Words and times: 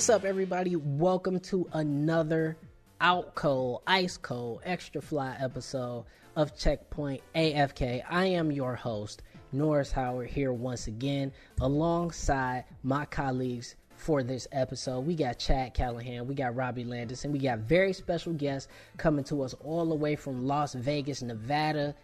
What's 0.00 0.08
up, 0.08 0.24
everybody? 0.24 0.76
Welcome 0.76 1.40
to 1.40 1.68
another 1.74 2.56
out 3.02 3.34
cold, 3.34 3.82
ice 3.86 4.16
cold, 4.16 4.62
extra 4.64 5.02
fly 5.02 5.36
episode 5.38 6.06
of 6.36 6.56
Checkpoint 6.56 7.20
AFK. 7.34 8.02
I 8.08 8.24
am 8.24 8.50
your 8.50 8.74
host, 8.74 9.20
Norris 9.52 9.92
Howard, 9.92 10.30
here 10.30 10.54
once 10.54 10.86
again 10.86 11.32
alongside 11.60 12.64
my 12.82 13.04
colleagues 13.04 13.76
for 13.94 14.22
this 14.22 14.48
episode. 14.52 15.00
We 15.00 15.14
got 15.16 15.38
Chad 15.38 15.74
Callahan, 15.74 16.26
we 16.26 16.34
got 16.34 16.56
Robbie 16.56 16.84
Landis, 16.84 17.26
and 17.26 17.32
we 17.34 17.38
got 17.38 17.58
very 17.58 17.92
special 17.92 18.32
guests 18.32 18.72
coming 18.96 19.24
to 19.24 19.42
us 19.42 19.54
all 19.62 19.84
the 19.84 19.94
way 19.94 20.16
from 20.16 20.46
Las 20.46 20.72
Vegas, 20.72 21.20
Nevada, 21.20 21.94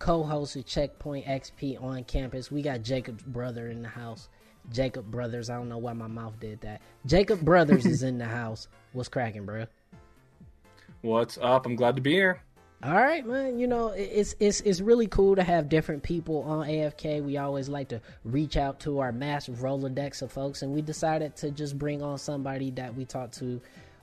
co-host 0.00 0.56
of 0.56 0.66
Checkpoint 0.66 1.24
XP 1.26 1.80
on 1.80 2.02
campus. 2.02 2.50
We 2.50 2.62
got 2.62 2.82
Jacob's 2.82 3.22
brother 3.22 3.68
in 3.68 3.80
the 3.80 3.88
house. 3.88 4.28
Jacob 4.72 5.10
Brothers. 5.10 5.50
I 5.50 5.56
don't 5.56 5.68
know 5.68 5.78
why 5.78 5.92
my 5.92 6.06
mouth 6.06 6.38
did 6.40 6.60
that. 6.62 6.82
Jacob 7.06 7.40
Brothers 7.40 7.86
is 7.86 8.02
in 8.02 8.18
the 8.18 8.24
house. 8.40 8.68
What's 8.92 9.08
cracking, 9.08 9.44
bro? 9.44 9.66
What's 11.02 11.38
up? 11.38 11.66
I'm 11.66 11.76
glad 11.76 11.96
to 11.96 12.02
be 12.02 12.12
here. 12.12 12.40
All 12.82 12.92
right, 12.92 13.26
man. 13.26 13.58
You 13.58 13.66
know, 13.66 13.88
it's 13.88 14.34
it's 14.40 14.60
it's 14.60 14.80
really 14.80 15.06
cool 15.06 15.36
to 15.36 15.42
have 15.42 15.70
different 15.70 16.02
people 16.02 16.42
on 16.42 16.66
AFK. 16.66 17.22
We 17.22 17.38
always 17.38 17.68
like 17.68 17.88
to 17.88 18.00
reach 18.24 18.58
out 18.58 18.80
to 18.80 18.98
our 18.98 19.10
massive 19.10 19.56
Rolodex 19.60 20.20
of 20.20 20.30
folks, 20.30 20.60
and 20.60 20.74
we 20.74 20.82
decided 20.82 21.34
to 21.36 21.50
just 21.50 21.78
bring 21.78 22.02
on 22.02 22.18
somebody 22.18 22.70
that 22.72 22.94
we 22.94 23.06
talk 23.06 23.32
to 23.32 23.60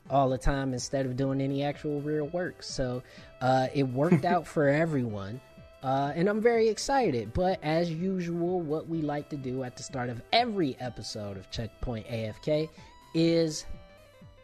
all 0.10 0.30
the 0.30 0.38
time 0.38 0.74
instead 0.74 1.06
of 1.06 1.16
doing 1.16 1.42
any 1.42 1.64
actual 1.64 2.02
real 2.02 2.28
work. 2.28 2.64
So 2.64 3.04
uh, 3.40 3.68
it 3.74 3.84
worked 3.84 4.26
out 4.26 4.48
for 4.48 4.68
everyone. 4.68 5.42
Uh, 5.84 6.12
and 6.16 6.30
I'm 6.30 6.42
very 6.42 6.68
excited. 6.70 7.34
But 7.34 7.60
as 7.64 7.92
usual, 7.92 8.62
what 8.62 8.88
we 8.88 9.02
like 9.02 9.30
to 9.30 9.38
do 9.38 9.64
at 9.64 9.76
the 9.76 9.84
start 9.84 10.10
of 10.10 10.22
every 10.32 10.78
episode 10.80 11.38
of 11.38 11.50
Checkpoint 11.50 12.08
AFK 12.08 12.70
is 13.14 13.66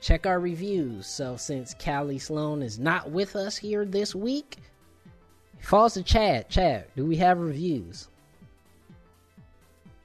check 0.01 0.25
our 0.25 0.39
reviews. 0.39 1.05
So 1.07 1.37
since 1.37 1.75
Callie 1.75 2.19
Sloan 2.19 2.61
is 2.61 2.79
not 2.79 3.11
with 3.11 3.35
us 3.35 3.55
here 3.55 3.85
this 3.85 4.15
week, 4.15 4.57
falls 5.59 5.93
to 5.93 6.03
Chad. 6.03 6.49
Chad, 6.49 6.85
do 6.95 7.05
we 7.05 7.15
have 7.17 7.39
reviews? 7.39 8.07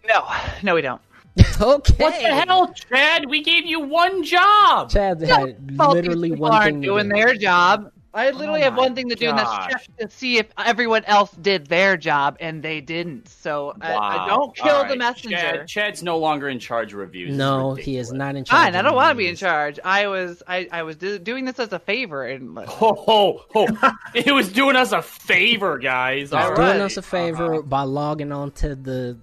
No, 0.07 0.27
no, 0.63 0.75
we 0.75 0.83
don't. 0.83 1.01
okay. 1.61 1.95
What 2.05 2.21
the 2.21 2.45
hell, 2.47 2.73
Chad? 2.75 3.31
We 3.31 3.43
gave 3.43 3.65
you 3.65 3.81
one 3.81 4.23
job. 4.23 4.91
Chad 4.91 5.21
had 5.23 5.79
Well, 5.79 5.93
literally 5.93 6.31
people 6.31 6.43
one 6.43 6.53
aren't 6.53 6.75
thing 6.75 6.81
doing 6.83 7.09
their 7.09 7.35
job. 7.35 7.91
I 8.15 8.31
literally 8.31 8.61
Oh 8.61 8.65
have 8.65 8.77
one 8.77 8.95
thing 8.95 9.09
to 9.09 9.15
do, 9.15 9.29
and 9.31 9.39
that's 9.39 9.67
check 9.69 9.97
to 9.99 10.11
see 10.11 10.37
if 10.37 10.47
everyone 10.59 11.03
else 11.07 11.31
did 11.33 11.67
their 11.69 11.97
job, 11.97 12.37
and 12.41 12.63
they 12.63 12.81
didn't. 12.83 13.29
So 13.29 13.75
I, 13.81 13.95
I 13.97 14.27
don't 14.29 14.55
kill 14.55 14.75
All 14.77 14.83
the 14.83 14.91
right. 14.91 14.99
messenger. 14.99 15.37
Chad, 15.37 15.67
Chad's 15.69 16.03
no 16.03 16.19
longer 16.19 16.49
in 16.51 16.59
charge 16.59 16.93
of 16.93 16.99
reviews. 16.99 17.35
No, 17.37 17.75
he 17.75 17.97
is 17.97 18.13
not 18.13 18.37
in 18.37 18.45
charge. 18.45 18.65
Fine, 18.65 18.77
I 18.77 18.83
don't 18.83 18.95
want 18.95 19.11
to 19.13 19.15
be 19.15 19.29
in 19.29 19.37
charge. 19.37 19.81
I 19.83 20.09
was, 20.09 20.43
I, 20.47 20.69
I 20.71 20.83
was 20.83 20.97
do- 20.97 21.19
doing 21.19 21.47
this 21.47 21.59
as 21.59 21.73
a 21.73 21.79
favor, 21.79 22.25
and 22.27 22.59
Ho 22.69 22.93
ho 22.95 23.45
ho! 23.51 23.67
it 24.15 24.31
was 24.33 24.53
doing 24.53 24.77
us 24.77 24.93
a 24.93 25.01
favor, 25.01 25.79
guys. 25.79 26.29
He's 26.29 26.33
All 26.35 26.55
doing 26.55 26.69
right. 26.69 26.81
us 26.83 26.99
a 26.99 27.03
favor 27.03 27.55
Uh-huh. 27.55 27.63
by 27.63 27.83
logging 27.83 28.31
on 28.33 28.51
to 28.53 28.75
the 28.75 29.17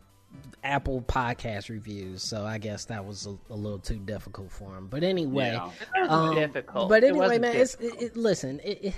Apple 0.64 1.02
podcast 1.02 1.70
reviews. 1.70 2.24
So 2.24 2.46
I 2.46 2.58
guess 2.58 2.86
that 2.86 3.06
was 3.06 3.26
a, 3.28 3.38
a 3.52 3.56
little 3.56 3.80
too 3.80 3.98
difficult 4.00 4.52
for 4.52 4.76
him. 4.76 4.88
But 4.88 5.04
anyway, 5.04 5.52
Yeah. 5.54 6.08
Um, 6.08 6.36
difficult. 6.36 6.90
But 6.90 7.04
anyway, 7.04 7.20
wasn't 7.20 7.42
man, 7.42 7.56
it's, 7.56 7.76
it, 7.76 8.02
it, 8.02 8.18
listen. 8.18 8.60
It, 8.64 8.86
it, 8.86 8.96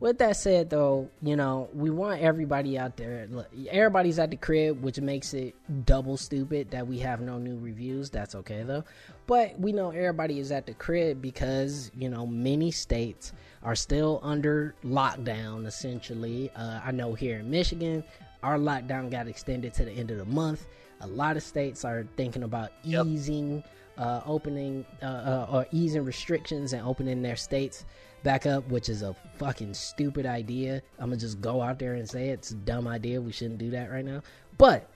with 0.00 0.16
that 0.18 0.36
said, 0.36 0.70
though, 0.70 1.10
you 1.20 1.36
know, 1.36 1.68
we 1.74 1.90
want 1.90 2.22
everybody 2.22 2.78
out 2.78 2.96
there. 2.96 3.28
Everybody's 3.70 4.18
at 4.18 4.30
the 4.30 4.36
crib, 4.36 4.82
which 4.82 4.98
makes 4.98 5.34
it 5.34 5.54
double 5.84 6.16
stupid 6.16 6.70
that 6.70 6.86
we 6.86 6.98
have 7.00 7.20
no 7.20 7.36
new 7.36 7.58
reviews. 7.58 8.08
That's 8.08 8.34
okay 8.36 8.62
though. 8.62 8.82
But 9.26 9.60
we 9.60 9.72
know 9.72 9.90
everybody 9.90 10.38
is 10.38 10.52
at 10.52 10.64
the 10.66 10.72
crib 10.72 11.20
because 11.20 11.92
you 11.94 12.08
know 12.08 12.26
many 12.26 12.70
states 12.70 13.34
are 13.62 13.76
still 13.76 14.20
under 14.22 14.74
lockdown. 14.84 15.66
Essentially, 15.66 16.50
uh, 16.56 16.80
I 16.82 16.92
know 16.92 17.12
here 17.12 17.40
in 17.40 17.50
Michigan, 17.50 18.02
our 18.42 18.56
lockdown 18.56 19.10
got 19.10 19.28
extended 19.28 19.74
to 19.74 19.84
the 19.84 19.92
end 19.92 20.10
of 20.10 20.16
the 20.16 20.24
month. 20.24 20.66
A 21.00 21.06
lot 21.06 21.36
of 21.36 21.42
states 21.42 21.84
are 21.84 22.06
thinking 22.16 22.42
about 22.42 22.72
easing 22.84 23.62
uh, 24.00 24.22
opening 24.24 24.84
uh, 25.02 25.06
uh, 25.06 25.46
or 25.50 25.66
easing 25.72 26.04
restrictions 26.04 26.72
and 26.72 26.86
opening 26.86 27.22
their 27.22 27.36
states 27.36 27.84
back 28.22 28.46
up, 28.46 28.66
which 28.68 28.88
is 28.88 29.02
a 29.02 29.14
fucking 29.36 29.74
stupid 29.74 30.26
idea. 30.26 30.82
I'm 30.98 31.10
gonna 31.10 31.20
just 31.20 31.40
go 31.40 31.60
out 31.60 31.78
there 31.78 31.94
and 31.94 32.08
say 32.08 32.30
it. 32.30 32.32
it's 32.32 32.50
a 32.50 32.54
dumb 32.54 32.88
idea. 32.88 33.20
We 33.20 33.32
shouldn't 33.32 33.58
do 33.58 33.70
that 33.70 33.90
right 33.90 34.04
now. 34.04 34.22
But 34.58 34.88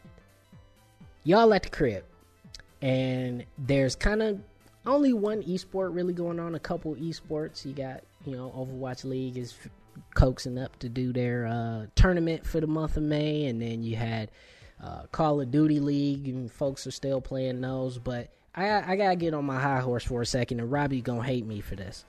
y'all 1.25 1.53
at 1.53 1.63
the 1.65 1.69
crib, 1.69 2.05
and 2.81 3.45
there's 3.59 3.95
kind 3.95 4.23
of 4.23 4.41
only 4.87 5.13
one 5.13 5.43
esport 5.43 5.95
really 5.95 6.13
going 6.13 6.41
on. 6.41 6.55
A 6.55 6.61
couple 6.61 6.95
esports. 6.97 7.65
You 7.65 7.73
got 7.73 8.03
you 8.25 8.37
know 8.37 8.53
Overwatch 8.57 9.05
League 9.05 9.37
is 9.37 9.55
coaxing 10.15 10.59
up 10.59 10.79
to 10.79 10.89
do 10.89 11.13
their 11.13 11.47
uh, 11.47 11.87
tournament 11.95 12.47
for 12.47 12.61
the 12.61 12.67
month 12.67 12.97
of 12.97 13.03
May, 13.03 13.47
and 13.47 13.61
then 13.61 13.83
you 13.83 13.97
had 13.97 14.31
uh, 14.85 15.03
Call 15.13 15.41
of 15.41 15.51
Duty 15.51 15.81
League, 15.81 16.29
and 16.29 16.51
folks 16.53 16.87
are 16.87 16.91
still 16.91 17.21
playing 17.21 17.61
those. 17.61 17.99
But 17.99 18.29
I, 18.55 18.93
I 18.93 18.97
gotta 18.97 19.17
get 19.17 19.35
on 19.35 19.45
my 19.45 19.59
high 19.59 19.81
horse 19.81 20.05
for 20.05 20.23
a 20.23 20.27
second, 20.27 20.61
and 20.61 20.71
Robbie 20.71 21.01
gonna 21.01 21.23
hate 21.23 21.47
me 21.47 21.61
for 21.61 21.75
this. 21.75 22.05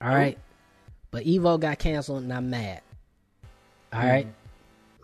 All 0.00 0.08
right, 0.08 0.38
but 1.10 1.24
Evo 1.24 1.58
got 1.58 1.78
canceled, 1.78 2.22
and 2.22 2.32
I'm 2.32 2.50
mad. 2.50 2.82
All 3.92 4.00
right, 4.00 4.26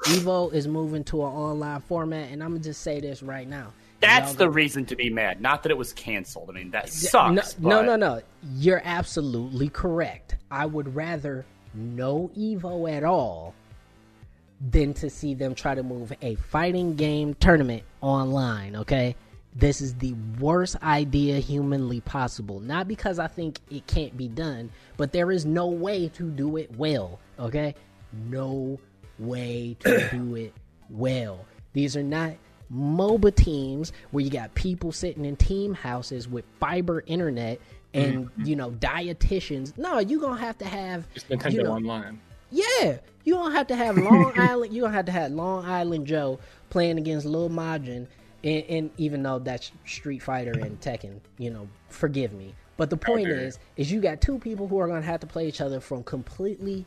Evo 0.05 0.53
is 0.53 0.69
moving 0.69 1.05
to 1.05 1.23
an 1.23 1.33
online 1.33 1.81
format, 1.81 2.31
and 2.31 2.43
I'm 2.43 2.51
gonna 2.51 2.63
just 2.63 2.83
say 2.83 3.01
this 3.01 3.23
right 3.23 3.49
now. 3.49 3.73
That's 4.01 4.35
the 4.35 4.51
reason 4.51 4.85
to 4.87 4.97
be 4.97 5.09
mad. 5.09 5.41
Not 5.41 5.63
that 5.63 5.71
it 5.73 5.79
was 5.79 5.95
canceled. 5.95 6.51
I 6.51 6.53
mean, 6.53 6.71
that 6.73 6.91
sucks. 6.91 7.59
no, 7.59 7.83
no, 7.83 7.83
no, 7.83 7.97
no. 7.97 8.23
You're 8.57 8.83
absolutely 8.85 9.71
correct. 9.71 10.37
I 10.51 10.67
would 10.67 10.95
rather 10.95 11.47
no 11.75 12.31
Evo 12.37 12.93
at 12.93 13.05
all 13.05 13.55
than 14.61 14.95
to 14.95 15.11
see 15.11 15.35
them 15.35 15.55
try 15.55 15.75
to 15.75 15.83
move 15.83 16.13
a 16.23 16.35
fighting 16.37 16.95
game 16.95 17.35
tournament 17.35 17.83
online, 18.01 18.77
okay? 18.77 19.15
This 19.55 19.81
is 19.81 19.95
the 19.95 20.15
worst 20.39 20.77
idea 20.83 21.39
humanly 21.39 22.01
possible. 22.01 22.61
Not 22.61 22.89
because 22.89 23.19
I 23.19 23.27
think 23.27 23.61
it 23.71 23.87
can't 23.87 24.17
be 24.17 24.29
done, 24.29 24.71
but 24.97 25.13
there 25.13 25.31
is 25.31 25.45
no 25.45 25.67
way 25.67 26.09
to 26.11 26.31
do 26.31 26.57
it 26.57 26.75
well, 26.77 27.21
okay? 27.39 27.75
No 28.13 28.79
way 29.19 29.77
to 29.81 30.09
do 30.13 30.37
it 30.37 30.53
well. 30.91 31.45
These 31.73 31.97
are 31.97 32.03
not 32.03 32.33
MOBA 32.73 33.35
teams 33.35 33.93
where 34.11 34.25
you 34.25 34.31
got 34.31 34.55
people 34.55 34.93
sitting 34.93 35.25
in 35.25 35.37
team 35.37 35.75
houses 35.75 36.29
with 36.29 36.45
fiber 36.59 37.03
internet 37.07 37.61
and 37.95 38.27
mm-hmm. 38.27 38.45
you 38.45 38.57
know 38.57 38.71
dietitians. 38.73 39.77
No, 39.79 39.99
you're 39.99 40.21
gonna 40.21 40.41
have 40.41 40.59
to 40.59 40.65
have 40.65 41.07
It's 41.15 41.25
Nintendo 41.25 41.53
you 41.53 41.63
know, 41.63 41.73
Online. 41.73 42.21
Yeah, 42.51 42.99
you 43.25 43.35
don't 43.35 43.53
have 43.53 43.67
to 43.69 43.77
have 43.77 43.97
Long 43.99 44.33
Island. 44.37 44.73
You 44.73 44.83
don't 44.83 44.93
have 44.93 45.07
to 45.07 45.13
have 45.13 45.33
Long 45.33 45.65
Island 45.65 46.07
Joe 46.07 46.39
playing 46.71 46.99
against 46.99 47.27
Lil 47.27 47.51
Majin, 47.51 48.07
and, 48.45 48.65
and 48.69 48.91
even 48.97 49.23
though 49.23 49.39
that's 49.39 49.73
Street 49.85 50.23
Fighter 50.23 50.53
and 50.53 50.81
Tekken, 50.81 51.21
you 51.39 51.51
know, 51.51 51.69
forgive 51.89 52.33
me. 52.33 52.55
But 52.77 52.91
the 52.91 52.97
point 52.97 53.29
is, 53.29 53.59
is 53.77 53.91
you 53.91 54.01
got 54.01 54.21
two 54.21 54.39
people 54.39 54.69
who 54.69 54.79
are 54.79 54.87
going 54.87 55.01
to 55.01 55.07
have 55.07 55.21
to 55.21 55.27
play 55.27 55.49
each 55.49 55.61
other 55.61 55.81
from 55.81 56.05
completely 56.05 56.85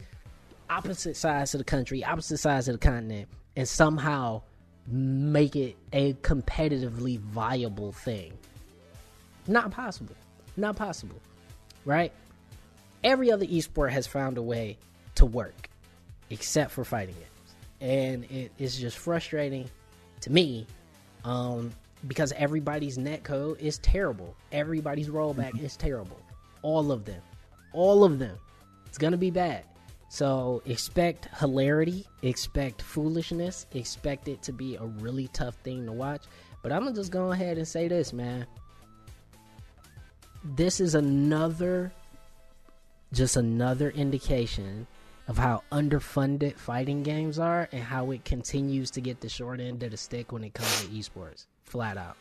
opposite 0.69 1.17
sides 1.17 1.53
of 1.55 1.59
the 1.59 1.65
country, 1.65 2.03
opposite 2.03 2.37
sides 2.37 2.67
of 2.67 2.79
the 2.79 2.79
continent, 2.79 3.27
and 3.55 3.67
somehow 3.67 4.41
make 4.87 5.55
it 5.55 5.75
a 5.93 6.13
competitively 6.13 7.19
viable 7.19 7.91
thing. 7.91 8.33
Not 9.47 9.71
possible. 9.71 10.15
Not 10.55 10.75
possible. 10.75 11.19
Right? 11.85 12.11
Every 13.03 13.31
other 13.31 13.45
esport 13.45 13.91
has 13.91 14.05
found 14.05 14.37
a 14.37 14.41
way 14.41 14.77
to 15.19 15.25
work, 15.25 15.69
except 16.29 16.71
for 16.71 16.85
fighting 16.85 17.15
games. 17.15 17.55
And 17.81 18.23
it 18.31 18.51
is 18.57 18.77
just 18.77 18.97
frustrating 18.97 19.69
to 20.21 20.31
me 20.31 20.65
um, 21.25 21.71
because 22.07 22.31
everybody's 22.37 22.97
net 22.97 23.23
code 23.23 23.59
is 23.59 23.79
terrible. 23.79 24.33
Everybody's 24.53 25.09
rollback 25.09 25.61
is 25.61 25.75
terrible. 25.75 26.19
All 26.61 26.91
of 26.91 27.03
them. 27.03 27.21
All 27.73 28.05
of 28.05 28.17
them. 28.17 28.37
It's 28.85 28.97
going 28.97 29.11
to 29.11 29.17
be 29.17 29.29
bad. 29.29 29.65
So 30.07 30.63
expect 30.65 31.27
hilarity, 31.37 32.07
expect 32.23 32.81
foolishness, 32.81 33.67
expect 33.73 34.27
it 34.29 34.41
to 34.43 34.53
be 34.53 34.77
a 34.77 34.85
really 34.85 35.27
tough 35.33 35.55
thing 35.63 35.85
to 35.85 35.91
watch. 35.91 36.23
But 36.63 36.71
I'm 36.71 36.81
going 36.81 36.93
to 36.93 36.99
just 36.99 37.11
go 37.11 37.31
ahead 37.31 37.57
and 37.57 37.67
say 37.67 37.89
this, 37.89 38.13
man. 38.13 38.47
This 40.43 40.79
is 40.79 40.95
another, 40.95 41.91
just 43.11 43.35
another 43.35 43.89
indication 43.91 44.87
of 45.29 45.37
how 45.37 45.61
underfunded 45.71 46.55
fighting 46.57 47.03
games 47.03 47.37
are 47.37 47.69
and 47.71 47.83
how 47.83 48.09
it 48.11 48.25
continues 48.25 48.89
to 48.91 48.99
get 48.99 49.21
the 49.21 49.29
short 49.29 49.59
end 49.61 49.83
of 49.83 49.91
the 49.91 49.97
stick 49.97 50.31
when 50.31 50.43
it 50.43 50.53
comes 50.55 50.81
to 50.81 50.87
esports. 50.87 51.45
Flat 51.63 51.97
out. 51.97 52.17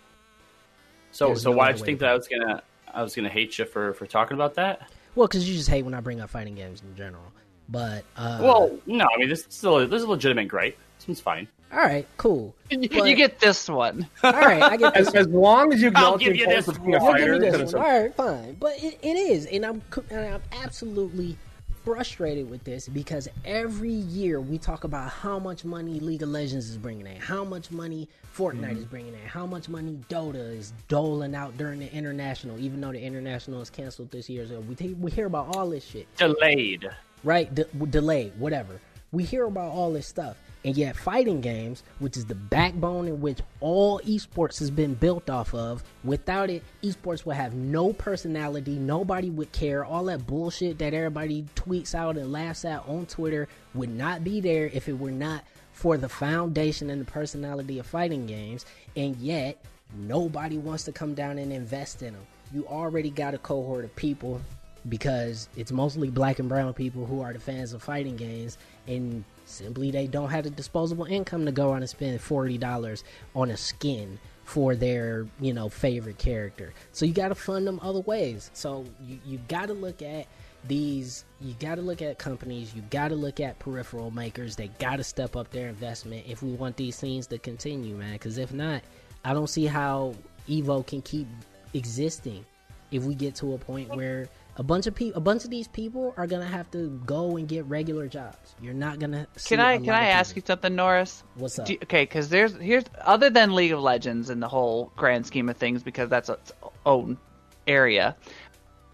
So, 1.10 1.28
There's 1.28 1.42
so 1.42 1.50
no 1.50 1.56
why 1.56 1.64
other 1.70 1.72
did 1.72 1.78
you 1.80 1.84
think 1.86 2.00
that 2.00 2.10
I 2.10 2.14
was 2.14 2.28
gonna, 2.28 2.62
I 2.92 3.02
was 3.02 3.16
gonna 3.16 3.30
hate 3.30 3.58
you 3.58 3.64
for 3.64 3.94
for 3.94 4.06
talking 4.06 4.34
about 4.34 4.54
that? 4.54 4.90
Well, 5.14 5.26
because 5.26 5.48
you 5.48 5.56
just 5.56 5.70
hate 5.70 5.84
when 5.84 5.94
I 5.94 6.00
bring 6.00 6.20
up 6.20 6.28
fighting 6.28 6.54
games 6.54 6.82
in 6.82 6.94
general. 6.94 7.24
But 7.70 8.04
uh, 8.14 8.40
well, 8.42 8.78
no, 8.86 9.06
I 9.12 9.18
mean 9.18 9.30
this 9.30 9.40
is 9.40 9.46
still 9.48 9.78
this 9.88 10.02
is 10.02 10.04
a 10.04 10.10
legitimate 10.10 10.48
gripe. 10.48 10.76
This 10.98 11.08
one's 11.08 11.20
fine. 11.20 11.48
All 11.72 11.78
right, 11.78 12.06
cool. 12.18 12.54
You, 12.70 12.88
But- 12.90 13.08
you 13.08 13.16
get 13.16 13.40
this 13.40 13.68
one. 13.70 14.06
All 14.22 14.32
right, 14.32 14.62
I 14.62 14.76
get 14.76 14.92
this. 14.94 15.08
As, 15.08 15.14
as 15.14 15.26
long 15.28 15.72
as 15.72 15.80
you 15.80 15.90
I'll 15.94 16.18
give 16.18 16.34
the 16.34 16.40
you 16.40 16.46
this 16.46 16.68
of 16.68 16.82
being 16.82 16.94
a 16.94 16.98
one. 17.02 17.18
You'll 17.18 17.38
give 17.40 17.48
fighter, 17.48 17.58
me 17.58 17.64
this 17.64 17.72
one. 17.72 17.82
All 17.82 18.02
right, 18.02 18.14
fine. 18.14 18.54
But 18.60 18.82
it, 18.82 18.98
it 19.02 19.16
is, 19.16 19.46
and 19.46 19.64
I'm 19.64 19.82
and 20.10 20.34
I'm 20.34 20.42
absolutely 20.52 21.38
frustrated 21.84 22.48
with 22.50 22.64
this 22.64 22.88
because 22.88 23.28
every 23.44 23.90
year 23.90 24.40
we 24.40 24.58
talk 24.58 24.84
about 24.84 25.10
how 25.10 25.38
much 25.38 25.64
money 25.64 26.00
League 26.00 26.22
of 26.22 26.28
Legends 26.28 26.68
is 26.68 26.76
bringing 26.76 27.06
in, 27.06 27.16
how 27.16 27.44
much 27.44 27.70
money 27.70 28.08
Fortnite 28.36 28.60
mm-hmm. 28.60 28.78
is 28.78 28.84
bringing 28.84 29.14
in, 29.14 29.20
how 29.20 29.46
much 29.46 29.68
money 29.68 29.98
Dota 30.08 30.56
is 30.56 30.72
doling 30.88 31.34
out 31.34 31.56
during 31.56 31.80
the 31.80 31.92
international, 31.92 32.58
even 32.58 32.80
though 32.80 32.92
the 32.92 33.02
international 33.02 33.60
is 33.60 33.70
canceled 33.70 34.10
this 34.10 34.28
year. 34.28 34.46
So 34.46 34.60
we 34.60 34.74
t- 34.74 34.94
we 34.94 35.10
hear 35.10 35.26
about 35.26 35.56
all 35.56 35.68
this 35.68 35.84
shit 35.84 36.06
Delayed. 36.16 36.88
right? 37.24 37.52
De- 37.54 37.64
delayed, 37.64 38.32
whatever. 38.38 38.80
We 39.10 39.24
hear 39.24 39.44
about 39.46 39.72
all 39.72 39.92
this 39.92 40.06
stuff, 40.06 40.36
and 40.64 40.76
yet 40.76 40.94
fighting 40.94 41.40
games, 41.40 41.82
which 41.98 42.18
is 42.18 42.26
the 42.26 42.34
backbone 42.34 43.08
in 43.08 43.22
which 43.22 43.40
all 43.60 44.00
esports 44.00 44.58
has 44.58 44.70
been 44.70 44.92
built 44.92 45.30
off 45.30 45.54
of, 45.54 45.82
without 46.04 46.50
it, 46.50 46.62
esports 46.82 47.24
would 47.24 47.36
have 47.36 47.54
no 47.54 47.94
personality. 47.94 48.72
Nobody 48.72 49.30
would 49.30 49.50
care. 49.52 49.82
All 49.82 50.04
that 50.04 50.26
bullshit 50.26 50.78
that 50.78 50.92
everybody 50.92 51.46
tweets 51.54 51.94
out 51.94 52.18
and 52.18 52.30
laughs 52.30 52.66
at 52.66 52.86
on 52.86 53.06
Twitter 53.06 53.48
would 53.74 53.90
not 53.90 54.24
be 54.24 54.40
there 54.40 54.66
if 54.66 54.88
it 54.88 54.98
were 54.98 55.10
not 55.10 55.42
for 55.72 55.96
the 55.96 56.08
foundation 56.08 56.90
and 56.90 57.00
the 57.00 57.10
personality 57.10 57.78
of 57.78 57.86
fighting 57.86 58.26
games. 58.26 58.66
And 58.94 59.16
yet, 59.16 59.64
nobody 59.96 60.58
wants 60.58 60.84
to 60.84 60.92
come 60.92 61.14
down 61.14 61.38
and 61.38 61.50
invest 61.50 62.02
in 62.02 62.12
them. 62.12 62.26
You 62.52 62.66
already 62.66 63.10
got 63.10 63.32
a 63.32 63.38
cohort 63.38 63.84
of 63.84 63.96
people 63.96 64.40
because 64.88 65.48
it's 65.56 65.72
mostly 65.72 66.10
black 66.10 66.38
and 66.38 66.48
brown 66.48 66.72
people 66.74 67.06
who 67.06 67.20
are 67.20 67.32
the 67.32 67.38
fans 67.38 67.72
of 67.72 67.82
fighting 67.82 68.16
games 68.16 68.58
and 68.86 69.24
simply 69.44 69.90
they 69.90 70.06
don't 70.06 70.30
have 70.30 70.44
the 70.44 70.50
disposable 70.50 71.04
income 71.04 71.44
to 71.46 71.52
go 71.52 71.72
out 71.72 71.76
and 71.76 71.88
spend 71.88 72.18
$40 72.20 73.02
on 73.34 73.50
a 73.50 73.56
skin 73.56 74.18
for 74.44 74.74
their 74.74 75.26
you 75.40 75.52
know 75.52 75.68
favorite 75.68 76.16
character. 76.16 76.72
So 76.92 77.04
you 77.04 77.12
got 77.12 77.28
to 77.28 77.34
fund 77.34 77.66
them 77.66 77.78
other 77.82 78.00
ways. 78.00 78.50
So 78.54 78.86
you, 79.04 79.18
you 79.26 79.38
got 79.46 79.66
to 79.66 79.74
look 79.74 80.00
at 80.00 80.26
these 80.66 81.24
you 81.40 81.54
got 81.60 81.76
to 81.76 81.82
look 81.82 82.02
at 82.02 82.18
companies 82.18 82.74
you 82.74 82.82
got 82.90 83.08
to 83.08 83.14
look 83.14 83.40
at 83.40 83.58
peripheral 83.58 84.10
makers. 84.10 84.56
They 84.56 84.68
got 84.78 84.96
to 84.96 85.04
step 85.04 85.36
up 85.36 85.50
their 85.50 85.68
investment 85.68 86.24
if 86.26 86.42
we 86.42 86.52
want 86.52 86.76
these 86.76 86.96
scenes 86.96 87.26
to 87.28 87.38
continue 87.38 87.94
man. 87.94 88.14
Because 88.14 88.38
if 88.38 88.52
not 88.52 88.82
i 89.24 89.34
don't 89.34 89.48
see 89.48 89.66
how 89.66 90.14
evo 90.48 90.86
can 90.86 91.02
keep 91.02 91.26
existing 91.74 92.44
if 92.90 93.04
we 93.04 93.14
get 93.14 93.34
to 93.34 93.54
a 93.54 93.58
point 93.58 93.94
where 93.94 94.28
a 94.58 94.62
bunch 94.62 94.86
of 94.86 94.94
people 94.94 95.16
a 95.16 95.20
bunch 95.20 95.44
of 95.44 95.50
these 95.50 95.68
people 95.68 96.12
are 96.16 96.26
gonna 96.26 96.46
have 96.46 96.70
to 96.70 96.90
go 97.06 97.36
and 97.36 97.48
get 97.48 97.64
regular 97.66 98.06
jobs 98.08 98.54
you're 98.60 98.74
not 98.74 98.98
gonna 98.98 99.26
Can 99.44 99.60
I 99.60 99.78
can 99.78 99.90
I 99.90 100.06
ask 100.06 100.34
you 100.36 100.42
something, 100.44 100.74
Norris? 100.74 101.22
what's 101.36 101.58
up 101.58 101.66
Do 101.66 101.74
okay, 101.84 102.02
because 102.02 102.28
there's 102.28 102.54
here's 102.56 102.84
other 103.00 103.30
than 103.30 103.54
League 103.54 103.72
of 103.72 103.80
Legends 103.80 104.30
in 104.30 104.40
the 104.40 104.48
whole 104.48 104.92
grand 104.96 105.26
scheme 105.26 105.48
of 105.48 105.56
things, 105.56 105.82
because 105.82 106.08
that's 106.08 106.28
its 106.28 106.52
own 106.84 107.16
area. 107.66 108.16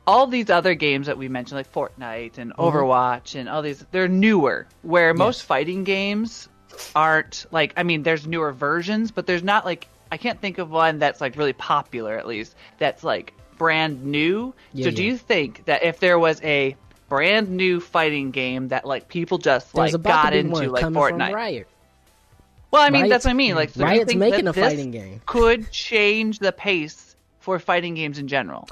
All 0.07 0.27
these 0.27 0.51
other 0.51 0.75
games 0.75 1.07
that 1.07 1.17
we 1.17 1.29
mentioned, 1.29 1.57
like 1.57 1.73
Fortnite 1.73 2.37
and 2.37 2.53
mm-hmm. 2.53 2.61
Overwatch 2.61 3.37
and 3.37 3.49
all 3.49 3.63
these, 3.63 3.87
they're 3.91 4.09
newer. 4.09 4.67
Where 4.83 5.15
most 5.15 5.45
fighting 5.45 5.85
games 5.85 6.49
aren't 6.95 7.47
like, 7.51 7.73
I 7.79 7.85
mean, 7.85 8.03
there's 8.03 8.27
newer 8.27 8.53
versions, 8.53 9.11
but 9.11 9.27
there's 9.27 9.43
not 9.43 9.65
like 9.65 9.89
I 10.13 10.19
can't 10.19 10.41
think 10.41 10.59
of 10.59 10.71
one 10.71 10.99
that's 10.99 11.23
like 11.23 11.37
really 11.37 11.55
popular 11.55 12.19
at 12.19 12.27
least. 12.27 12.55
That's 12.79 13.03
like 13.03 13.33
brand 13.57 14.05
new. 14.05 14.55
Yeah, 14.73 14.85
so 14.85 14.91
do 14.91 15.03
you 15.05 15.17
think 15.17 15.65
that 15.67 15.83
if 15.83 16.01
there 16.01 16.19
was 16.19 16.41
a 16.43 16.77
brand 17.09 17.51
new 17.51 17.81
fighting 17.81 18.31
game 18.31 18.69
that 18.69 18.85
like 18.87 19.09
people 19.09 19.39
just 19.39 19.73
there's 19.75 19.93
like 19.93 20.03
got 20.03 20.33
into 20.35 20.71
like 20.71 20.85
Fortnite? 20.85 21.33
riot 21.33 21.69
Well, 22.71 22.83
I 22.83 22.91
mean, 22.91 23.03
Riot's- 23.03 23.11
that's 23.13 23.25
what 23.27 23.31
I 23.31 23.35
mean. 23.35 23.55
Like, 23.55 23.71
so 23.71 23.81
you 23.81 23.87
Riot's 23.87 24.07
think 24.09 24.19
making 24.21 24.45
that 24.47 24.51
a 24.51 24.53
this 24.55 24.65
fighting 24.73 24.91
game. 24.91 25.21
Could 25.27 25.71
change 25.71 26.39
the 26.41 26.51
pace 26.53 27.15
for 27.39 27.59
fighting 27.59 27.95
games 27.95 28.19
in 28.19 28.27
general. 28.27 28.69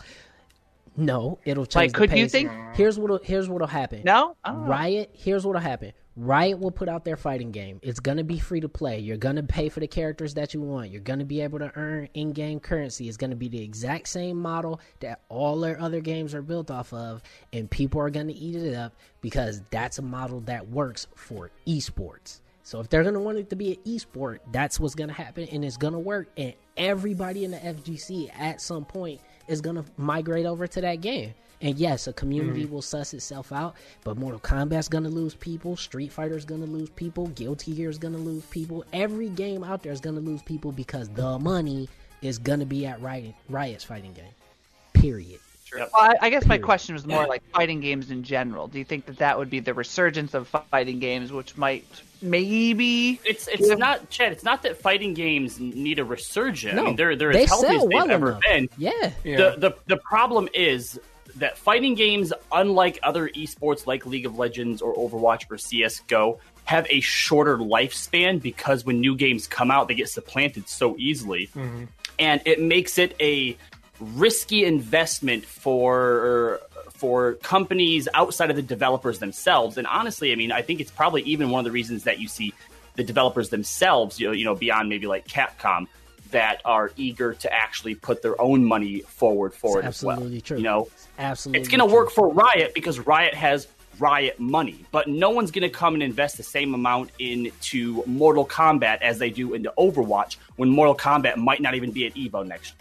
no 0.96 1.38
it'll 1.44 1.64
change 1.66 1.74
Like, 1.74 1.92
the 1.92 1.98
could 1.98 2.10
you 2.10 2.24
pace. 2.24 2.32
think- 2.32 2.50
here's 2.74 2.98
what'll 2.98 3.20
here's 3.22 3.48
what'll 3.48 3.66
happen 3.68 4.02
No, 4.04 4.36
know. 4.46 4.52
Riot, 4.54 5.10
here's 5.14 5.46
what'll 5.46 5.60
happen. 5.62 5.92
Riot 6.14 6.58
will 6.58 6.70
put 6.70 6.90
out 6.90 7.06
their 7.06 7.16
fighting 7.16 7.52
game. 7.52 7.80
It's 7.82 7.98
gonna 7.98 8.22
be 8.22 8.38
free 8.38 8.60
to 8.60 8.68
play. 8.68 8.98
You're 8.98 9.16
gonna 9.16 9.42
pay 9.42 9.70
for 9.70 9.80
the 9.80 9.86
characters 9.86 10.34
that 10.34 10.52
you 10.52 10.60
want. 10.60 10.90
You're 10.90 11.00
gonna 11.00 11.24
be 11.24 11.40
able 11.40 11.58
to 11.60 11.72
earn 11.74 12.06
in-game 12.12 12.60
currency. 12.60 13.08
It's 13.08 13.16
gonna 13.16 13.34
be 13.34 13.48
the 13.48 13.62
exact 13.62 14.08
same 14.08 14.36
model 14.36 14.78
that 15.00 15.22
all 15.30 15.58
their 15.58 15.80
other 15.80 16.00
games 16.00 16.34
are 16.34 16.42
built 16.42 16.70
off 16.70 16.92
of, 16.92 17.22
and 17.54 17.70
people 17.70 17.98
are 17.98 18.10
gonna 18.10 18.34
eat 18.36 18.56
it 18.56 18.74
up 18.74 18.92
because 19.22 19.62
that's 19.70 19.98
a 19.98 20.02
model 20.02 20.40
that 20.40 20.68
works 20.68 21.06
for 21.14 21.50
esports. 21.66 22.40
So 22.62 22.78
if 22.80 22.90
they're 22.90 23.04
gonna 23.04 23.18
want 23.20 23.38
it 23.38 23.48
to 23.48 23.56
be 23.56 23.72
an 23.72 23.78
esport, 23.86 24.40
that's 24.52 24.78
what's 24.78 24.94
gonna 24.94 25.14
happen, 25.14 25.48
and 25.50 25.64
it's 25.64 25.78
gonna 25.78 25.98
work. 25.98 26.28
And 26.36 26.52
everybody 26.76 27.44
in 27.44 27.52
the 27.52 27.64
FGC 27.64 28.30
at 28.38 28.60
some 28.60 28.84
point 28.84 29.18
is 29.48 29.62
gonna 29.62 29.86
migrate 29.96 30.44
over 30.44 30.66
to 30.66 30.80
that 30.82 31.00
game. 31.00 31.32
And 31.62 31.78
yes, 31.78 32.08
a 32.08 32.12
community 32.12 32.64
mm-hmm. 32.64 32.74
will 32.74 32.82
suss 32.82 33.14
itself 33.14 33.52
out, 33.52 33.76
but 34.02 34.16
Mortal 34.16 34.40
Kombat's 34.40 34.88
gonna 34.88 35.08
lose 35.08 35.34
people, 35.34 35.76
Street 35.76 36.12
Fighter's 36.12 36.44
gonna 36.44 36.66
lose 36.66 36.90
people, 36.90 37.28
Guilty 37.28 37.72
Gear's 37.72 37.98
gonna 37.98 38.18
lose 38.18 38.44
people. 38.46 38.84
Every 38.92 39.28
game 39.28 39.62
out 39.62 39.82
there 39.82 39.92
is 39.92 40.00
gonna 40.00 40.20
lose 40.20 40.42
people 40.42 40.72
because 40.72 41.08
the 41.10 41.38
money 41.38 41.88
is 42.20 42.38
gonna 42.38 42.66
be 42.66 42.84
at 42.84 43.00
Riot, 43.00 43.34
Riot's 43.48 43.84
fighting 43.84 44.12
game. 44.12 44.24
Period. 44.92 45.38
Well, 45.74 45.88
I, 45.94 46.16
I 46.22 46.30
guess 46.30 46.44
my 46.44 46.58
question 46.58 46.94
was 46.94 47.06
more 47.06 47.26
like 47.26 47.42
fighting 47.50 47.80
games 47.80 48.10
in 48.10 48.22
general. 48.24 48.68
Do 48.68 48.78
you 48.78 48.84
think 48.84 49.06
that 49.06 49.18
that 49.18 49.38
would 49.38 49.48
be 49.48 49.60
the 49.60 49.72
resurgence 49.72 50.34
of 50.34 50.48
fighting 50.70 50.98
games, 50.98 51.32
which 51.32 51.56
might 51.56 51.86
maybe? 52.20 53.20
It's 53.24 53.48
it's 53.48 53.68
Yeah. 53.68 53.76
not 53.76 54.10
Chad. 54.10 54.32
It's 54.32 54.44
not 54.44 54.62
that 54.64 54.76
fighting 54.76 55.14
games 55.14 55.58
need 55.58 55.98
a 55.98 56.04
resurgence. 56.04 56.74
No, 56.74 56.82
I 56.82 56.86
mean, 56.86 56.96
they're 56.96 57.16
they're 57.16 57.32
they 57.32 57.44
as 57.44 57.48
healthy 57.48 57.66
sell 57.68 57.76
as 57.76 57.82
they've 57.82 57.90
well 57.90 58.10
ever 58.10 58.28
enough. 58.30 58.42
been. 58.42 58.68
Yeah. 58.76 59.12
Yeah. 59.24 59.36
The, 59.36 59.56
the 59.58 59.76
the 59.86 59.96
problem 59.96 60.48
is 60.52 61.00
that 61.36 61.58
fighting 61.58 61.94
games, 61.94 62.32
unlike 62.50 62.98
other 63.02 63.28
esports 63.28 63.86
like 63.86 64.06
League 64.06 64.26
of 64.26 64.38
Legends 64.38 64.82
or 64.82 64.94
Overwatch 64.94 65.50
or 65.50 65.58
CS:GO, 65.58 66.38
have 66.64 66.86
a 66.90 67.00
shorter 67.00 67.58
lifespan 67.58 68.40
because 68.40 68.84
when 68.84 69.00
new 69.00 69.16
games 69.16 69.46
come 69.46 69.70
out, 69.70 69.88
they 69.88 69.94
get 69.94 70.08
supplanted 70.08 70.68
so 70.68 70.96
easily, 70.98 71.48
mm-hmm. 71.48 71.84
and 72.18 72.40
it 72.44 72.60
makes 72.60 72.98
it 72.98 73.16
a 73.20 73.56
risky 74.00 74.64
investment 74.64 75.44
for 75.44 76.60
for 76.94 77.34
companies 77.34 78.06
outside 78.14 78.48
of 78.48 78.56
the 78.56 78.62
developers 78.62 79.18
themselves. 79.18 79.76
And 79.76 79.88
honestly, 79.88 80.32
I 80.32 80.36
mean, 80.36 80.52
I 80.52 80.62
think 80.62 80.80
it's 80.80 80.90
probably 80.90 81.22
even 81.22 81.50
one 81.50 81.58
of 81.58 81.64
the 81.64 81.72
reasons 81.72 82.04
that 82.04 82.20
you 82.20 82.28
see 82.28 82.54
the 82.94 83.02
developers 83.02 83.48
themselves, 83.48 84.20
you 84.20 84.28
know, 84.28 84.32
you 84.32 84.44
know 84.44 84.54
beyond 84.54 84.88
maybe 84.88 85.06
like 85.06 85.26
Capcom, 85.26 85.88
that 86.32 86.60
are 86.64 86.90
eager 86.96 87.32
to 87.34 87.52
actually 87.52 87.94
put 87.94 88.20
their 88.22 88.40
own 88.40 88.64
money 88.64 89.00
forward 89.00 89.54
for 89.54 89.78
It's 89.78 89.86
it 89.86 89.88
as 89.88 90.04
well. 90.04 90.16
absolutely 90.16 90.40
true. 90.40 90.56
You 90.58 90.62
know, 90.64 90.88
Absolutely. 91.18 91.60
it's 91.60 91.68
going 91.68 91.80
to 91.88 91.94
work 91.94 92.10
for 92.10 92.28
Riot 92.28 92.74
because 92.74 92.98
Riot 93.00 93.34
has 93.34 93.68
Riot 93.98 94.40
money, 94.40 94.84
but 94.90 95.06
no 95.08 95.30
one's 95.30 95.50
going 95.50 95.62
to 95.62 95.68
come 95.70 95.94
and 95.94 96.02
invest 96.02 96.36
the 96.36 96.42
same 96.42 96.74
amount 96.74 97.10
into 97.18 98.02
Mortal 98.06 98.46
Kombat 98.46 99.00
as 99.02 99.18
they 99.18 99.30
do 99.30 99.54
into 99.54 99.72
Overwatch 99.78 100.36
when 100.56 100.68
Mortal 100.68 100.96
Kombat 100.96 101.36
might 101.36 101.60
not 101.60 101.74
even 101.74 101.90
be 101.92 102.06
at 102.06 102.14
Evo 102.14 102.44
next 102.46 102.74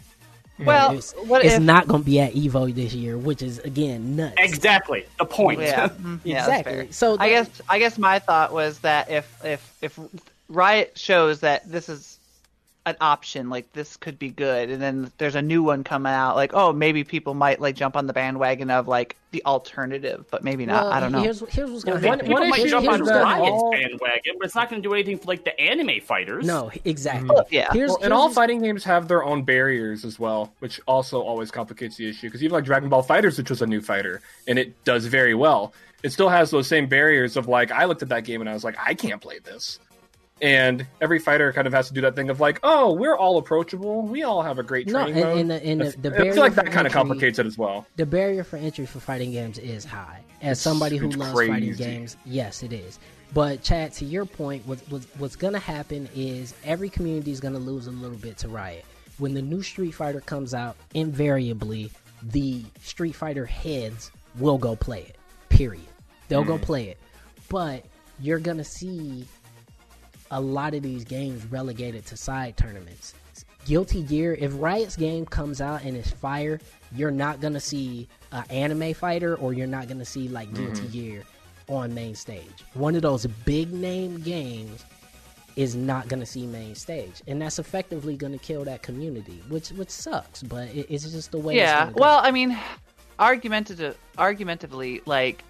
year. 0.58 0.67
Well, 0.67 0.91
It's, 0.98 1.13
what 1.25 1.43
it's 1.43 1.55
if? 1.55 1.62
not 1.62 1.88
gonna 1.88 2.03
be 2.03 2.20
at 2.20 2.34
Evo 2.34 2.74
this 2.74 2.93
year, 2.93 3.17
which 3.17 3.41
is 3.41 3.58
again 3.60 4.15
nuts. 4.15 4.36
Exactly 4.38 5.05
the 5.17 5.25
point. 5.25 5.60
Yeah, 5.60 5.88
mm, 6.01 6.20
yeah, 6.24 6.39
Exactly. 6.41 6.74
fair. 6.74 6.91
So 6.91 7.17
I 7.20 7.29
guess 7.29 7.50
I 7.67 7.79
guess 7.79 7.98
my 7.98 8.20
thought 8.20 8.53
was 8.53 8.79
that 8.79 9.10
if 9.10 9.43
if 9.43 9.74
if 9.81 10.00
Riot 10.50 10.98
shows 10.98 11.39
that 11.39 11.70
this 11.70 11.89
is 11.89 12.11
an 12.85 12.95
option, 13.00 13.50
like 13.50 13.71
this 13.73 13.95
could 13.95 14.17
be 14.17 14.29
good, 14.29 14.69
and 14.71 14.81
then 14.81 15.11
there's 15.19 15.35
a 15.35 15.41
new 15.41 15.61
one 15.61 15.83
coming 15.83 16.11
out, 16.11 16.35
like 16.35 16.53
oh 16.53 16.73
maybe 16.73 17.03
people 17.03 17.33
might 17.35 17.61
like 17.61 17.75
jump 17.75 17.95
on 17.95 18.07
the 18.07 18.13
bandwagon 18.13 18.71
of 18.71 18.88
like 18.88 19.15
the 19.31 19.43
alternative, 19.45 20.25
but 20.31 20.43
maybe 20.43 20.65
not. 20.65 20.85
Well, 20.85 20.91
I 20.93 21.00
don't 21.00 21.11
know. 21.11 21.21
Here's, 21.21 21.39
here's 21.50 21.69
what's 21.71 21.83
gonna 21.83 21.97
One- 21.97 22.03
happen. 22.03 22.25
People 22.25 22.41
What 22.41 22.50
might 22.50 22.59
issue 22.61 22.69
jump 22.69 22.83
here's 22.83 22.93
on 22.95 23.01
is 23.01 23.07
what's 23.07 23.11
that 23.11 23.21
gonna 23.23 23.29
happen. 23.29 23.43
Riot's 23.43 23.63
all- 23.63 23.71
bandwagon, 23.71 24.35
but 24.39 24.45
it's 24.45 24.55
not 24.55 24.69
going 24.69 24.81
to 24.81 24.88
do 24.89 24.93
anything 24.93 25.17
for 25.19 25.25
like 25.27 25.45
the 25.45 25.57
anime 25.61 26.01
fighters. 26.01 26.45
No, 26.45 26.71
exactly. 26.83 27.29
Mm-hmm. 27.29 27.53
Yeah. 27.53 27.67
Here's, 27.71 27.89
Well, 27.91 27.97
here's 28.00 28.05
and 28.05 28.13
all 28.13 28.29
fighting 28.29 28.61
games 28.61 28.83
have 28.83 29.07
their 29.07 29.23
own 29.23 29.43
barriers 29.43 30.03
as 30.03 30.19
well, 30.19 30.51
which 30.59 30.81
also 30.88 31.21
always 31.21 31.50
complicates 31.51 31.95
the 31.95 32.09
issue. 32.09 32.27
Because 32.27 32.43
even 32.43 32.53
like 32.53 32.65
Dragon 32.65 32.89
Ball 32.89 33.03
Fighters, 33.03 33.38
which 33.38 33.50
was 33.50 33.61
a 33.61 33.67
new 33.67 33.79
fighter, 33.79 34.21
and 34.47 34.59
it 34.59 34.83
does 34.83 35.05
very 35.05 35.33
well, 35.35 35.71
it 36.03 36.09
still 36.11 36.29
has 36.29 36.50
those 36.51 36.67
same 36.67 36.88
barriers 36.88 37.38
of 37.38 37.47
like 37.47 37.71
I 37.71 37.85
looked 37.85 38.01
at 38.01 38.09
that 38.09 38.25
game 38.25 38.41
and 38.41 38.50
I 38.50 38.53
was 38.53 38.63
like, 38.63 38.75
I 38.83 38.95
can't 38.95 39.21
play 39.21 39.39
this. 39.39 39.79
And 40.41 40.88
every 41.00 41.19
fighter 41.19 41.53
kind 41.53 41.67
of 41.67 41.74
has 41.74 41.88
to 41.89 41.93
do 41.93 42.01
that 42.01 42.15
thing 42.15 42.29
of 42.31 42.39
like, 42.39 42.60
oh, 42.63 42.93
we're 42.93 43.15
all 43.15 43.38
approachable. 43.38 44.01
We 44.01 44.24
all 44.24 44.41
have 44.41 44.57
a 44.57 44.63
great 44.63 44.88
No, 44.88 45.03
training 45.03 45.15
and- 45.15 45.24
mode. 45.24 45.38
and 45.38 45.51
the- 45.51 45.63
and 45.63 45.81
the- 45.81 46.10
the 46.10 46.19
I 46.19 46.31
feel 46.31 46.41
like 46.41 46.55
that 46.55 46.71
kind 46.71 46.88
of 46.88 46.93
complicates 46.93 47.38
it 47.38 47.45
as 47.45 47.57
well. 47.57 47.86
the 47.95 48.05
barrier 48.07 48.43
for 48.43 48.57
entry 48.57 48.88
for 48.88 49.00
fighting 49.00 49.31
games 49.31 49.60
is 49.60 49.86
high. 49.86 50.21
As 50.41 50.60
somebody 50.60 50.98
who 50.98 51.07
it's 51.07 51.15
loves 51.15 51.33
fighting 51.33 51.75
games, 51.75 52.17
yes, 52.25 52.63
it 52.63 52.74
is. 52.74 52.98
But 53.33 53.62
Chad, 53.62 53.93
to 53.93 54.05
your 54.05 54.25
point, 54.25 54.65
what, 54.67 54.79
what, 54.89 55.03
what's 55.19 55.36
going 55.36 55.53
to 55.53 55.60
happen 55.60 56.10
is 56.15 56.53
every 56.65 56.89
community 56.89 57.31
is 57.31 57.39
going 57.39 57.53
to 57.53 57.60
lose 57.60 57.88
a 57.88 57.91
little 57.91 58.17
bit 58.17 58.38
to 58.39 58.50
Riot. 58.50 58.83
When 59.19 59.33
the 59.36 59.41
new 59.41 59.62
Street 59.62 59.91
Fighter 59.91 60.21
comes 60.21 60.53
out, 60.55 60.75
invariably 60.95 61.91
the 62.24 62.63
Street 62.81 63.13
Fighter 63.13 63.45
heads 63.45 64.12
will 64.39 64.57
go 64.57 64.75
play 64.75 65.01
it. 65.01 65.15
Period. 65.50 65.86
They'll 66.27 66.43
go 66.43 66.57
mm. 66.57 66.62
play 66.62 66.89
it. 66.89 66.98
But 67.48 67.86
you're 68.19 68.39
going 68.39 68.57
to 68.57 68.63
see 68.63 69.25
a 70.31 70.41
lot 70.41 70.73
of 70.73 70.81
these 70.81 71.03
games 71.03 71.45
relegated 71.45 72.05
to 72.07 72.17
side 72.17 72.57
tournaments. 72.57 73.13
Guilty 73.65 74.01
Gear, 74.01 74.35
if 74.39 74.51
Riot's 74.55 74.95
game 74.95 75.25
comes 75.25 75.61
out 75.61 75.83
and 75.83 75.95
it's 75.95 76.09
fire, 76.09 76.59
you're 76.95 77.11
not 77.11 77.39
gonna 77.39 77.59
see 77.59 78.07
an 78.31 78.43
anime 78.50 78.93
fighter 78.93 79.35
or 79.35 79.53
you're 79.53 79.67
not 79.67 79.88
gonna 79.88 80.05
see 80.05 80.27
like 80.27 80.51
Guilty 80.53 80.81
mm-hmm. 80.81 80.91
Gear 80.91 81.23
on 81.67 81.93
main 81.93 82.15
stage. 82.15 82.65
One 82.73 82.95
of 82.95 83.03
those 83.03 83.27
big 83.45 83.71
name 83.71 84.19
games 84.21 84.83
is 85.55 85.75
not 85.75 86.07
gonna 86.07 86.25
see 86.25 86.47
main 86.47 86.75
stage, 86.75 87.21
and 87.27 87.41
that's 87.41 87.59
effectively 87.59 88.15
gonna 88.15 88.39
kill 88.39 88.63
that 88.63 88.81
community, 88.81 89.43
which 89.50 89.69
which 89.69 89.89
sucks. 89.89 90.41
But 90.41 90.69
it, 90.69 90.88
it's 90.89 91.09
just 91.11 91.31
the 91.31 91.38
way. 91.38 91.55
it's 91.55 91.59
Yeah. 91.59 91.88
go. 91.88 91.93
Well, 91.97 92.19
I 92.23 92.31
mean, 92.31 92.57
argumentative, 93.19 93.97
argumentatively, 94.17 95.01
like, 95.05 95.43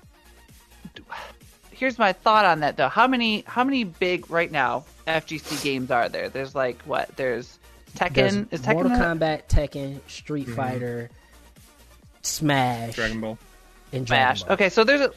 here's 1.81 1.97
my 1.97 2.13
thought 2.13 2.45
on 2.45 2.59
that 2.59 2.77
though. 2.77 2.88
How 2.88 3.07
many, 3.07 3.43
how 3.47 3.63
many 3.63 3.83
big 3.83 4.29
right 4.29 4.51
now 4.51 4.85
FGC 5.07 5.63
games 5.63 5.89
are 5.89 6.07
there? 6.09 6.29
There's 6.29 6.53
like 6.53 6.79
what? 6.83 7.13
There's 7.17 7.57
Tekken. 7.95 8.13
There's 8.13 8.35
is 8.51 8.61
Tekken? 8.61 8.73
Mortal 8.73 8.91
a- 8.91 8.95
Kombat, 8.97 9.47
Tekken, 9.47 10.00
Street 10.07 10.45
mm-hmm. 10.45 10.55
Fighter, 10.55 11.09
Smash, 12.21 12.93
Dragon 12.93 13.19
Ball. 13.19 13.38
and 13.91 14.05
Dragon 14.05 14.38
Smash. 14.38 14.43
Ball. 14.43 14.53
Okay, 14.53 14.69
so 14.69 14.83
there's 14.83 15.01
a, 15.01 15.07
so 15.07 15.13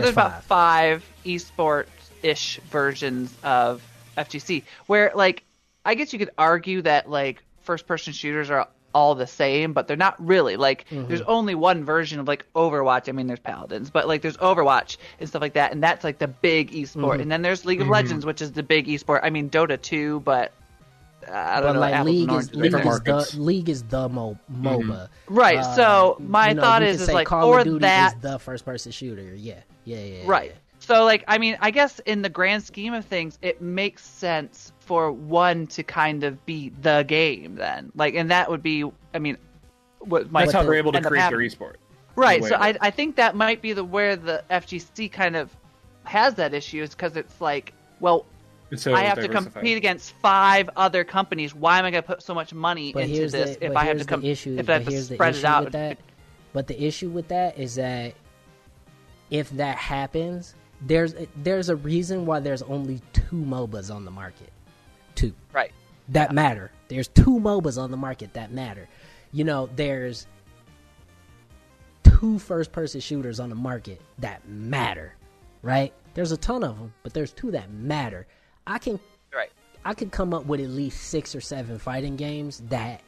There's 0.00 0.04
there's, 0.04 0.12
about 0.12 0.44
five 0.44 1.02
esports 1.24 1.86
ish 2.22 2.60
versions 2.70 3.34
of 3.42 3.82
FGC 4.18 4.64
where 4.86 5.12
like 5.14 5.44
I 5.84 5.94
guess 5.94 6.12
you 6.12 6.18
could 6.18 6.30
argue 6.36 6.82
that 6.82 7.08
like 7.08 7.42
first 7.62 7.86
person 7.86 8.12
shooters 8.12 8.50
are 8.50 8.68
all 8.94 9.14
the 9.14 9.26
same, 9.26 9.72
but 9.72 9.86
they're 9.88 9.96
not 9.96 10.14
really. 10.24 10.56
Like 10.56 10.86
Mm-hmm. 10.90 11.08
there's 11.08 11.20
only 11.22 11.54
one 11.54 11.84
version 11.84 12.20
of 12.20 12.28
like 12.28 12.44
Overwatch. 12.54 13.08
I 13.08 13.12
mean 13.12 13.26
there's 13.26 13.40
Paladins, 13.40 13.90
but 13.90 14.06
like 14.08 14.22
there's 14.22 14.36
Overwatch 14.38 14.96
and 15.20 15.28
stuff 15.28 15.40
like 15.42 15.54
that, 15.54 15.72
and 15.72 15.82
that's 15.82 16.04
like 16.04 16.18
the 16.18 16.28
big 16.28 16.70
esport. 16.72 17.12
Mm-hmm. 17.12 17.20
And 17.22 17.32
then 17.32 17.42
there's 17.42 17.64
League 17.64 17.80
of 17.80 17.88
Legends, 17.88 18.26
which 18.26 18.42
is 18.42 18.52
the 18.52 18.62
big 18.62 18.86
esport. 18.86 19.20
I 19.22 19.30
mean 19.30 19.48
Dota 19.50 19.80
2, 19.80 20.20
but 20.20 20.52
uh, 21.28 21.32
I 21.32 21.60
don't 21.60 21.68
But 21.68 21.72
know. 21.74 21.80
like 21.80 22.04
League 22.04 22.32
is 22.32 22.54
League 22.54 22.74
is 22.74 23.00
the 23.00 23.30
League 23.40 23.68
is 23.68 23.82
the 23.84 24.08
mo- 24.08 24.38
MOBA. 24.52 25.08
Right, 25.28 25.58
Uh, 25.58 25.74
so 25.76 26.16
my 26.20 26.48
you 26.48 26.54
know, 26.54 26.62
thought 26.62 26.82
is- 26.82 26.96
could 27.00 27.08
is, 27.10 27.14
like, 27.14 27.26
Call 27.28 27.42
for 27.52 27.58
of 27.60 27.64
Duty 27.64 27.78
that- 27.80 28.14
is 28.16 28.20
the 28.22 28.38
first 28.40 28.64
person 28.64 28.90
shooter. 28.90 29.32
Yeah, 29.34 29.54
yeah, 29.84 29.98
yeah. 29.98 30.04
yeah, 30.16 30.22
Right. 30.26 30.50
yeah. 30.50 30.56
So 30.80 31.04
like 31.04 31.22
I 31.28 31.38
mean 31.38 31.56
I 31.60 31.70
guess 31.70 32.00
in 32.00 32.22
the 32.22 32.28
grand 32.28 32.64
scheme 32.64 32.92
of 32.92 33.04
things 33.04 33.38
it 33.40 33.62
makes 33.62 34.04
sense 34.04 34.71
for 34.84 35.12
one 35.12 35.66
to 35.68 35.82
kind 35.82 36.24
of 36.24 36.44
be 36.46 36.70
the 36.80 37.04
game 37.06 37.54
then. 37.54 37.92
Like 37.94 38.14
and 38.14 38.30
that 38.30 38.50
would 38.50 38.62
be 38.62 38.84
I 39.14 39.18
mean 39.18 39.36
what 40.00 40.30
might 40.30 40.42
That's 40.46 40.52
how 40.52 40.62
they're 40.64 40.74
able 40.74 40.92
to 40.92 41.00
create 41.00 41.10
their 41.10 41.20
happening. 41.20 41.50
esport. 41.50 41.74
Right. 42.16 42.44
So 42.44 42.56
I. 42.56 42.76
I 42.80 42.90
think 42.90 43.16
that 43.16 43.34
might 43.34 43.62
be 43.62 43.72
the 43.72 43.84
where 43.84 44.16
the 44.16 44.44
FGC 44.50 45.10
kind 45.10 45.36
of 45.36 45.54
has 46.04 46.34
that 46.34 46.52
issue 46.52 46.82
is 46.82 46.90
because 46.90 47.16
it's 47.16 47.40
like 47.40 47.72
well 48.00 48.26
so 48.74 48.94
I 48.94 49.02
have 49.02 49.20
to 49.20 49.28
compete 49.28 49.76
against 49.76 50.12
five 50.14 50.68
other 50.76 51.04
companies. 51.04 51.54
Why 51.54 51.78
am 51.78 51.84
I 51.84 51.90
going 51.90 52.02
to 52.02 52.06
put 52.06 52.22
so 52.22 52.34
much 52.34 52.54
money 52.54 52.92
But 52.92 53.04
into 53.04 53.28
this 53.28 53.56
the 53.56 53.66
if 53.66 53.76
I 53.76 53.84
have 53.84 53.98
to 53.98 54.04
come 54.04 54.22
the 54.22 54.30
issue. 54.30 54.56
if 54.58 54.68
I 54.68 54.74
have 54.74 54.84
to 54.84 54.90
here's 54.90 55.08
the 55.08 55.14
spread 55.14 55.34
issue 55.34 55.40
it 55.40 55.44
out? 55.44 55.64
with 55.64 55.72
that. 55.74 55.98
But 56.52 56.66
the 56.66 56.82
issue 56.82 57.10
with 57.10 57.28
that 57.28 57.58
is 57.58 57.74
that 57.76 58.14
if 59.30 59.50
that 59.50 59.76
happens, 59.76 60.54
there's 60.82 61.14
there's 61.36 61.68
a 61.68 61.76
reason 61.76 62.26
why 62.26 62.40
there's 62.40 62.62
only 62.62 63.00
two 63.12 63.36
MOBAs 63.36 63.94
on 63.94 64.04
the 64.04 64.10
market. 64.10 64.50
Two. 65.22 65.34
Right. 65.52 65.72
that 66.08 66.32
matter. 66.32 66.70
There's 66.88 67.08
two 67.08 67.38
MOBAs 67.38 67.80
on 67.80 67.90
the 67.90 67.96
market 67.96 68.32
that 68.34 68.50
matter. 68.52 68.88
You 69.32 69.44
know, 69.44 69.68
there's 69.76 70.26
two 72.02 72.38
first 72.38 72.72
person 72.72 73.00
shooters 73.00 73.40
on 73.40 73.48
the 73.48 73.54
market 73.54 74.00
that 74.18 74.46
matter, 74.48 75.14
right? 75.62 75.92
There's 76.14 76.32
a 76.32 76.36
ton 76.36 76.62
of 76.64 76.76
them, 76.78 76.92
but 77.02 77.12
there's 77.14 77.32
two 77.32 77.50
that 77.52 77.70
matter. 77.70 78.26
I 78.66 78.78
can 78.78 78.98
Right. 79.34 79.50
I 79.84 79.94
could 79.94 80.12
come 80.12 80.34
up 80.34 80.44
with 80.46 80.60
at 80.60 80.68
least 80.68 81.04
6 81.08 81.34
or 81.34 81.40
7 81.40 81.78
fighting 81.78 82.16
games 82.16 82.62
that 82.68 83.00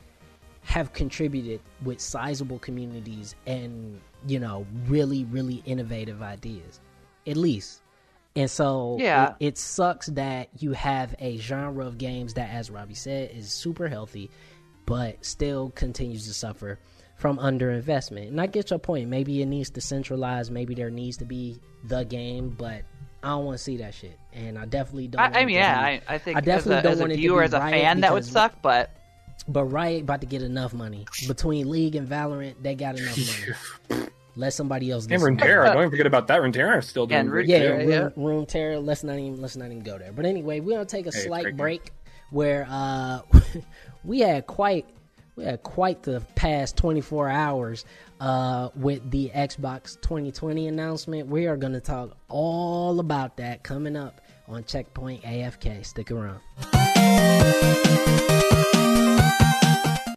have 0.63 0.93
contributed 0.93 1.61
with 1.85 2.01
sizable 2.01 2.59
communities 2.59 3.35
and, 3.47 4.01
you 4.27 4.39
know, 4.41 4.67
really 4.87 5.25
really 5.27 5.63
innovative 5.67 6.23
ideas. 6.23 6.81
At 7.27 7.37
least 7.37 7.83
and 8.37 8.51
so 8.51 8.97
Yeah. 9.01 9.35
it, 9.41 9.47
it 9.49 9.59
sucks 9.59 10.07
that 10.09 10.49
you 10.59 10.73
have 10.73 11.15
a 11.19 11.37
genre 11.39 11.87
of 11.87 11.99
games 11.99 12.35
that, 12.35 12.51
as 12.51 12.71
Robbie 12.71 12.95
said, 12.95 13.31
is 13.35 13.53
super 13.53 13.89
healthy, 13.89 14.31
but 14.87 15.25
still 15.25 15.71
continues 15.71 16.27
to 16.27 16.35
suffer 16.35 16.79
from 17.17 17.39
underinvestment. 17.39 18.29
And 18.29 18.41
I 18.41 18.47
get 18.47 18.71
your 18.71 18.79
point. 18.79 19.09
Maybe 19.09 19.41
it 19.41 19.47
needs 19.47 19.71
to 19.71 19.81
centralize. 19.81 20.51
Maybe 20.51 20.75
there 20.75 20.91
needs 20.91 21.17
to 21.19 21.25
be 21.25 21.61
the 21.85 22.05
game, 22.05 22.51
but 22.51 22.83
I 23.23 23.29
don't 23.29 23.45
want 23.47 23.57
to 23.59 23.63
see 23.65 23.77
that 23.79 23.95
shit. 23.95 24.19
And 24.33 24.59
I 24.59 24.67
definitely 24.67 25.09
don't. 25.09 25.23
I, 25.23 25.41
I 25.41 25.45
mean, 25.45 25.55
yeah, 25.55 25.79
I, 25.79 26.03
I 26.09 26.19
think 26.19 26.37
I 26.37 26.41
definitely 26.41 26.77
as 26.79 26.83
don't 26.83 26.91
a, 26.91 26.95
as 26.95 27.01
want 27.01 27.13
a 27.13 27.15
to 27.17 27.21
viewer, 27.21 27.43
as 27.43 27.53
a 27.55 27.61
Riot 27.61 27.73
fan, 27.73 28.01
that 28.01 28.13
would 28.13 28.25
suck. 28.25 28.61
But 28.61 28.91
But 29.49 29.65
Riot 29.67 30.03
about 30.03 30.21
to 30.23 30.27
get 30.27 30.43
enough 30.43 30.75
money 30.75 31.07
between 31.29 31.71
League 31.71 31.95
and 31.95 32.07
Valorant. 32.09 32.57
They 32.63 32.75
got 32.75 32.99
enough 32.99 33.17
money. 33.89 34.09
Let 34.37 34.53
somebody 34.53 34.91
else. 34.91 35.07
Do. 35.07 35.15
And 35.15 35.23
listen. 35.23 35.37
Runeterra, 35.39 35.65
don't 35.73 35.77
even 35.79 35.91
forget 35.91 36.07
about 36.07 36.27
that. 36.29 36.41
Runeterra's 36.41 36.87
still 36.89 37.07
doing 37.07 37.21
And 37.21 37.31
great. 37.31 37.49
Yeah, 37.49 37.59
too. 37.59 37.65
Runeterra, 37.69 37.89
yeah. 37.91 37.99
room, 38.01 38.13
room 38.17 38.47
terror. 38.47 38.79
Let's 38.79 39.05
not 39.05 39.19
even 39.19 39.41
let's 39.41 39.57
not 39.57 39.67
even 39.67 39.81
go 39.83 39.99
there. 39.99 40.13
But 40.13 40.27
anyway, 40.27 40.61
we're 40.61 40.73
gonna 40.77 40.85
take 40.87 41.07
a 41.07 41.13
Hey, 41.13 41.21
slight 41.27 41.43
great 41.45 41.51
game. 41.53 41.57
break 41.57 41.93
where 42.31 42.67
uh 42.69 43.21
we 44.05 44.21
had 44.21 44.47
quite 44.47 44.87
we 45.37 45.45
had 45.45 45.63
quite 45.63 46.03
the 46.03 46.21
past 46.37 46.77
24 46.77 47.29
hours 47.29 47.85
uh 48.21 48.71
with 48.75 49.09
the 49.11 49.31
Xbox 49.35 50.01
2020 50.01 50.67
announcement. 50.69 51.29
We 51.29 51.47
are 51.47 51.57
gonna 51.57 51.81
talk 51.81 52.17
all 52.29 52.99
about 53.01 53.37
that 53.37 53.63
coming 53.63 53.97
up 53.97 54.21
on 54.49 54.65
Checkpoint 54.65 55.23
AFK. 55.23 55.85
Stick 55.87 56.11
around. 56.11 56.41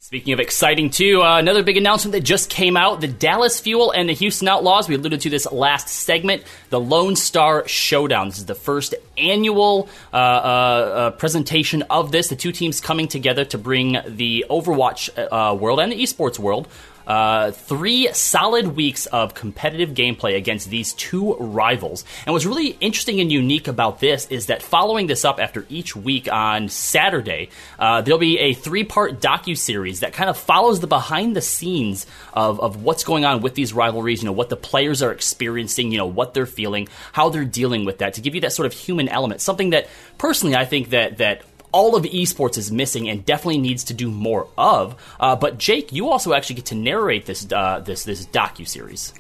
Speaking 0.07 0.31
of 0.31 0.39
exciting, 0.39 0.89
too, 0.89 1.21
uh, 1.21 1.37
another 1.37 1.63
big 1.63 1.75
announcement 1.75 2.13
that 2.13 2.21
just 2.23 2.49
came 2.49 2.77
out 2.77 3.01
the 3.01 3.09
Dallas 3.09 3.59
Fuel 3.59 3.91
and 3.91 4.07
the 4.07 4.13
Houston 4.13 4.47
Outlaws. 4.47 4.87
We 4.87 4.95
alluded 4.95 5.19
to 5.19 5.29
this 5.29 5.51
last 5.51 5.89
segment 5.89 6.43
the 6.69 6.79
Lone 6.79 7.17
Star 7.17 7.67
Showdown. 7.67 8.29
This 8.29 8.37
is 8.37 8.45
the 8.45 8.55
first 8.55 8.95
annual 9.17 9.89
uh, 10.13 10.15
uh, 10.15 10.19
uh, 10.19 11.11
presentation 11.11 11.81
of 11.89 12.13
this. 12.13 12.29
The 12.29 12.37
two 12.37 12.53
teams 12.53 12.79
coming 12.79 13.09
together 13.09 13.43
to 13.43 13.57
bring 13.57 13.97
the 14.07 14.45
Overwatch 14.49 15.09
uh, 15.17 15.53
world 15.55 15.81
and 15.81 15.91
the 15.91 16.01
esports 16.01 16.39
world. 16.39 16.69
Uh, 17.07 17.51
three 17.51 18.11
solid 18.11 18.75
weeks 18.75 19.05
of 19.05 19.33
competitive 19.33 19.91
gameplay 19.91 20.35
against 20.35 20.69
these 20.69 20.91
two 20.91 21.35
rivals. 21.35 22.03
And 22.25 22.33
what's 22.33 22.45
really 22.45 22.75
interesting 22.81 23.21
and 23.21 23.31
unique 23.31 23.69
about 23.69 24.01
this 24.01 24.27
is 24.27 24.47
that 24.47 24.61
following 24.61 25.07
this 25.07 25.23
up 25.23 25.39
after 25.39 25.65
each 25.69 25.95
week 25.95 26.29
on 26.29 26.67
Saturday, 26.67 27.49
uh, 27.79 28.01
there'll 28.01 28.19
be 28.19 28.39
a 28.39 28.53
three-part 28.53 29.21
docu-series 29.21 30.01
that 30.01 30.11
kind 30.11 30.29
of 30.29 30.37
follows 30.37 30.81
the 30.81 30.87
behind-the-scenes 30.87 32.05
of, 32.33 32.59
of 32.59 32.83
what's 32.83 33.05
going 33.05 33.23
on 33.23 33.39
with 33.39 33.55
these 33.55 33.71
rivalries, 33.71 34.21
you 34.21 34.25
know, 34.25 34.33
what 34.33 34.49
the 34.49 34.57
players 34.57 35.01
are 35.01 35.13
experiencing, 35.13 35.93
you 35.93 35.97
know, 35.97 36.07
what 36.07 36.33
they're 36.33 36.45
feeling, 36.45 36.89
how 37.13 37.29
they're 37.29 37.45
dealing 37.45 37.85
with 37.85 37.99
that, 37.99 38.15
to 38.15 38.21
give 38.21 38.35
you 38.35 38.41
that 38.41 38.51
sort 38.51 38.65
of 38.65 38.73
human 38.73 39.07
element. 39.07 39.39
Something 39.39 39.69
that, 39.69 39.87
personally, 40.17 40.57
I 40.57 40.65
think 40.65 40.89
that, 40.89 41.19
that 41.19 41.43
all 41.71 41.95
of 41.95 42.03
esports 42.03 42.57
is 42.57 42.71
missing 42.71 43.09
and 43.09 43.25
definitely 43.25 43.57
needs 43.57 43.83
to 43.85 43.93
do 43.93 44.09
more 44.09 44.47
of. 44.57 44.95
Uh, 45.19 45.35
but 45.35 45.57
Jake, 45.57 45.91
you 45.91 46.09
also 46.09 46.33
actually 46.33 46.55
get 46.55 46.65
to 46.67 46.75
narrate 46.75 47.25
this 47.25 47.47
uh, 47.51 47.79
this 47.79 48.03
this 48.03 48.25
docu 48.27 48.67
series. 48.67 49.13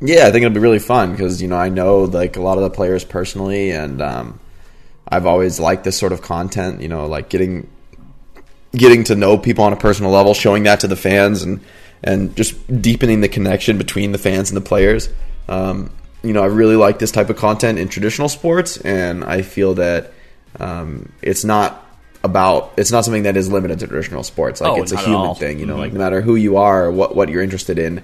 Yeah, 0.00 0.26
I 0.26 0.32
think 0.32 0.44
it'll 0.44 0.54
be 0.54 0.60
really 0.60 0.78
fun 0.78 1.12
because 1.12 1.40
you 1.40 1.48
know 1.48 1.56
I 1.56 1.68
know 1.68 2.04
like 2.04 2.36
a 2.36 2.42
lot 2.42 2.58
of 2.58 2.64
the 2.64 2.70
players 2.70 3.04
personally, 3.04 3.70
and 3.70 4.02
um, 4.02 4.40
I've 5.08 5.26
always 5.26 5.60
liked 5.60 5.84
this 5.84 5.98
sort 5.98 6.12
of 6.12 6.22
content. 6.22 6.80
You 6.80 6.88
know, 6.88 7.06
like 7.06 7.28
getting 7.28 7.68
getting 8.72 9.04
to 9.04 9.14
know 9.14 9.38
people 9.38 9.64
on 9.64 9.72
a 9.72 9.76
personal 9.76 10.10
level, 10.10 10.34
showing 10.34 10.64
that 10.64 10.80
to 10.80 10.88
the 10.88 10.96
fans, 10.96 11.42
and 11.42 11.60
and 12.02 12.36
just 12.36 12.82
deepening 12.82 13.20
the 13.20 13.28
connection 13.28 13.78
between 13.78 14.12
the 14.12 14.18
fans 14.18 14.50
and 14.50 14.56
the 14.56 14.66
players. 14.66 15.08
Um, 15.48 15.90
you 16.22 16.32
know, 16.32 16.42
I 16.42 16.46
really 16.46 16.76
like 16.76 16.98
this 16.98 17.12
type 17.12 17.30
of 17.30 17.36
content 17.36 17.78
in 17.78 17.88
traditional 17.88 18.28
sports, 18.28 18.78
and 18.78 19.24
I 19.24 19.42
feel 19.42 19.74
that 19.74 20.13
um, 20.60 21.12
it's 21.22 21.44
not 21.44 21.80
about 22.22 22.72
it's 22.78 22.90
not 22.90 23.04
something 23.04 23.24
that 23.24 23.36
is 23.36 23.50
limited 23.50 23.78
to 23.80 23.86
traditional 23.86 24.22
sports. 24.22 24.60
Like 24.60 24.72
Oh, 24.72 24.82
it's 24.82 24.92
a 24.92 24.96
human 24.96 25.34
thing. 25.34 25.58
You 25.60 25.66
know, 25.66 25.76
like 25.76 25.92
no 25.92 25.98
matter 25.98 26.20
who 26.20 26.36
you 26.36 26.56
are 26.56 26.90
what 26.90 27.14
what 27.14 27.28
you're 27.28 27.42
interested 27.42 27.78
in, 27.78 28.02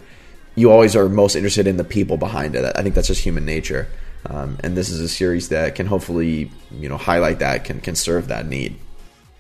you 0.54 0.71
always 0.71 0.95
are 0.95 1.09
most 1.09 1.37
interested 1.37 1.66
in 1.66 1.76
the 1.76 1.85
people 1.85 2.16
behind 2.16 2.54
it. 2.54 2.71
I 2.76 2.83
think 2.83 2.95
that's 2.95 3.09
just 3.09 3.23
human 3.23 3.45
nature. 3.47 3.88
Um, 4.26 4.59
and 4.62 4.76
this 4.76 4.90
is 4.90 5.00
a 5.00 5.09
series 5.09 5.49
that 5.49 5.75
can 5.75 5.87
hopefully 5.87 6.50
you 6.71 6.88
know 6.88 6.99
highlight 6.99 7.38
that 7.38 7.64
can 7.64 7.80
can 7.80 7.95
serve 7.95 8.28
that 8.28 8.47
need. 8.47 8.78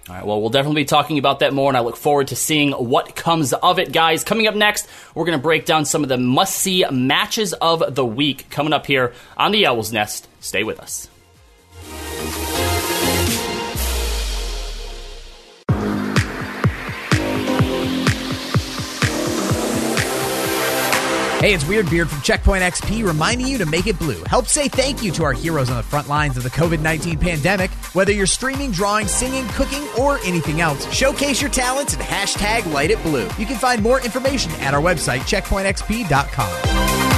All 0.08 0.16
right, 0.16 0.26
well, 0.26 0.40
we'll 0.40 0.50
definitely 0.50 0.82
be 0.82 0.86
talking 0.86 1.18
about 1.18 1.38
that 1.40 1.52
more, 1.52 1.70
and 1.70 1.76
I 1.76 1.80
look 1.80 1.96
forward 1.96 2.28
to 2.28 2.36
seeing 2.36 2.72
what 2.72 3.14
comes 3.14 3.52
of 3.52 3.78
it, 3.78 3.92
guys. 3.92 4.24
Coming 4.24 4.48
up 4.48 4.56
next, 4.56 4.88
we're 5.14 5.26
going 5.26 5.38
to 5.38 5.42
break 5.42 5.66
down 5.66 5.84
some 5.84 6.02
of 6.02 6.08
the 6.08 6.16
must 6.16 6.56
see 6.56 6.84
matches 6.90 7.52
of 7.52 7.94
the 7.94 8.04
week 8.04 8.48
coming 8.50 8.72
up 8.72 8.86
here 8.86 9.12
on 9.36 9.52
the 9.52 9.66
Owl's 9.66 9.92
Nest. 9.92 10.26
Stay 10.40 10.64
with 10.64 10.80
us. 10.80 11.08
Hey, 21.40 21.54
it's 21.54 21.66
Weird 21.66 21.88
Beard 21.88 22.10
from 22.10 22.20
Checkpoint 22.20 22.62
XP 22.62 23.02
reminding 23.02 23.46
you 23.46 23.56
to 23.56 23.64
make 23.64 23.86
it 23.86 23.98
blue. 23.98 24.22
Help 24.24 24.46
say 24.46 24.68
thank 24.68 25.02
you 25.02 25.10
to 25.12 25.24
our 25.24 25.32
heroes 25.32 25.70
on 25.70 25.78
the 25.78 25.82
front 25.82 26.06
lines 26.06 26.36
of 26.36 26.42
the 26.42 26.50
COVID 26.50 26.80
19 26.80 27.18
pandemic 27.18 27.70
Whether 27.94 28.12
you're 28.12 28.26
streaming, 28.26 28.72
drawing, 28.72 29.06
singing, 29.06 29.48
cooking, 29.48 29.88
or 29.98 30.18
anything 30.18 30.60
else, 30.60 30.84
showcase 30.92 31.40
your 31.40 31.50
talents 31.50 31.94
and 31.94 32.02
hashtag 32.02 32.70
Light 32.74 32.90
It 32.90 33.02
Blue. 33.02 33.24
You 33.38 33.46
can 33.46 33.56
find 33.56 33.82
more 33.82 34.02
information 34.02 34.52
at 34.60 34.74
our 34.74 34.82
website, 34.82 35.20
checkpointxp.com. 35.20 37.09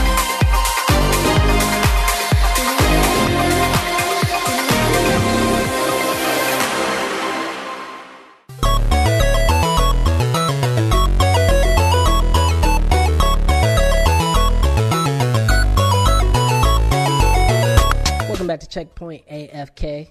Checkpoint 18.83 19.27
AFK. 19.29 20.11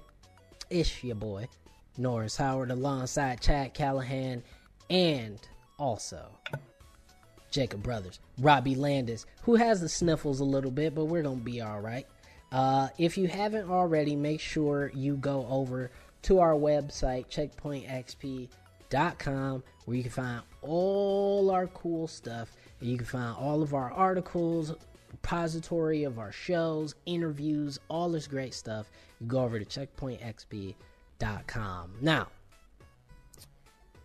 It's 0.70 1.04
your 1.04 1.16
boy, 1.16 1.50
Norris 1.98 2.38
Howard, 2.38 2.72
alongside 2.72 3.42
Chad 3.42 3.74
Callahan 3.74 4.44
and 4.90 5.38
also 5.78 6.26
Jacob 7.52 7.84
Brothers, 7.84 8.22
Robbie 8.40 8.76
Landis, 8.76 9.26
who 9.42 9.56
has 9.56 9.82
the 9.82 9.90
sniffles 9.90 10.40
a 10.40 10.46
little 10.46 10.72
bit, 10.72 10.96
but 10.96 11.04
we're 11.04 11.22
going 11.22 11.40
to 11.40 11.44
be 11.44 11.60
all 11.60 11.82
right. 11.82 12.08
Uh, 12.54 12.88
if 12.98 13.18
you 13.18 13.28
haven't 13.28 13.70
already, 13.70 14.16
make 14.16 14.40
sure 14.40 14.90
you 14.96 15.18
go 15.18 15.46
over 15.50 15.92
to 16.22 16.40
our 16.40 16.54
website, 16.54 17.28
checkpointxp.com, 17.28 19.64
where 19.84 19.98
you 19.98 20.04
can 20.04 20.12
find 20.14 20.42
all 20.62 21.52
our 21.52 21.68
cool 21.68 22.08
stuff. 22.08 22.56
You 22.80 22.96
can 22.96 23.06
find 23.06 23.36
all 23.36 23.64
of 23.64 23.74
our 23.74 23.92
articles, 23.92 24.74
repository 25.22 26.04
of 26.04 26.20
our 26.20 26.32
shows, 26.32 26.96
interviews, 27.06 27.78
all 27.90 28.10
this 28.10 28.28
great 28.28 28.54
stuff. 28.54 28.90
You 29.20 29.28
go 29.28 29.44
over 29.44 29.60
to 29.60 29.66
checkpointxp.com. 29.66 31.94
Now, 32.02 32.28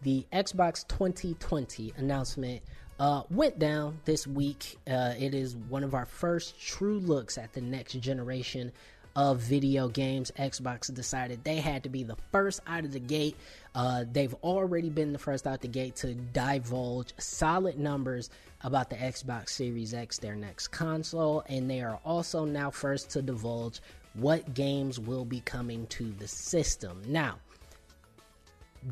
the 0.02 0.26
Xbox 0.32 0.87
2020 0.87 1.94
announcement 1.96 2.62
uh, 3.00 3.23
went 3.30 3.58
down 3.58 3.99
this 4.04 4.26
week. 4.26 4.76
Uh, 4.87 5.14
it 5.18 5.35
is 5.35 5.56
one 5.56 5.82
of 5.85 5.94
our 5.94 6.04
first 6.04 6.61
true 6.61 6.99
looks 6.99 7.38
at 7.38 7.54
the 7.54 7.62
next 7.62 7.94
generation 7.94 8.70
of 9.14 9.38
video 9.38 9.88
games. 9.88 10.30
Xbox 10.38 10.92
decided 10.92 11.42
they 11.42 11.56
had 11.56 11.82
to 11.85 11.88
be 11.88 12.04
the 12.04 12.16
first 12.30 12.61
out 12.66 12.85
of 12.85 12.92
the 12.92 13.00
gate. 13.00 13.37
Uh, 13.75 14.04
they've 14.12 14.35
already 14.42 14.90
been 14.90 15.14
the 15.14 15.18
first 15.18 15.46
out 15.46 15.62
the 15.62 15.68
gate 15.68 15.96
to 15.96 16.12
divulge 16.14 17.14
solid 17.18 17.78
numbers 17.78 18.28
about 18.62 18.90
the 18.90 18.96
Xbox 18.96 19.50
Series 19.50 19.94
X, 19.94 20.18
their 20.18 20.34
next 20.34 20.68
console, 20.68 21.44
and 21.48 21.70
they 21.70 21.80
are 21.82 22.00
also 22.04 22.44
now 22.44 22.70
first 22.70 23.10
to 23.10 23.22
divulge 23.22 23.80
what 24.14 24.54
games 24.54 24.98
will 24.98 25.25
be 25.25 25.40
coming 25.40 25.86
to 25.88 26.12
the 26.18 26.28
system. 26.28 27.02
Now, 27.06 27.36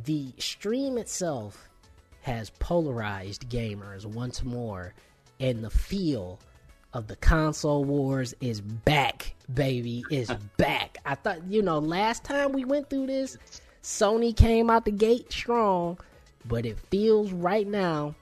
the 0.05 0.33
stream 0.39 0.99
itself 0.99 1.69
has 2.23 2.51
polarized 2.59 3.49
gamers 3.49 4.05
once 4.07 4.43
more, 4.45 4.95
and 5.41 5.65
the 5.65 5.71
feel 5.71 6.39
of 6.93 7.07
the 7.07 7.17
console 7.17 7.85
wars 7.85 8.35
is 8.41 8.61
back, 8.61 9.35
baby. 9.53 10.05
Is 10.11 10.31
back. 10.57 10.99
I 11.05 11.17
thought, 11.17 11.45
you 11.49 11.63
know, 11.63 11.79
last 11.79 12.25
time 12.25 12.53
we 12.53 12.65
went 12.65 12.89
through 12.89 13.09
this, 13.09 13.37
Sony 13.83 14.35
came 14.35 14.71
out 14.71 14.85
the 14.85 14.93
gate 14.93 15.33
strong, 15.33 15.99
but 16.47 16.65
it 16.65 16.79
feels 16.91 17.33
right 17.33 17.67
now 17.67 18.15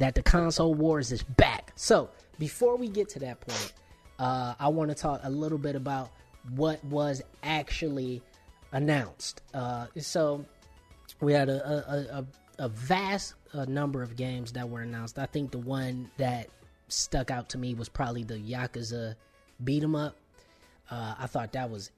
that 0.00 0.14
the 0.14 0.22
console 0.22 0.74
wars 0.74 1.12
is 1.12 1.22
back. 1.22 1.72
So, 1.76 2.10
before 2.38 2.76
we 2.76 2.88
get 2.88 3.08
to 3.10 3.18
that 3.20 3.40
point, 3.40 3.72
uh, 4.18 4.54
I 4.58 4.68
want 4.68 4.90
to 4.90 4.94
talk 4.94 5.20
a 5.22 5.30
little 5.30 5.58
bit 5.58 5.76
about 5.76 6.10
what 6.54 6.82
was 6.84 7.22
actually 7.42 8.22
announced. 8.72 9.42
Uh, 9.54 9.86
so, 9.98 10.44
we 11.20 11.32
had 11.34 11.48
a 11.48 11.60
a, 11.68 12.18
a, 12.18 12.64
a 12.64 12.68
vast 12.68 13.34
uh, 13.52 13.66
number 13.66 14.02
of 14.02 14.16
games 14.16 14.52
that 14.52 14.68
were 14.68 14.80
announced. 14.80 15.18
I 15.18 15.26
think 15.26 15.50
the 15.50 15.58
one 15.58 16.10
that 16.16 16.48
stuck 16.88 17.30
out 17.30 17.50
to 17.50 17.58
me 17.58 17.74
was 17.74 17.88
probably 17.88 18.24
the 18.24 18.38
Yakuza 18.38 19.14
beat 19.62 19.82
'em 19.82 19.94
up. 19.94 20.16
Uh, 20.90 21.14
I 21.18 21.26
thought 21.26 21.52
that 21.52 21.70
was 21.70 21.90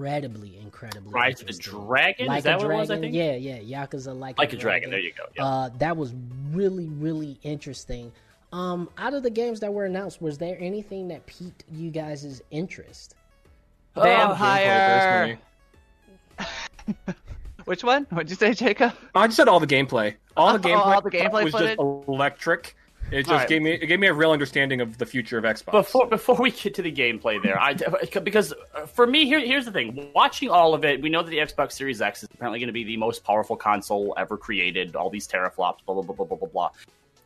incredibly, 0.00 0.58
incredibly. 0.58 1.12
Rise 1.12 1.40
of 1.40 1.46
the. 1.46 1.52
Dragon? 1.54 2.26
Like 2.26 2.38
Is 2.38 2.44
that 2.44 2.54
a 2.54 2.66
what 2.66 2.70
it 2.74 2.76
was, 2.78 2.90
I 2.90 2.94
Dragon? 2.96 3.12
think? 3.12 3.42
Yeah, 3.42 3.58
yeah. 3.58 3.84
Yakuza 3.86 4.18
like, 4.18 4.38
Like 4.38 4.52
a 4.52 4.56
dragon. 4.56 4.90
There 4.90 4.98
you 4.98 5.12
go. 5.16 5.24
Yeah. 5.36 5.44
Uh, 5.44 5.68
that 5.78 5.96
was 5.96 6.14
really, 6.52 6.86
really 6.86 7.38
interesting. 7.42 8.10
Um, 8.52 8.88
out 8.98 9.14
of 9.14 9.22
the 9.22 9.30
games 9.30 9.60
that 9.60 9.72
were 9.72 9.84
announced, 9.84 10.20
was 10.20 10.38
there 10.38 10.56
anything 10.58 11.08
that 11.08 11.24
piqued 11.26 11.64
you 11.72 11.90
guys' 11.90 12.42
interest? 12.50 13.14
Oh, 13.96 14.02
Vampire. 14.02 15.38
gameplay, 16.38 17.14
Which 17.66 17.84
one? 17.84 18.06
What'd 18.10 18.30
you 18.30 18.36
say, 18.36 18.54
Jacob? 18.54 18.92
I 19.14 19.26
just 19.26 19.36
said 19.36 19.46
all 19.46 19.60
the 19.60 19.66
gameplay. 19.66 20.14
All 20.36 20.56
the 20.58 20.68
Oh, 20.68 20.72
gameplay, 20.72 20.86
all 20.94 21.00
the 21.02 21.10
gameplay 21.10 21.44
was 21.44 21.52
footage? 21.52 21.76
just 21.78 22.08
electric. 22.08 22.74
It 23.10 23.22
just 23.22 23.30
Alright. 23.30 23.48
gave 23.48 23.62
me 23.62 23.72
it 23.72 23.86
gave 23.86 23.98
me 23.98 24.06
a 24.06 24.14
real 24.14 24.30
understanding 24.30 24.80
of 24.80 24.98
the 24.98 25.06
future 25.06 25.36
of 25.36 25.44
Xbox. 25.44 25.72
Before 25.72 26.06
before 26.06 26.36
we 26.36 26.52
get 26.52 26.74
to 26.74 26.82
the 26.82 26.92
gameplay, 26.92 27.42
there, 27.42 27.60
I 27.60 27.74
because 28.22 28.54
uh, 28.74 28.86
for 28.86 29.06
me 29.06 29.26
here 29.26 29.40
here's 29.40 29.64
the 29.64 29.72
thing. 29.72 30.10
Watching 30.14 30.48
all 30.48 30.74
of 30.74 30.84
it, 30.84 31.02
we 31.02 31.08
know 31.08 31.22
that 31.22 31.30
the 31.30 31.38
Xbox 31.38 31.72
Series 31.72 32.00
X 32.00 32.22
is 32.22 32.28
apparently 32.32 32.60
going 32.60 32.68
to 32.68 32.72
be 32.72 32.84
the 32.84 32.96
most 32.96 33.24
powerful 33.24 33.56
console 33.56 34.14
ever 34.16 34.36
created. 34.36 34.94
All 34.94 35.10
these 35.10 35.26
teraflops, 35.26 35.78
blah 35.84 35.94
blah 35.94 36.02
blah 36.02 36.14
blah 36.14 36.26
blah 36.26 36.38
blah 36.38 36.48
blah. 36.48 36.70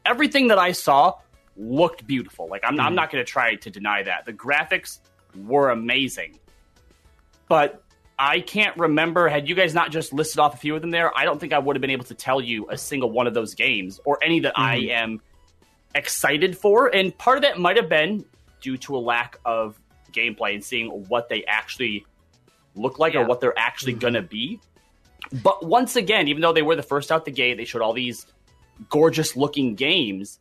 Everything 0.06 0.48
that 0.48 0.58
I 0.58 0.72
saw 0.72 1.14
looked 1.56 2.06
beautiful. 2.06 2.48
Like 2.48 2.62
I'm, 2.64 2.80
I'm 2.80 2.94
not 2.94 3.10
going 3.10 3.24
to 3.24 3.30
try 3.30 3.54
to 3.54 3.70
deny 3.70 4.02
that 4.02 4.24
the 4.24 4.32
graphics 4.32 5.00
were 5.36 5.70
amazing, 5.70 6.38
but 7.46 7.84
I 8.18 8.40
can't 8.40 8.76
remember. 8.78 9.28
Had 9.28 9.48
you 9.48 9.54
guys 9.54 9.74
not 9.74 9.90
just 9.90 10.14
listed 10.14 10.38
off 10.38 10.54
a 10.54 10.56
few 10.56 10.74
of 10.74 10.80
them 10.80 10.90
there, 10.90 11.16
I 11.16 11.24
don't 11.24 11.38
think 11.38 11.52
I 11.52 11.58
would 11.58 11.76
have 11.76 11.80
been 11.80 11.90
able 11.90 12.04
to 12.06 12.14
tell 12.14 12.40
you 12.40 12.70
a 12.70 12.78
single 12.78 13.10
one 13.10 13.26
of 13.26 13.34
those 13.34 13.54
games 13.54 14.00
or 14.04 14.18
any 14.22 14.40
that 14.40 14.58
I 14.58 14.76
am 14.76 15.20
excited 15.94 16.56
for. 16.56 16.88
And 16.94 17.16
part 17.16 17.36
of 17.38 17.42
that 17.42 17.58
might 17.58 17.76
have 17.76 17.88
been 17.88 18.24
due 18.60 18.76
to 18.78 18.96
a 18.96 18.98
lack 18.98 19.38
of 19.44 19.78
gameplay 20.12 20.54
and 20.54 20.64
seeing 20.64 20.88
what 21.08 21.28
they 21.28 21.44
actually 21.44 22.06
look 22.74 22.98
like 22.98 23.14
or 23.14 23.24
what 23.24 23.40
they're 23.40 23.58
actually 23.58 23.92
going 23.94 24.14
to 24.14 24.22
be. 24.22 24.60
But 25.42 25.64
once 25.64 25.96
again, 25.96 26.28
even 26.28 26.42
though 26.42 26.52
they 26.52 26.62
were 26.62 26.76
the 26.76 26.82
first 26.82 27.10
out 27.10 27.24
the 27.24 27.30
gate, 27.30 27.56
they 27.56 27.64
showed 27.64 27.82
all 27.82 27.92
these 27.92 28.26
gorgeous 28.90 29.36
looking 29.36 29.74
games. 29.74 30.38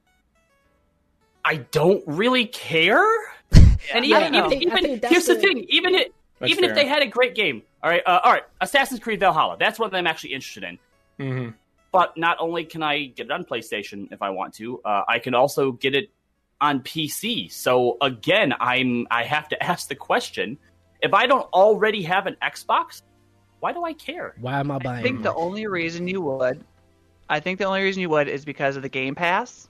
I 1.46 1.58
don't 1.58 2.04
really 2.08 2.46
care. 2.46 3.06
And 3.94 4.06
even, 4.06 4.34
even, 4.34 4.54
even- 4.62 5.02
here's 5.10 5.26
the 5.26 5.34
the- 5.36 5.42
thing: 5.42 5.66
even 5.68 5.94
it, 5.94 6.14
That's 6.40 6.52
even 6.54 6.64
if 6.64 6.74
they 6.74 6.86
had 6.88 7.02
a 7.04 7.06
great 7.06 7.36
game, 7.36 7.64
all 7.84 7.90
right, 7.90 8.02
uh, 8.06 8.22
all 8.24 8.32
right, 8.32 8.44
Assassin's 8.62 9.02
Creed 9.02 9.20
Valhalla. 9.20 9.58
That's 9.60 9.78
what 9.78 9.94
I'm 9.94 10.08
actually 10.08 10.34
interested 10.34 10.64
in. 10.64 10.80
hmm 11.20 11.50
But 11.94 12.18
not 12.18 12.36
only 12.40 12.66
can 12.66 12.84
I 12.84 13.06
get 13.06 13.28
it 13.28 13.32
on 13.32 13.46
PlayStation 13.46 14.12
if 14.12 14.22
I 14.22 14.30
want 14.32 14.54
to, 14.56 14.82
uh, 14.84 15.04
I 15.08 15.20
can 15.20 15.34
also 15.34 15.72
get 15.72 15.94
it 15.96 16.10
on 16.60 16.82
PC. 16.82 17.50
So 17.52 17.98
again, 18.02 18.54
I'm 18.60 19.08
I 19.12 19.24
have 19.24 19.48
to 19.50 19.64
ask 19.72 19.88
the 19.88 19.96
question: 19.96 20.58
if 21.02 21.14
I 21.14 21.26
don't 21.28 21.48
already 21.54 22.02
have 22.04 22.26
an 22.28 22.36
Xbox, 22.42 23.04
why 23.62 23.72
do 23.74 23.84
I 23.86 23.94
care? 23.94 24.34
Why 24.42 24.60
am 24.60 24.72
I 24.72 24.80
buying? 24.80 24.98
It? 24.98 25.00
I 25.00 25.04
think 25.04 25.24
the 25.24 25.34
only 25.36 25.68
reason 25.68 26.08
you 26.08 26.20
would, 26.22 26.64
I 27.30 27.40
think 27.40 27.60
the 27.60 27.66
only 27.66 27.82
reason 27.84 28.02
you 28.02 28.10
would 28.10 28.28
is 28.28 28.44
because 28.44 28.76
of 28.76 28.82
the 28.82 28.90
Game 28.90 29.16
Pass. 29.16 29.70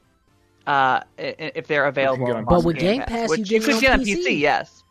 Uh, 0.66 0.72
i- 0.72 1.04
i- 1.20 1.52
if 1.56 1.68
they're 1.68 1.88
available, 1.88 2.26
get 2.26 2.36
on 2.38 2.46
on 2.46 2.46
But 2.46 2.64
with 2.64 2.78
Game 2.80 3.02
Pass, 3.02 3.30
you 3.32 3.38
which 3.38 3.50
get 3.50 3.64
it 3.64 3.66
could 3.66 3.76
on 3.76 3.82
get 3.82 3.92
on 3.94 4.00
PC. 4.00 4.16
PC. 4.26 4.40
Yes. 4.40 4.83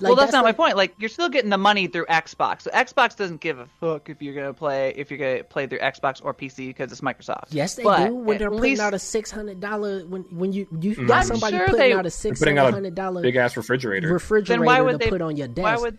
Like, 0.00 0.08
well, 0.10 0.16
that's, 0.16 0.32
not 0.32 0.44
my 0.44 0.52
point. 0.52 0.76
Like, 0.76 0.94
you're 0.98 1.08
still 1.08 1.28
getting 1.28 1.50
the 1.50 1.58
money 1.58 1.86
through 1.88 2.06
Xbox. 2.06 2.62
So 2.62 2.70
Xbox 2.70 3.16
doesn't 3.16 3.40
give 3.40 3.58
a 3.58 3.66
fuck 3.80 4.08
if 4.08 4.22
you're 4.22 4.34
gonna 4.34 4.54
play 4.54 4.92
if 4.96 5.10
you're 5.10 5.18
gonna 5.18 5.44
play 5.44 5.66
through 5.66 5.80
Xbox 5.80 6.20
or 6.24 6.32
PC 6.34 6.68
because 6.68 6.92
it's 6.92 7.00
Microsoft. 7.00 7.46
Yes, 7.50 7.74
they 7.74 7.82
But 7.82 8.06
do. 8.08 8.14
When 8.14 8.38
they're 8.38 8.48
putting 8.50 8.62
least- 8.62 8.80
out 8.82 8.94
a 8.94 8.98
six 8.98 9.30
hundred 9.30 9.60
dollar 9.60 10.04
when 10.06 10.22
when 10.30 10.52
you 10.52 10.66
you 10.80 10.92
Mm-hmm. 10.92 11.06
got 11.06 11.26
somebody 11.26 11.56
sure 11.56 11.66
putting 11.66 11.80
they- 11.80 11.92
out 11.92 12.00
a 12.00 12.02
They're 12.04 12.10
six 12.10 12.38
putting 12.38 12.56
seven 12.56 12.68
out 12.68 12.74
hundred 12.74 12.94
dollar 12.94 13.22
big 13.22 13.36
ass 13.36 13.56
refrigerator. 13.56 14.12
refrigerator 14.12 14.60
then 14.60 14.66
why 14.66 14.80
would 14.80 14.92
to 14.92 14.98
they 14.98 15.08
put 15.10 15.20
on 15.20 15.36
your 15.36 15.48
desk. 15.48 15.64
Why 15.64 15.76
would 15.76 15.98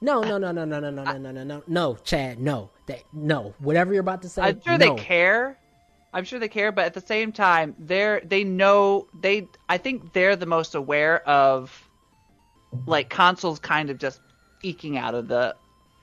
No, 0.00 0.20
no, 0.22 0.38
no, 0.38 0.52
no, 0.52 0.64
no, 0.64 0.80
no, 0.80 0.90
no, 0.90 1.02
no, 1.04 1.16
no, 1.18 1.30
no, 1.30 1.44
no, 1.44 1.62
no, 1.66 1.96
Chad, 2.04 2.38
no, 2.38 2.70
that 2.86 3.02
no, 3.12 3.54
whatever 3.58 3.92
you're 3.92 4.00
about 4.00 4.22
to 4.22 4.28
say. 4.28 4.42
I'm 4.42 4.60
sure 4.62 4.78
no. 4.78 4.94
they 4.96 5.02
care. 5.02 5.58
I'm 6.12 6.24
sure 6.24 6.38
they 6.38 6.48
care, 6.48 6.70
but 6.72 6.84
at 6.84 6.94
the 6.94 7.00
same 7.00 7.32
time, 7.32 7.74
they're 7.78 8.20
they 8.24 8.44
know 8.44 9.08
they. 9.20 9.48
I 9.68 9.78
think 9.78 10.12
they're 10.12 10.36
the 10.36 10.46
most 10.46 10.74
aware 10.76 11.26
of 11.28 11.83
like 12.86 13.08
consoles 13.10 13.58
kind 13.58 13.90
of 13.90 13.98
just 13.98 14.20
eking 14.62 14.96
out 14.96 15.14
of 15.14 15.28
the 15.28 15.54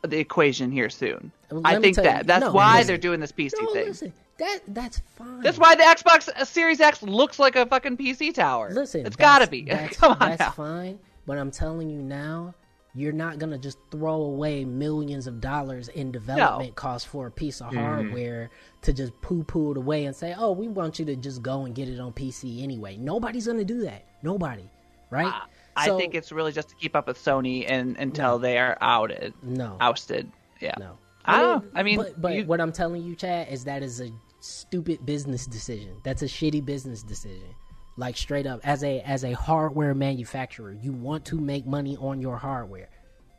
the 0.03 0.17
equation 0.17 0.71
here 0.71 0.89
soon. 0.89 1.31
Let 1.51 1.65
I 1.75 1.79
think 1.79 1.95
tell 1.95 2.05
you- 2.05 2.12
that 2.12 2.27
that's 2.27 2.41
no, 2.45 2.51
why 2.51 2.77
listen. 2.77 2.88
they're 2.88 2.97
doing 2.97 3.19
this 3.19 3.31
PC 3.31 3.53
No, 3.62 3.73
thing. 3.73 3.86
listen, 3.88 4.13
that 4.39 4.60
that's 4.69 5.01
fine. 5.15 5.41
That's 5.41 5.57
why 5.60 5.75
the 5.75 5.84
Xbox 5.84 6.47
Series 6.47 6.81
X 6.81 7.03
looks 7.03 7.38
like 7.39 7.55
a 7.55 7.65
fucking 7.65 7.97
PC 7.97 8.34
tower. 8.34 8.69
Listen, 8.71 9.05
it's 9.05 9.15
got 9.15 9.39
to 9.39 9.47
be. 9.47 9.62
That's, 9.69 9.97
Come 9.97 10.13
on 10.13 10.19
that's 10.19 10.39
now. 10.39 10.51
fine. 10.51 10.99
But 11.27 11.38
I'm 11.38 11.51
telling 11.51 11.89
you 11.91 12.01
now, 12.01 12.55
you're 12.95 13.13
not 13.13 13.38
gonna 13.38 13.60
just 13.60 13.77
throw 13.91 14.15
away 14.23 14.65
millions 14.65 15.27
of 15.27 15.39
dollars 15.39 15.88
in 15.89 16.12
development 16.12 16.73
costs 16.75 17.07
for 17.07 17.27
a 17.27 17.31
piece 17.31 17.62
of 17.62 17.67
Mm-hmm. 17.67 17.77
hardware 17.77 18.49
to 18.81 18.91
just 18.91 19.13
poo-poo 19.21 19.71
it 19.71 19.77
away 19.77 20.05
and 20.05 20.15
say, 20.15 20.34
"Oh, 20.36 20.51
we 20.51 20.67
want 20.67 20.97
you 20.97 21.05
to 21.05 21.15
just 21.15 21.43
go 21.43 21.65
and 21.65 21.75
get 21.75 21.88
it 21.88 21.99
on 21.99 22.12
PC 22.12 22.63
anyway." 22.63 22.97
Nobody's 22.97 23.45
gonna 23.45 23.63
do 23.63 23.81
that. 23.84 24.03
Nobody, 24.23 24.67
right? 25.12 25.27
I 25.31 25.45
So- 25.86 25.97
think 25.97 26.15
it's 26.15 26.31
really 26.31 26.51
just 26.51 26.69
to 26.69 26.75
keep 26.75 26.95
up 26.95 27.07
with 27.07 27.17
Sony 27.17 27.65
and 27.67 27.97
until 27.97 28.39
they 28.39 28.57
are 28.57 28.77
outed, 28.81 29.34
no. 29.41 29.77
ousted, 29.79 30.31
Yeah. 30.60 30.75
No. 30.79 30.97
I 31.23 31.41
don't. 31.41 31.65
I 31.75 31.84
mean, 31.84 31.97
but, 31.97 32.19
but 32.19 32.34
you- 32.34 32.45
what 32.45 32.60
I'm 32.60 32.71
telling 32.71 33.03
you, 33.03 33.15
Chad, 33.15 33.47
is 33.49 33.65
that 33.65 33.84
is 33.84 34.01
a 34.01 34.10
stupid 34.39 35.05
business 35.05 35.45
decision. 35.45 35.97
That's 36.03 36.23
a 36.23 36.25
shitty 36.25 36.65
business 36.65 37.03
decision. 37.03 37.53
Like 37.95 38.17
straight 38.17 38.47
up, 38.47 38.62
as 38.63 38.84
a 38.84 39.01
as 39.01 39.23
a 39.23 39.34
hardware 39.34 39.93
manufacturer, 39.93 40.71
you 40.81 40.93
want 40.93 41.25
to 41.25 41.36
make 41.39 41.67
money 41.67 41.95
on 41.97 42.21
your 42.21 42.38
hardware, 42.38 42.89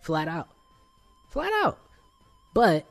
flat 0.02 0.28
out, 0.28 0.48
flat 1.30 1.50
out. 1.64 1.78
But 2.54 2.86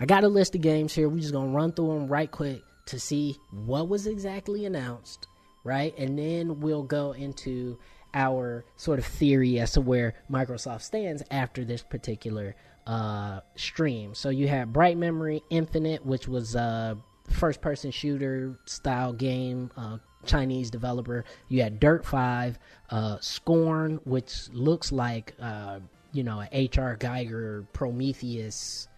I 0.00 0.06
got 0.06 0.24
a 0.24 0.28
list 0.28 0.54
of 0.54 0.60
games 0.62 0.94
here. 0.94 1.08
We're 1.08 1.18
just 1.20 1.32
gonna 1.32 1.50
run 1.50 1.72
through 1.72 1.88
them 1.88 2.08
right 2.08 2.30
quick 2.30 2.62
to 2.86 2.98
see 3.00 3.36
what 3.50 3.88
was 3.88 4.06
exactly 4.06 4.64
announced, 4.64 5.26
right? 5.64 5.94
And 5.98 6.18
then 6.18 6.60
we'll 6.60 6.82
go 6.84 7.12
into 7.12 7.78
our 8.14 8.64
sort 8.76 8.98
of 8.98 9.04
theory 9.04 9.58
as 9.58 9.72
to 9.72 9.80
where 9.80 10.14
Microsoft 10.30 10.82
stands 10.82 11.22
after 11.30 11.64
this 11.64 11.82
particular 11.82 12.54
uh, 12.86 13.40
stream. 13.56 14.14
So 14.14 14.30
you 14.30 14.48
have 14.48 14.72
Bright 14.72 14.96
Memory 14.96 15.42
Infinite, 15.50 16.04
which 16.06 16.28
was 16.28 16.54
a 16.54 16.96
first-person 17.30 17.90
shooter 17.90 18.58
style 18.66 19.12
game. 19.12 19.70
Uh, 19.76 19.98
Chinese 20.24 20.70
developer. 20.70 21.24
You 21.48 21.62
had 21.62 21.78
Dirt 21.80 22.04
Five, 22.06 22.58
uh, 22.88 23.18
Scorn, 23.20 24.00
which 24.04 24.48
looks 24.52 24.90
like 24.90 25.34
uh, 25.38 25.80
you 26.12 26.22
know 26.22 26.40
an 26.40 26.48
H.R. 26.50 26.96
Giger 26.96 27.66
Prometheus 27.74 28.88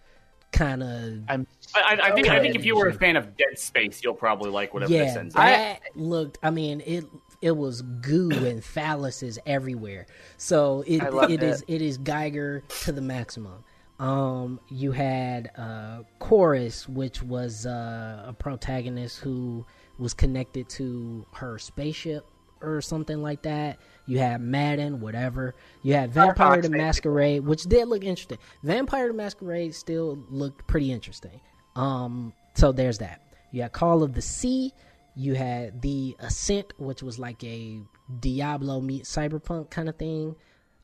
kind 0.51 0.81
of 0.81 1.19
I'm 1.27 1.45
I, 1.75 1.99
I 2.01 2.11
think 2.11 2.29
I 2.29 2.39
think 2.39 2.55
if 2.55 2.65
you 2.65 2.75
were 2.75 2.87
a 2.87 2.93
fan 2.93 3.15
of 3.15 3.35
Dead 3.37 3.59
Space, 3.59 4.01
you'll 4.03 4.13
probably 4.13 4.49
like 4.49 4.73
whatever 4.73 4.93
yeah, 4.93 5.05
this 5.05 5.15
ends. 5.15 5.35
Up. 5.35 5.41
that 5.41 5.81
looked. 5.95 6.39
I 6.41 6.49
mean, 6.49 6.81
it 6.85 7.05
it 7.41 7.55
was 7.55 7.81
goo 7.81 8.31
and 8.31 8.61
phalluses 8.61 9.37
everywhere. 9.45 10.07
So 10.37 10.83
it 10.87 11.01
it 11.29 11.43
is 11.43 11.61
it. 11.61 11.75
it 11.75 11.81
is 11.81 11.97
Giger 11.97 12.67
to 12.83 12.91
the 12.91 13.01
maximum. 13.01 13.63
Um, 13.99 14.59
you 14.69 14.91
had 14.91 15.51
uh, 15.57 16.03
Chorus, 16.19 16.87
which 16.87 17.23
was 17.23 17.65
uh, 17.65 18.25
a 18.27 18.33
protagonist 18.33 19.19
who 19.19 19.65
was 19.97 20.13
connected 20.13 20.69
to 20.69 21.25
her 21.33 21.57
spaceship 21.57 22.23
or 22.61 22.81
something 22.81 23.21
like 23.21 23.41
that. 23.43 23.77
You 24.05 24.19
had 24.19 24.41
Madden, 24.41 24.99
whatever. 24.99 25.55
You 25.81 25.93
had 25.95 26.11
Vampire 26.11 26.61
the. 26.61 26.69
Masquerade, 26.69 27.43
which 27.43 27.63
did 27.63 27.87
look 27.87 28.03
interesting. 28.03 28.37
Vampire 28.63 29.07
the 29.07 29.13
Masquerade 29.13 29.73
still 29.73 30.23
looked 30.29 30.67
pretty 30.67 30.91
interesting. 30.91 31.39
Um, 31.75 32.33
so 32.55 32.71
there's 32.71 32.99
that. 32.99 33.21
You 33.51 33.63
had 33.63 33.71
Call 33.71 34.03
of 34.03 34.13
the 34.13 34.21
Sea. 34.21 34.73
You 35.17 35.33
had 35.33 35.81
the 35.81 36.15
Ascent, 36.19 36.73
which 36.77 37.01
was 37.01 37.17
like 37.17 37.43
a 37.43 37.79
Diablo 38.19 38.79
meet 38.79 39.05
Cyberpunk 39.05 39.71
kind 39.71 39.89
of 39.89 39.95
thing. 39.95 40.35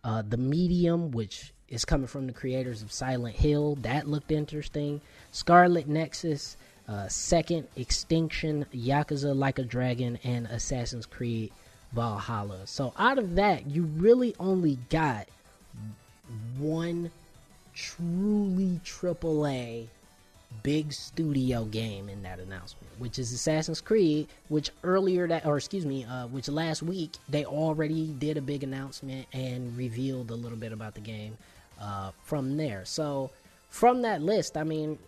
Uh, 0.04 0.24
the 0.28 0.38
Medium, 0.38 1.12
which 1.12 1.54
is 1.70 1.86
coming 1.86 2.08
from 2.08 2.26
the 2.26 2.34
creators 2.34 2.82
of 2.82 2.92
Silent 2.92 3.36
Hill, 3.36 3.76
that 3.82 4.08
looked 4.08 4.32
interesting. 4.32 5.02
Scarlet 5.32 5.88
Nexus, 5.88 6.58
uh, 6.88 7.08
Second 7.08 7.68
Extinction, 7.76 8.66
Yakuza 8.74 9.36
Like 9.36 9.60
a 9.60 9.64
Dragon, 9.64 10.18
and 10.24 10.48
Assassin's 10.48 11.06
Creed 11.06 11.52
Valhalla. 11.94 12.66
So 12.66 12.92
out 12.98 13.20
of 13.20 13.36
that, 13.36 13.70
you 13.70 13.84
really 13.84 14.36
only 14.40 14.80
got 14.90 15.28
one 16.58 17.12
truly 17.76 18.80
AAA 18.84 19.90
big 20.62 20.94
studio 20.94 21.66
game 21.66 22.08
in 22.10 22.22
that 22.24 22.40
announcement, 22.40 22.88
which 23.00 23.18
is 23.20 23.32
Assassin's 23.34 23.82
Creed, 23.82 24.28
which 24.50 24.70
earlier 24.84 25.28
that, 25.28 25.46
or 25.46 25.58
excuse 25.58 25.86
me, 25.86 26.06
uh, 26.06 26.28
which 26.28 26.48
last 26.48 26.84
week 26.84 27.12
they 27.28 27.44
already 27.46 28.08
did 28.20 28.38
a 28.38 28.42
big 28.42 28.64
announcement 28.64 29.26
and 29.34 29.76
revealed 29.76 30.30
a 30.32 30.36
little 30.36 30.58
bit 30.58 30.72
about 30.72 30.94
the 30.94 31.02
game 31.02 31.38
uh, 31.82 32.12
from 32.24 32.56
there. 32.58 32.86
So 32.86 33.32
from 33.70 34.04
that 34.04 34.22
list, 34.22 34.56
I 34.56 34.64
mean, 34.64 35.00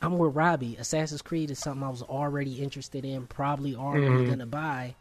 I'm 0.00 0.16
with 0.18 0.34
Robbie. 0.34 0.76
Assassin's 0.78 1.22
Creed 1.22 1.50
is 1.50 1.58
something 1.58 1.82
I 1.82 1.88
was 1.90 2.02
already 2.02 2.62
interested 2.62 3.04
in, 3.04 3.26
probably 3.26 3.74
already 3.76 4.26
gonna 4.26 4.46
buy. 4.46 4.94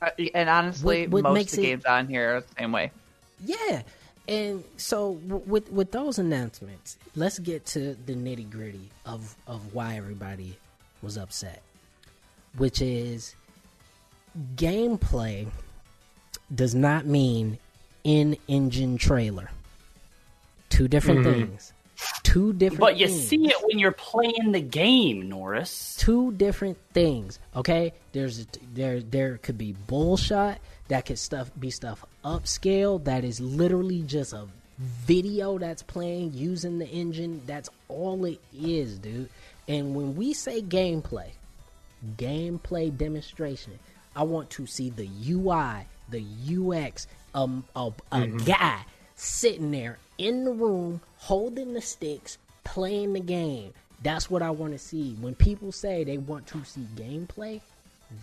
Uh, 0.00 0.10
and 0.34 0.48
honestly, 0.48 1.02
What- 1.08 1.10
what 1.10 1.22
most 1.24 1.34
makes 1.34 1.52
of 1.54 1.56
the 1.58 1.62
it- 1.64 1.66
games 1.70 1.84
on 1.84 2.06
here 2.06 2.36
are 2.36 2.40
the 2.40 2.46
same 2.58 2.72
way. 2.72 2.90
Yeah, 3.44 3.82
and 4.28 4.62
so 4.76 5.12
with 5.22 5.72
with 5.72 5.90
those 5.90 6.18
announcements, 6.18 6.98
let's 7.16 7.38
get 7.38 7.64
to 7.66 7.96
the 8.06 8.14
nitty 8.14 8.50
gritty 8.50 8.90
of 9.06 9.34
of 9.46 9.74
why 9.74 9.96
everybody 9.96 10.58
was 11.02 11.16
upset, 11.16 11.62
which 12.58 12.82
is 12.82 13.34
gameplay 14.54 15.48
does 16.54 16.74
not 16.74 17.06
mean 17.06 17.58
in 18.04 18.36
engine 18.48 18.98
trailer. 18.98 19.50
Two 20.68 20.88
different 20.88 21.20
mm-hmm. 21.20 21.40
things. 21.46 21.72
Two 22.22 22.52
different. 22.52 22.80
But 22.80 22.96
you 22.98 23.08
things 23.08 23.28
see 23.28 23.46
it 23.46 23.56
when 23.62 23.78
you're 23.78 23.90
playing 23.92 24.52
the 24.52 24.60
game, 24.60 25.28
Norris. 25.28 25.96
two 25.98 26.32
different 26.32 26.78
things. 26.92 27.38
Okay, 27.56 27.94
there's 28.12 28.46
there 28.74 29.00
there 29.00 29.38
could 29.38 29.58
be 29.58 29.74
bullshot 29.88 30.58
that 30.88 31.06
could 31.06 31.18
stuff 31.18 31.50
be 31.58 31.70
stuff 31.70 32.04
upscale 32.28 33.02
that 33.04 33.24
is 33.24 33.40
literally 33.40 34.02
just 34.02 34.34
a 34.34 34.46
video 34.78 35.58
that's 35.58 35.82
playing 35.82 36.32
using 36.34 36.78
the 36.78 36.86
engine. 36.88 37.40
That's 37.46 37.70
all 37.88 38.24
it 38.26 38.40
is, 38.54 38.98
dude. 38.98 39.30
And 39.66 39.94
when 39.94 40.14
we 40.14 40.34
say 40.34 40.60
gameplay, 40.60 41.30
gameplay 42.16 42.96
demonstration, 42.96 43.78
I 44.14 44.22
want 44.22 44.50
to 44.50 44.66
see 44.66 44.90
the 44.90 45.08
UI, 45.28 45.86
the 46.10 46.24
UX, 46.54 47.06
um, 47.34 47.64
a, 47.74 47.92
a 48.12 48.26
guy 48.26 48.84
sitting 49.16 49.70
there 49.70 49.98
in 50.18 50.44
the 50.44 50.52
room 50.52 51.00
holding 51.16 51.72
the 51.72 51.80
sticks, 51.80 52.38
playing 52.64 53.14
the 53.14 53.20
game. 53.20 53.72
That's 54.02 54.30
what 54.30 54.42
I 54.42 54.50
want 54.50 54.72
to 54.74 54.78
see. 54.78 55.14
When 55.20 55.34
people 55.34 55.72
say 55.72 56.04
they 56.04 56.18
want 56.18 56.46
to 56.48 56.64
see 56.64 56.86
gameplay, 56.94 57.60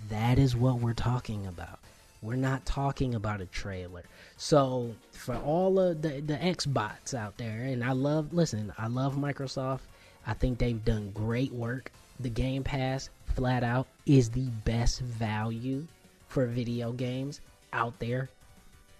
that 0.09 0.39
is 0.39 0.55
what 0.55 0.79
we're 0.79 0.93
talking 0.93 1.45
about. 1.47 1.79
We're 2.25 2.35
not 2.35 2.65
talking 2.65 3.13
about 3.15 3.39
a 3.39 3.45
trailer. 3.45 4.03
So 4.37 4.95
for 5.11 5.35
all 5.35 5.79
of 5.79 6.01
the 6.01 6.21
the 6.21 6.35
Xbots 6.35 7.13
out 7.13 7.37
there, 7.37 7.61
and 7.61 7.83
I 7.83 7.91
love 7.91 8.33
listen, 8.33 8.73
I 8.77 8.87
love 8.87 9.15
Microsoft. 9.15 9.81
I 10.25 10.33
think 10.33 10.57
they've 10.57 10.83
done 10.83 11.11
great 11.11 11.53
work. 11.53 11.91
The 12.19 12.29
Game 12.29 12.63
Pass, 12.63 13.09
flat 13.35 13.63
out, 13.63 13.87
is 14.05 14.29
the 14.29 14.49
best 14.63 15.01
value 15.01 15.85
for 16.27 16.47
video 16.47 16.91
games 16.91 17.41
out 17.73 17.97
there. 17.99 18.29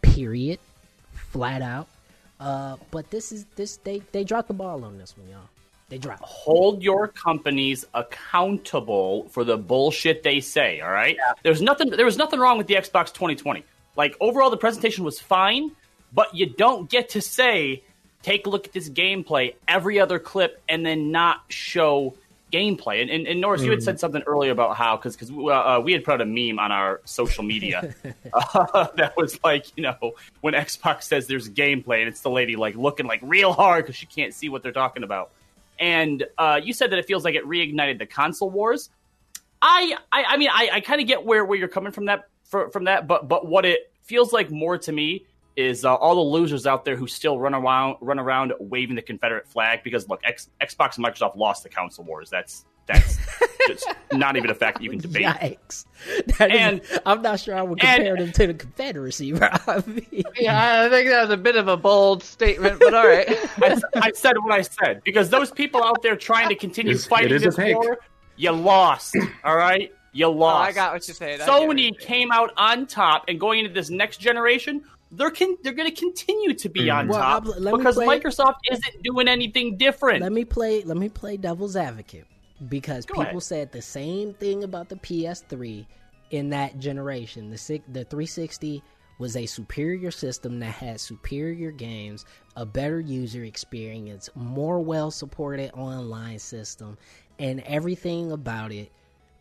Period. 0.02 0.60
Flat 1.14 1.62
out. 1.62 1.88
Uh, 2.40 2.76
but 2.92 3.10
this 3.10 3.32
is 3.32 3.46
this 3.56 3.78
they 3.78 4.02
they 4.12 4.24
dropped 4.24 4.50
the 4.50 4.54
ball 4.54 4.84
on 4.84 4.98
this 4.98 5.18
one, 5.18 5.28
y'all. 5.30 5.50
They 5.90 5.98
dropped. 6.00 6.24
Hold 6.24 6.82
your 6.82 7.08
companies 7.08 7.86
accountable 7.94 9.28
for 9.30 9.44
the 9.44 9.58
bullshit 9.58 10.24
they 10.24 10.40
say. 10.40 10.82
All 10.82 10.92
right. 10.92 11.18
There's 11.44 11.62
nothing. 11.62 11.92
There 11.92 12.06
was 12.06 12.18
nothing 12.18 12.40
wrong 12.40 12.58
with 12.58 12.68
the 12.68 12.74
Xbox 12.74 13.14
2020. 13.14 13.64
Like 13.96 14.16
overall, 14.20 14.50
the 14.50 14.58
presentation 14.58 15.04
was 15.04 15.20
fine, 15.20 15.72
but 16.12 16.34
you 16.36 16.48
don't 16.48 16.90
get 16.90 17.10
to 17.10 17.22
say, 17.22 17.84
"Take 18.24 18.48
a 18.48 18.50
look 18.50 18.66
at 18.66 18.74
this 18.74 18.90
gameplay" 18.90 19.56
every 19.68 20.00
other 20.00 20.18
clip 20.18 20.62
and 20.68 20.84
then 20.86 21.12
not 21.12 21.44
show 21.50 22.16
gameplay. 22.52 23.02
And, 23.02 23.10
and, 23.10 23.28
and 23.28 23.42
Norris, 23.42 23.64
you 23.64 23.72
had 23.72 23.84
said 23.84 24.00
something 24.00 24.22
earlier 24.26 24.52
about 24.52 24.76
how 24.78 24.96
because 24.98 25.16
because 25.16 25.30
uh, 25.30 25.82
we 25.84 25.94
had 25.94 26.04
put 26.04 26.16
out 26.16 26.22
a 26.22 26.26
meme 26.26 26.60
on 26.60 26.72
our 26.72 27.02
social 27.06 27.44
media 27.44 27.94
uh, 28.34 28.88
that 28.96 29.16
was 29.18 29.40
like 29.44 29.66
you 29.76 29.84
know 29.84 30.14
when 30.42 30.54
Xbox 30.54 31.04
says 31.04 31.28
there's 31.28 31.50
gameplay 31.50 32.00
and 32.00 32.08
it's 32.08 32.22
the 32.22 32.30
lady 32.30 32.56
like 32.56 32.76
looking 32.76 33.06
like 33.06 33.20
real 33.24 33.54
hard 33.54 33.86
because 33.86 33.96
she 33.96 34.06
can't 34.06 34.34
see 34.34 34.50
what 34.50 34.64
they're 34.64 34.72
talking 34.72 35.04
about. 35.04 35.32
And 35.80 36.26
uh, 36.38 36.60
you 36.64 36.74
said 36.74 36.92
that 36.92 37.00
it 37.00 37.06
feels 37.06 37.24
like 37.24 37.36
it 37.36 37.46
reignited 37.46 38.00
the 38.00 38.06
console 38.06 38.50
wars. 38.50 38.90
I 39.62 39.96
I, 40.12 40.24
I 40.30 40.38
mean 40.38 40.50
I, 40.52 40.70
I 40.74 40.80
kind 40.80 41.02
of 41.02 41.08
get 41.08 41.24
where, 41.24 41.46
where 41.46 41.58
you're 41.58 41.68
coming 41.68 41.92
from 41.92 42.06
that 42.06 42.26
for, 42.44 42.70
from 42.70 42.86
that, 42.86 43.08
but 43.08 43.28
but 43.28 43.48
what 43.48 43.66
it 43.66 43.92
feels 44.02 44.32
like 44.34 44.52
more 44.52 44.78
to 44.78 44.92
me 44.92 45.26
is 45.56 45.86
uh, 45.86 45.96
all 45.96 46.16
the 46.16 46.22
losers 46.22 46.68
out 46.68 46.84
there 46.86 46.96
who 46.96 47.08
still 47.08 47.40
run 47.40 47.54
around 47.54 47.98
run 48.02 48.20
around 48.20 48.54
waving 48.60 48.96
the 48.96 49.02
Confederate 49.02 49.48
flag 49.48 49.82
because 49.84 50.08
look, 50.10 50.22
X, 50.24 50.50
Xbox 50.62 50.98
and 50.98 51.06
Microsoft 51.06 51.36
lost 51.36 51.64
the 51.64 51.70
console 51.70 52.06
wars. 52.06 52.30
That's 52.30 52.66
that's 52.88 53.18
just 53.68 53.88
not 54.12 54.38
even 54.38 54.50
a 54.50 54.54
fact 54.54 54.78
that 54.78 54.84
you 54.84 54.90
can 54.92 55.00
debate. 55.10 55.26
Yikes! 55.26 55.86
That 56.38 56.52
is- 56.54 56.60
And- 56.62 57.02
I'm 57.06 57.22
not 57.22 57.40
sure 57.40 57.56
I 57.56 57.62
would 57.64 57.84
and- 57.84 57.96
compare 57.98 58.18
them 58.18 58.32
to 58.34 58.48
the 58.48 58.54
Confederacy, 58.54 59.34
Robbie. 59.66 60.24
Yeah, 60.38 60.84
I 60.86 60.90
think 60.90 61.10
that 61.10 61.22
was 61.22 61.30
a 61.32 61.38
bit 61.38 61.56
of 61.56 61.68
a 61.68 61.78
bold 61.78 62.24
statement, 62.24 62.80
but 62.80 62.94
all 62.94 63.08
right. 63.08 63.28
I, 63.62 63.80
I 63.96 64.12
said 64.14 64.34
what 64.40 64.52
I 64.54 64.62
said 64.62 65.02
because 65.04 65.30
those 65.30 65.52
people 65.52 65.84
out 65.84 66.02
there 66.04 66.16
trying 66.16 66.50
to 66.50 66.56
continue 66.56 66.92
It's- 66.92 67.08
fighting 67.08 67.32
it 67.32 67.36
is 67.44 67.44
a 67.58 67.62
this 67.62 67.74
war, 67.76 67.98
you 68.36 68.52
lost. 68.52 69.16
All 69.44 69.56
right, 69.56 69.92
you 70.12 70.26
Oh, 70.26 70.32
lost. 70.32 70.70
I 70.70 70.72
got 70.74 70.94
what 70.94 71.08
you're 71.08 71.16
saying. 71.16 71.42
I 71.42 71.46
Sony 71.48 71.86
you're 71.86 71.94
came 71.96 72.32
out 72.32 72.52
on 72.58 72.86
top, 72.86 73.26
and 73.28 73.40
going 73.40 73.60
into 73.60 73.74
this 73.74 73.90
next 73.90 74.18
generation, 74.18 74.84
they're 75.12 75.32
con- 75.32 75.58
they're 75.64 75.74
going 75.74 75.90
to 75.90 75.96
continue 76.00 76.54
to 76.54 76.70
be 76.70 76.90
on 76.90 77.08
mm. 77.08 77.12
Well, 77.12 77.20
top 77.20 77.46
I'll- 77.48 77.60
let 77.62 77.74
me 77.74 77.78
because 77.80 77.96
play- 77.96 78.20
Microsoft 78.20 78.56
isn't 78.72 79.04
doing 79.04 79.28
anything 79.28 79.78
different. 79.78 80.22
let 80.22 80.32
me 80.32 80.46
play. 80.46 80.84
Let 80.84 80.98
me 80.98 81.10
play 81.10 81.38
devil's 81.38 81.76
advocate 81.76 82.26
because 82.70 83.06
Go 83.06 83.16
people 83.16 83.32
ahead. 83.32 83.44
said 83.44 83.72
the 83.72 83.82
same 83.82 84.34
thing 84.34 84.64
about 84.64 84.90
the 84.90 84.96
PS3 84.96 85.86
in 86.32 86.50
that 86.50 86.80
generation. 86.80 87.50
The 87.50 87.58
six, 87.58 87.84
the 87.88 88.04
360 88.04 88.84
was 89.18 89.36
a 89.38 89.46
superior 89.46 90.12
system 90.12 90.60
that 90.60 90.74
had 90.74 91.00
superior 91.00 91.72
games, 91.72 92.26
a 92.56 92.66
better 92.66 93.00
user 93.00 93.44
experience, 93.44 94.30
more 94.36 94.80
well 94.80 95.12
supported 95.12 95.72
online 95.74 96.40
system, 96.40 96.98
and 97.40 97.62
everything 97.62 98.32
about 98.32 98.72
it 98.72 98.92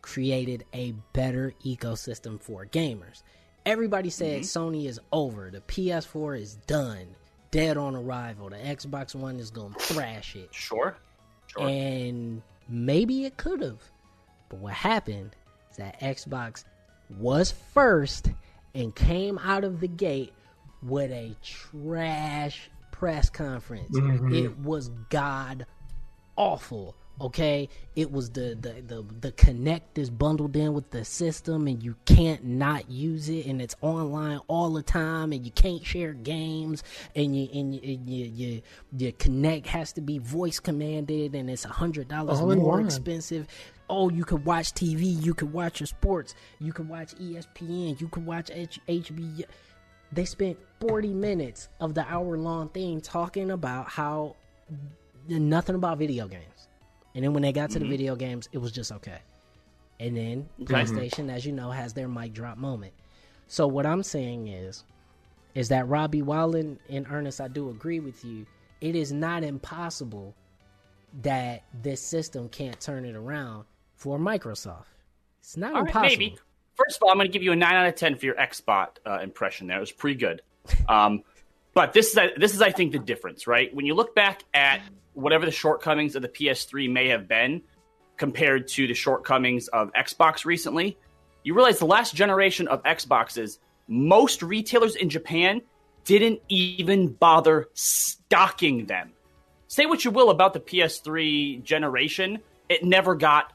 created 0.01 0.63
a 0.73 0.93
better 1.13 1.53
ecosystem 1.65 2.39
for 2.39 2.65
gamers. 2.65 3.23
Everybody 3.65 4.09
said 4.11 4.41
mm-hmm. 4.41 4.75
Sony 4.75 4.85
is 4.87 4.99
over. 5.11 5.49
The 5.49 5.61
PS4 5.61 6.39
is 6.39 6.55
done. 6.67 7.07
Dead 7.51 7.77
on 7.77 7.95
arrival. 7.95 8.49
The 8.49 8.57
Xbox 8.57 9.15
One 9.15 9.39
is 9.39 9.49
going 9.49 9.73
to 9.73 9.79
thrash 9.79 10.35
it. 10.35 10.53
Sure. 10.53 10.95
Sure. 11.47 11.67
And 11.67 12.41
maybe 12.67 13.25
it 13.25 13.37
could 13.37 13.61
have. 13.61 13.81
But 14.49 14.59
what 14.59 14.73
happened 14.73 15.35
is 15.71 15.77
that 15.77 15.99
Xbox 15.99 16.63
was 17.09 17.51
first 17.73 18.31
and 18.73 18.95
came 18.95 19.37
out 19.39 19.63
of 19.63 19.79
the 19.79 19.87
gate 19.87 20.33
with 20.83 21.11
a 21.11 21.35
trash 21.43 22.69
press 22.91 23.29
conference. 23.29 23.97
Mm-hmm. 23.97 24.33
It 24.33 24.59
was 24.59 24.89
god 25.09 25.65
awful. 26.35 26.95
Okay, 27.21 27.69
it 27.95 28.11
was 28.11 28.29
the, 28.31 28.57
the 28.59 28.81
the 28.85 29.05
the 29.21 29.31
Kinect 29.31 29.97
is 29.97 30.09
bundled 30.09 30.53
in 30.57 30.73
with 30.73 30.91
the 30.91 31.05
system, 31.05 31.65
and 31.65 31.81
you 31.81 31.95
can't 32.03 32.43
not 32.43 32.91
use 32.91 33.29
it, 33.29 33.45
and 33.45 33.61
it's 33.61 33.75
online 33.79 34.39
all 34.49 34.71
the 34.73 34.83
time, 34.83 35.31
and 35.31 35.45
you 35.45 35.51
can't 35.51 35.85
share 35.85 36.11
games, 36.11 36.83
and 37.15 37.33
you 37.33 37.47
and 37.53 37.73
you 37.73 37.81
and 37.83 38.09
you, 38.09 38.25
you, 38.25 38.61
your 38.97 39.11
Kinect 39.13 39.65
has 39.67 39.93
to 39.93 40.01
be 40.01 40.17
voice 40.17 40.59
commanded, 40.59 41.35
and 41.35 41.49
it's 41.49 41.63
a 41.63 41.69
hundred 41.69 42.09
dollars 42.09 42.41
more 42.41 42.57
one. 42.57 42.85
expensive. 42.85 43.47
Oh, 43.89 44.09
you 44.09 44.25
could 44.25 44.45
watch 44.45 44.73
TV, 44.73 45.23
you 45.23 45.33
could 45.33 45.53
watch 45.53 45.79
your 45.79 45.87
sports, 45.87 46.35
you 46.59 46.73
could 46.73 46.89
watch 46.89 47.15
ESPN, 47.15 48.01
you 48.01 48.09
could 48.09 48.25
watch 48.25 48.51
H- 48.51 48.81
HBO. 48.87 49.45
They 50.11 50.25
spent 50.25 50.57
40 50.81 51.13
minutes 51.13 51.69
of 51.79 51.93
the 51.93 52.05
hour 52.11 52.37
long 52.37 52.69
thing 52.69 52.99
talking 52.99 53.51
about 53.51 53.87
how 53.89 54.35
nothing 55.29 55.75
about 55.75 55.97
video 55.99 56.27
games. 56.27 56.64
And 57.15 57.23
then 57.23 57.33
when 57.33 57.41
they 57.41 57.53
got 57.53 57.69
to 57.71 57.79
the 57.79 57.87
video 57.87 58.15
games, 58.15 58.49
it 58.51 58.59
was 58.59 58.71
just 58.71 58.91
okay. 58.91 59.19
And 59.99 60.15
then 60.15 60.49
PlayStation, 60.63 61.31
as 61.31 61.45
you 61.45 61.53
know, 61.53 61.71
has 61.71 61.93
their 61.93 62.09
mic 62.09 62.33
drop 62.33 62.57
moment. 62.57 62.93
So 63.47 63.65
what 63.65 63.85
I'm 63.85 64.03
saying 64.03 64.49
is, 64.49 64.83
is 65.53 65.69
that 65.69 65.87
Robbie 65.87 66.21
Wallen 66.21 66.77
and 66.89 67.07
Ernest, 67.09 67.39
I 67.39 67.47
do 67.47 67.69
agree 67.69 68.01
with 68.01 68.25
you. 68.25 68.45
It 68.81 68.95
is 68.95 69.13
not 69.13 69.43
impossible 69.43 70.35
that 71.21 71.63
this 71.81 72.01
system 72.01 72.49
can't 72.49 72.77
turn 72.81 73.05
it 73.05 73.15
around 73.15 73.63
for 73.95 74.19
Microsoft. 74.19 74.83
It's 75.39 75.55
not 75.55 75.73
All 75.73 75.83
right, 75.83 75.87
impossible. 75.87 76.09
maybe. 76.09 76.37
First 76.75 76.97
of 76.97 77.03
all, 77.03 77.11
I'm 77.11 77.17
going 77.17 77.27
to 77.27 77.31
give 77.31 77.41
you 77.41 77.53
a 77.53 77.55
nine 77.55 77.75
out 77.75 77.87
of 77.87 77.95
ten 77.95 78.17
for 78.17 78.25
your 78.25 78.35
Xbot 78.35 78.87
uh, 79.05 79.19
impression. 79.23 79.67
There, 79.67 79.77
it 79.77 79.79
was 79.79 79.93
pretty 79.93 80.19
good. 80.19 80.41
Um, 80.89 81.23
but 81.73 81.93
this 81.93 82.07
is 82.07 82.19
this 82.35 82.53
is, 82.53 82.61
I 82.61 82.71
think, 82.71 82.91
the 82.91 82.99
difference, 82.99 83.47
right? 83.47 83.73
When 83.73 83.85
you 83.85 83.93
look 83.93 84.13
back 84.13 84.43
at 84.53 84.81
whatever 85.15 85.45
the 85.45 85.51
shortcomings 85.51 86.15
of 86.15 86.21
the 86.21 86.29
PS3 86.29 86.91
may 86.91 87.07
have 87.07 87.27
been 87.27 87.61
compared 88.17 88.67
to 88.67 88.87
the 88.87 88.93
shortcomings 88.93 89.67
of 89.69 89.91
Xbox 89.93 90.45
recently, 90.45 90.97
you 91.43 91.53
realize 91.53 91.79
the 91.79 91.85
last 91.85 92.15
generation 92.15 92.67
of 92.67 92.83
Xboxes, 92.83 93.59
most 93.87 94.41
retailers 94.41 94.95
in 94.95 95.09
Japan 95.09 95.61
didn't 96.05 96.39
even 96.47 97.07
bother 97.07 97.67
stocking 97.73 98.85
them. 98.85 99.11
Say 99.67 99.85
what 99.85 100.05
you 100.05 100.11
will 100.11 100.29
about 100.29 100.53
the 100.53 100.59
PS3 100.59 101.63
generation, 101.63 102.39
it 102.69 102.83
never 102.83 103.15
got 103.15 103.53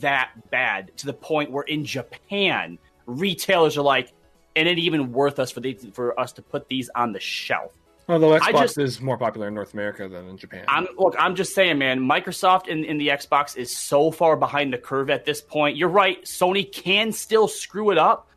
that 0.00 0.30
bad 0.50 0.96
to 0.98 1.06
the 1.06 1.12
point 1.12 1.50
where 1.50 1.64
in 1.64 1.84
Japan, 1.84 2.78
retailers 3.06 3.76
are 3.76 3.82
like, 3.82 4.12
"And 4.56 4.68
it 4.68 4.78
even 4.78 5.12
worth 5.12 5.38
us 5.38 5.50
for 5.50 5.60
these, 5.60 5.86
for 5.92 6.18
us 6.18 6.32
to 6.32 6.42
put 6.42 6.68
these 6.68 6.90
on 6.94 7.12
the 7.12 7.20
shelf?" 7.20 7.72
Although 8.08 8.38
Xbox 8.38 8.60
just- 8.60 8.78
is 8.78 9.00
more 9.00 9.16
popular 9.16 9.48
in 9.48 9.54
North 9.54 9.74
America 9.74 10.08
than 10.08 10.28
in 10.28 10.36
Japan. 10.36 10.64
I'm 10.68 10.88
look. 10.98 11.14
I'm 11.18 11.34
just 11.34 11.54
saying, 11.54 11.78
man. 11.78 12.00
Microsoft 12.00 12.68
in, 12.68 12.84
in 12.84 12.98
the 12.98 13.08
Xbox 13.08 13.56
is 13.56 13.76
so 13.76 14.10
far 14.10 14.36
behind 14.36 14.72
the 14.72 14.78
curve 14.78 15.10
at 15.10 15.24
this 15.24 15.40
point. 15.40 15.76
You're 15.76 15.88
right. 15.88 16.22
Sony 16.24 16.70
can 16.70 17.12
still 17.12 17.46
screw 17.46 17.90
it 17.90 17.98
up, 17.98 18.28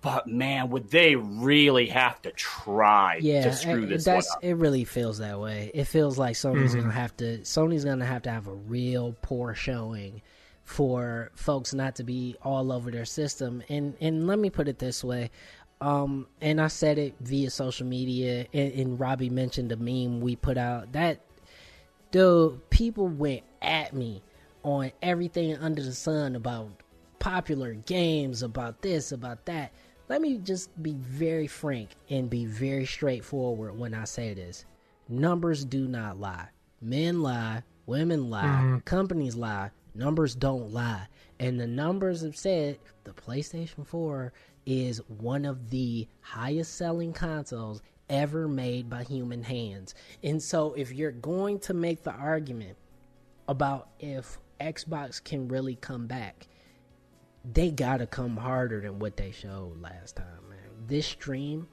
but 0.00 0.26
man, 0.26 0.70
would 0.70 0.90
they 0.90 1.14
really 1.16 1.86
have 1.86 2.22
to 2.22 2.30
try 2.32 3.18
yeah, 3.20 3.44
to 3.44 3.52
screw 3.52 3.84
uh, 3.84 3.88
this 3.88 4.06
one 4.06 4.16
up? 4.16 4.24
it. 4.42 4.54
Really 4.54 4.84
feels 4.84 5.18
that 5.18 5.38
way. 5.38 5.70
It 5.74 5.84
feels 5.84 6.18
like 6.18 6.34
Sony's 6.34 6.74
gonna 6.74 6.90
have 6.90 7.16
to. 7.18 7.38
Sony's 7.38 7.84
gonna 7.84 8.06
have 8.06 8.22
to 8.22 8.30
have 8.30 8.46
a 8.46 8.54
real 8.54 9.14
poor 9.22 9.54
showing 9.54 10.22
for 10.64 11.30
folks 11.34 11.74
not 11.74 11.96
to 11.96 12.04
be 12.04 12.36
all 12.42 12.72
over 12.72 12.90
their 12.90 13.04
system. 13.04 13.62
And 13.68 13.94
and 14.00 14.26
let 14.26 14.38
me 14.38 14.48
put 14.48 14.68
it 14.68 14.78
this 14.78 15.04
way. 15.04 15.30
Um, 15.82 16.28
and 16.40 16.60
I 16.60 16.68
said 16.68 16.96
it 16.96 17.16
via 17.20 17.50
social 17.50 17.88
media, 17.88 18.46
and, 18.52 18.72
and 18.72 19.00
Robbie 19.00 19.30
mentioned 19.30 19.68
the 19.68 19.76
meme 19.76 20.20
we 20.20 20.36
put 20.36 20.56
out. 20.56 20.92
That 20.92 21.22
dude, 22.12 22.70
people 22.70 23.08
went 23.08 23.42
at 23.60 23.92
me 23.92 24.22
on 24.62 24.92
everything 25.02 25.56
under 25.56 25.82
the 25.82 25.92
sun 25.92 26.36
about 26.36 26.68
popular 27.18 27.74
games, 27.74 28.44
about 28.44 28.80
this, 28.80 29.10
about 29.10 29.44
that. 29.46 29.72
Let 30.08 30.20
me 30.20 30.38
just 30.38 30.70
be 30.80 30.92
very 30.92 31.48
frank 31.48 31.90
and 32.08 32.30
be 32.30 32.44
very 32.44 32.86
straightforward 32.86 33.76
when 33.76 33.92
I 33.92 34.04
say 34.04 34.34
this. 34.34 34.64
Numbers 35.08 35.64
do 35.64 35.88
not 35.88 36.20
lie. 36.20 36.46
Men 36.80 37.22
lie, 37.22 37.64
women 37.86 38.30
lie, 38.30 38.80
companies 38.84 39.34
lie, 39.34 39.72
numbers 39.96 40.36
don't 40.36 40.72
lie. 40.72 41.08
And 41.40 41.58
the 41.58 41.66
numbers 41.66 42.20
have 42.22 42.36
said 42.36 42.78
the 43.02 43.12
PlayStation 43.12 43.84
4 43.84 44.32
is 44.66 44.98
one 45.08 45.44
of 45.44 45.70
the 45.70 46.06
highest 46.20 46.76
selling 46.76 47.12
consoles 47.12 47.82
ever 48.08 48.46
made 48.46 48.88
by 48.90 49.02
human 49.04 49.42
hands. 49.42 49.94
And 50.22 50.42
so 50.42 50.74
if 50.74 50.92
you're 50.92 51.12
going 51.12 51.58
to 51.60 51.74
make 51.74 52.02
the 52.02 52.12
argument 52.12 52.76
about 53.48 53.88
if 53.98 54.38
Xbox 54.60 55.22
can 55.22 55.48
really 55.48 55.74
come 55.76 56.06
back, 56.06 56.46
they 57.44 57.70
gotta 57.70 58.06
come 58.06 58.36
harder 58.36 58.80
than 58.80 58.98
what 58.98 59.16
they 59.16 59.32
showed 59.32 59.80
last 59.80 60.16
time, 60.16 60.48
man. 60.48 60.58
This 60.86 61.06
stream 61.06 61.66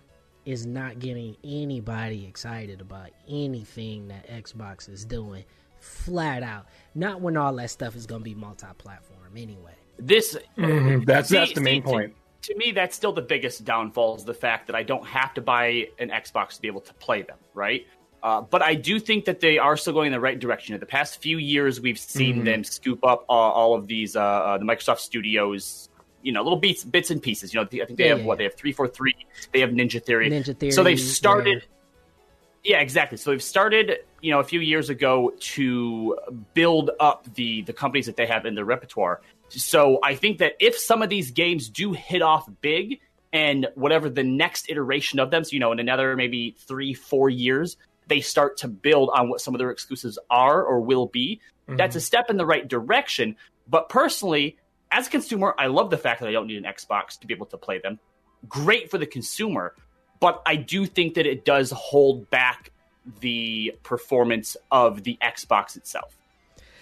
is 0.45 0.65
not 0.65 0.97
getting 0.97 1.35
anybody 1.43 2.25
excited 2.25 2.81
about 2.81 3.09
anything 3.27 4.07
that 4.07 4.27
Xbox 4.27 4.89
is 4.89 5.05
doing. 5.05 5.43
Flat 5.79 6.41
out. 6.41 6.65
Not 6.95 7.21
when 7.21 7.37
all 7.37 7.53
that 7.57 7.69
stuff 7.69 7.95
is 7.95 8.07
gonna 8.07 8.23
be 8.23 8.33
multi 8.33 8.65
platform 8.79 9.37
anyway. 9.37 9.75
This 9.99 10.35
Mhm, 10.57 11.05
That's 11.05 11.29
See- 11.29 11.35
that's 11.35 11.53
the 11.53 11.61
main 11.61 11.83
see, 11.83 11.91
point. 11.91 12.15
To, 12.43 12.55
me, 12.55 12.71
that's 12.71 12.95
still 12.95 13.11
the 13.11 13.21
biggest 13.21 13.65
downfall 13.65 14.15
is 14.15 14.23
the 14.23 14.33
fact 14.33 14.67
that 14.67 14.75
I 14.75 14.83
don't 14.83 15.05
have 15.05 15.33
to 15.33 15.41
buy 15.41 15.87
an 15.99 16.09
Xbox 16.09 16.55
to 16.55 16.61
be 16.61 16.67
able 16.67 16.81
to 16.81 16.93
play 16.95 17.21
them, 17.21 17.37
right? 17.53 17.85
Uh, 18.23 18.41
but 18.41 18.61
I 18.61 18.75
do 18.75 18.99
think 18.99 19.25
that 19.25 19.39
they 19.39 19.57
are 19.57 19.77
still 19.77 19.93
going 19.93 20.07
in 20.07 20.13
the 20.13 20.19
right 20.19 20.39
direction. 20.39 20.73
In 20.73 20.79
the 20.79 20.85
past 20.85 21.21
few 21.21 21.37
years, 21.37 21.79
we've 21.81 21.99
seen 21.99 22.37
Mm-hmm. 22.37 22.45
them 22.45 22.63
scoop 22.63 22.99
up 23.05 23.25
all, 23.29 23.51
all 23.51 23.75
of 23.75 23.87
these 23.87 24.15
uh, 24.15 24.21
uh, 24.21 24.57
the 24.57 24.65
Microsoft 24.65 24.99
Studios, 24.99 25.89
you 26.21 26.31
know, 26.31 26.43
little 26.43 26.59
bits 26.59 26.83
bits 26.83 27.11
and 27.11 27.21
pieces. 27.21 27.53
You 27.53 27.59
know, 27.61 27.65
I 27.65 27.67
think 27.69 27.97
they 27.97 28.03
Yeah, 28.05 28.09
have 28.09 28.19
yeah, 28.19 28.25
what 28.25 28.33
yeah. 28.33 28.37
they 28.39 28.43
have 28.45 28.55
three 28.55 28.73
four 28.73 28.87
three. 28.87 29.15
They 29.53 29.61
have 29.61 29.69
Ninja 29.69 30.03
Theory. 30.03 30.29
Ninja 30.31 30.57
Theory, 30.57 30.71
So 30.71 30.83
they've 30.83 30.99
started. 30.99 31.59
yeah. 31.63 32.75
Yeah, 32.75 32.81
exactly. 32.81 33.17
So 33.17 33.31
they've 33.31 33.41
started, 33.41 33.99
you 34.21 34.31
know, 34.31 34.41
a 34.41 34.43
few 34.43 34.59
years 34.59 34.89
ago 34.89 35.31
to 35.39 36.17
build 36.53 36.91
up 36.99 37.25
the 37.35 37.61
the 37.61 37.71
companies 37.73 38.05
that 38.07 38.17
they 38.17 38.25
have 38.25 38.45
in 38.45 38.53
their 38.53 38.65
repertoire. 38.65 39.21
So 39.49 39.99
I 40.03 40.15
think 40.15 40.39
that 40.39 40.53
if 40.59 40.77
some 40.77 41.01
of 41.01 41.09
these 41.09 41.31
games 41.31 41.69
do 41.69 41.93
hit 41.93 42.21
off 42.21 42.49
big, 42.61 42.99
and 43.31 43.67
whatever 43.75 44.09
the 44.09 44.23
next 44.23 44.69
iteration 44.69 45.19
of 45.19 45.31
them, 45.31 45.43
so 45.43 45.51
you 45.53 45.59
know, 45.59 45.71
in 45.71 45.79
another 45.79 46.15
maybe 46.15 46.55
three, 46.59 46.93
four 46.93 47.29
years, 47.29 47.77
they 48.07 48.21
start 48.21 48.57
to 48.57 48.67
build 48.67 49.11
on 49.13 49.29
what 49.29 49.39
some 49.39 49.53
of 49.53 49.59
their 49.59 49.71
exclusives 49.71 50.17
are 50.29 50.63
or 50.63 50.79
will 50.79 51.05
be. 51.05 51.39
That's 51.67 51.95
a 51.95 51.99
mm-hmm. 51.99 52.03
step 52.03 52.29
in 52.31 52.37
the 52.37 52.45
right 52.45 52.67
direction. 52.67 53.35
But 53.67 53.89
personally, 53.89 54.57
as 54.91 55.05
a 55.05 55.09
consumer, 55.11 55.53
I 55.59 55.67
love 55.67 55.91
the 55.91 55.97
fact 55.97 56.19
that 56.21 56.27
I 56.27 56.31
don't 56.31 56.47
need 56.47 56.57
an 56.57 56.63
Xbox 56.63 57.19
to 57.19 57.27
be 57.27 57.33
able 57.35 57.45
to 57.47 57.57
play 57.57 57.77
them. 57.77 57.99
Great 58.47 58.89
for 58.89 58.97
the 58.97 59.05
consumer, 59.05 59.75
but 60.19 60.41
I 60.47 60.55
do 60.55 60.87
think 60.87 61.13
that 61.13 61.27
it 61.27 61.45
does 61.45 61.69
hold 61.69 62.29
back 62.31 62.71
the 63.19 63.75
performance 63.83 64.57
of 64.71 65.03
the 65.03 65.19
Xbox 65.21 65.77
itself. 65.77 66.17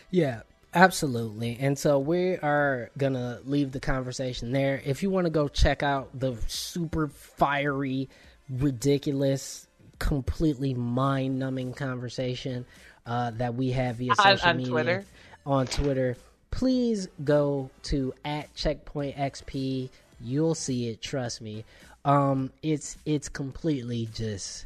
Yeah, 0.09 0.41
absolutely. 0.73 1.57
And 1.59 1.77
so 1.77 1.99
we 1.99 2.37
are 2.37 2.89
gonna 2.97 3.39
leave 3.45 3.71
the 3.71 3.79
conversation 3.79 4.51
there. 4.51 4.81
If 4.85 5.03
you 5.03 5.09
want 5.09 5.25
to 5.25 5.31
go 5.31 5.47
check 5.47 5.83
out 5.83 6.09
the 6.17 6.35
super 6.47 7.07
fiery, 7.07 8.09
ridiculous, 8.49 9.67
completely 9.99 10.73
mind-numbing 10.73 11.73
conversation 11.73 12.65
uh, 13.05 13.31
that 13.31 13.55
we 13.55 13.71
have 13.71 13.97
via 13.97 14.15
social 14.15 14.49
on 14.49 14.57
media 14.57 14.71
Twitter. 14.71 15.05
on 15.45 15.65
Twitter, 15.67 16.17
please 16.51 17.07
go 17.23 17.69
to 17.83 18.13
at 18.25 18.53
checkpoint 18.55 19.15
XP. 19.15 19.89
You'll 20.21 20.55
see 20.55 20.89
it. 20.89 21.01
Trust 21.01 21.41
me. 21.41 21.63
Um, 22.05 22.51
it's 22.63 22.97
it's 23.05 23.27
completely 23.29 24.07
just 24.13 24.65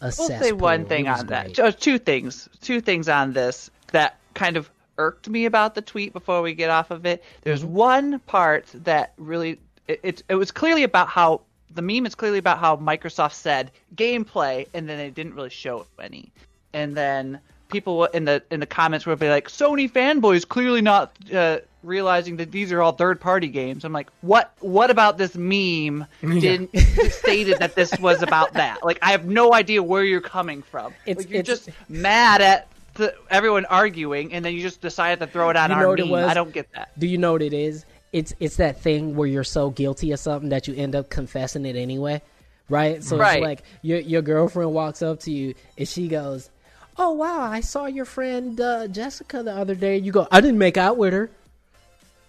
a 0.00 0.12
We'll 0.16 0.28
say 0.28 0.52
one 0.52 0.86
thing 0.86 1.08
on 1.08 1.26
that. 1.26 1.44
great. 1.46 1.56
Just 1.56 1.80
two 1.80 1.98
things. 1.98 2.48
Two 2.62 2.80
things 2.80 3.08
on 3.08 3.32
this 3.32 3.70
that 3.92 4.18
kind 4.34 4.56
of 4.56 4.70
irked 5.00 5.28
me 5.28 5.46
about 5.46 5.74
the 5.74 5.82
tweet 5.82 6.12
before 6.12 6.42
we 6.42 6.54
get 6.54 6.70
off 6.70 6.90
of 6.90 7.06
it. 7.06 7.24
There's 7.42 7.64
one 7.64 8.18
part 8.20 8.66
that 8.84 9.12
really 9.16 9.58
it, 9.88 10.00
it, 10.02 10.22
it 10.28 10.34
was 10.34 10.50
clearly 10.50 10.82
about 10.82 11.08
how 11.08 11.40
the 11.72 11.82
meme 11.82 12.04
is 12.06 12.14
clearly 12.14 12.38
about 12.38 12.58
how 12.58 12.76
Microsoft 12.76 13.32
said 13.32 13.70
gameplay, 13.94 14.66
and 14.74 14.88
then 14.88 14.98
they 14.98 15.10
didn't 15.10 15.34
really 15.34 15.50
show 15.50 15.86
any. 16.00 16.30
And 16.72 16.96
then 16.96 17.40
people 17.68 18.04
in 18.06 18.24
the 18.24 18.42
in 18.50 18.60
the 18.60 18.66
comments 18.66 19.06
would 19.06 19.18
be 19.18 19.28
like, 19.28 19.48
Sony 19.48 19.90
fanboys 19.90 20.46
clearly 20.46 20.82
not 20.82 21.12
uh, 21.32 21.58
realizing 21.82 22.36
that 22.38 22.50
these 22.50 22.72
are 22.72 22.82
all 22.82 22.92
third 22.92 23.20
party 23.20 23.48
games. 23.48 23.84
I'm 23.84 23.92
like, 23.92 24.10
what? 24.20 24.52
What 24.60 24.90
about 24.90 25.16
this 25.18 25.34
meme 25.36 26.06
didn't 26.20 26.76
stated 27.10 27.58
that 27.60 27.74
this 27.74 27.96
was 28.00 28.22
about 28.22 28.52
that? 28.54 28.84
Like, 28.84 28.98
I 29.02 29.12
have 29.12 29.24
no 29.26 29.54
idea 29.54 29.82
where 29.82 30.04
you're 30.04 30.20
coming 30.20 30.62
from. 30.62 30.92
It's- 31.06 31.18
like, 31.24 31.30
you're 31.30 31.40
it's- 31.40 31.64
just 31.64 31.70
mad 31.88 32.40
at 32.42 32.66
the, 32.94 33.14
everyone 33.30 33.64
arguing, 33.66 34.32
and 34.32 34.44
then 34.44 34.54
you 34.54 34.60
just 34.62 34.80
decided 34.80 35.20
to 35.20 35.26
throw 35.26 35.50
it 35.50 35.56
on 35.56 35.70
You 35.70 35.76
know 35.76 35.82
our 35.82 35.88
what 35.88 36.00
it 36.00 36.08
was? 36.08 36.28
I 36.28 36.34
don't 36.34 36.52
get 36.52 36.70
that. 36.72 36.90
Do 36.98 37.06
you 37.06 37.18
know 37.18 37.32
what 37.32 37.42
it 37.42 37.52
is? 37.52 37.84
It's 38.12 38.34
it's 38.40 38.56
that 38.56 38.80
thing 38.80 39.14
where 39.16 39.28
you're 39.28 39.44
so 39.44 39.70
guilty 39.70 40.10
of 40.12 40.18
something 40.18 40.48
that 40.50 40.66
you 40.66 40.74
end 40.74 40.96
up 40.96 41.10
confessing 41.10 41.64
it 41.64 41.76
anyway, 41.76 42.22
right? 42.68 43.02
So 43.04 43.16
Right. 43.16 43.36
it's 43.36 43.42
like 43.46 43.62
your 43.82 44.00
your 44.00 44.22
girlfriend 44.22 44.72
walks 44.72 45.00
up 45.02 45.20
to 45.20 45.30
you 45.30 45.54
and 45.78 45.86
she 45.86 46.08
goes, 46.08 46.50
"Oh 46.98 47.12
wow, 47.12 47.40
I 47.42 47.60
saw 47.60 47.86
your 47.86 48.04
friend 48.04 48.60
uh, 48.60 48.88
Jessica 48.88 49.42
the 49.44 49.52
other 49.52 49.76
day." 49.76 49.96
You 49.98 50.10
go, 50.10 50.26
"I 50.32 50.40
didn't 50.40 50.58
make 50.58 50.76
out 50.76 50.96
with 50.96 51.12
her." 51.12 51.30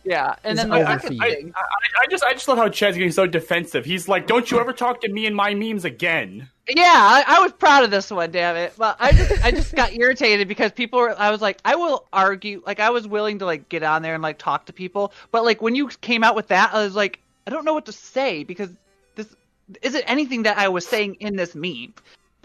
Yeah, 0.04 0.36
and 0.44 0.58
It's 0.58 0.62
then 0.62 0.72
over 0.72 0.94
the 0.94 1.00
for 1.00 1.08
second 1.08 1.18
you. 1.18 1.22
thing, 1.22 1.54
I, 1.56 2.04
I 2.04 2.08
just 2.10 2.24
I 2.24 2.34
just 2.34 2.48
love 2.48 2.58
how 2.58 2.70
Chad's 2.70 2.98
getting 2.98 3.12
so 3.12 3.26
defensive. 3.28 3.86
He's 3.86 4.08
like, 4.08 4.28
"Don't 4.28 4.50
you 4.52 4.60
ever 4.60 4.72
talk 4.74 5.02
to 5.02 5.10
me 5.10 5.26
and 5.26 5.36
my 5.36 5.54
memes 5.54 5.84
again." 5.86 6.50
Yeah, 6.68 6.84
I, 6.86 7.24
I 7.28 7.40
was 7.42 7.52
proud 7.54 7.84
of 7.84 7.92
this 7.92 8.10
one, 8.12 8.32
damn 8.32 8.56
it. 8.56 8.74
But 8.78 8.98
I 9.00 9.12
just 9.12 9.46
I 9.46 9.52
just 9.52 9.76
got 9.76 9.94
irritated 9.94 10.48
because 10.48 10.72
people 10.72 11.00
were 11.00 11.16
I 11.20 11.32
was 11.32 11.42
like, 11.42 11.60
I 11.66 11.76
will 11.76 12.06
argue 12.14 12.62
like 12.66 12.80
I 12.80 12.90
was 12.90 13.08
willing 13.08 13.40
to 13.40 13.46
like 13.46 13.68
get 13.70 13.84
on 13.84 14.02
there 14.02 14.14
and 14.14 14.24
like 14.24 14.38
talk 14.38 14.66
to 14.68 14.74
people. 14.74 15.12
But 15.32 15.44
like 15.44 15.62
when 15.62 15.76
you 15.76 15.88
came 16.02 16.24
out 16.24 16.36
with 16.36 16.48
that, 16.48 16.74
I 16.74 16.84
was 16.84 16.96
like, 16.96 17.20
I 17.48 17.52
don't 17.52 17.66
know 17.66 17.74
what 17.74 17.86
to 17.88 17.92
say 17.92 18.44
because 18.44 18.70
this 19.16 19.36
isn't 19.82 20.04
anything 20.04 20.44
that 20.44 20.58
I 20.58 20.68
was 20.70 20.86
saying 20.86 21.16
in 21.16 21.36
this 21.36 21.56
meme. 21.56 21.94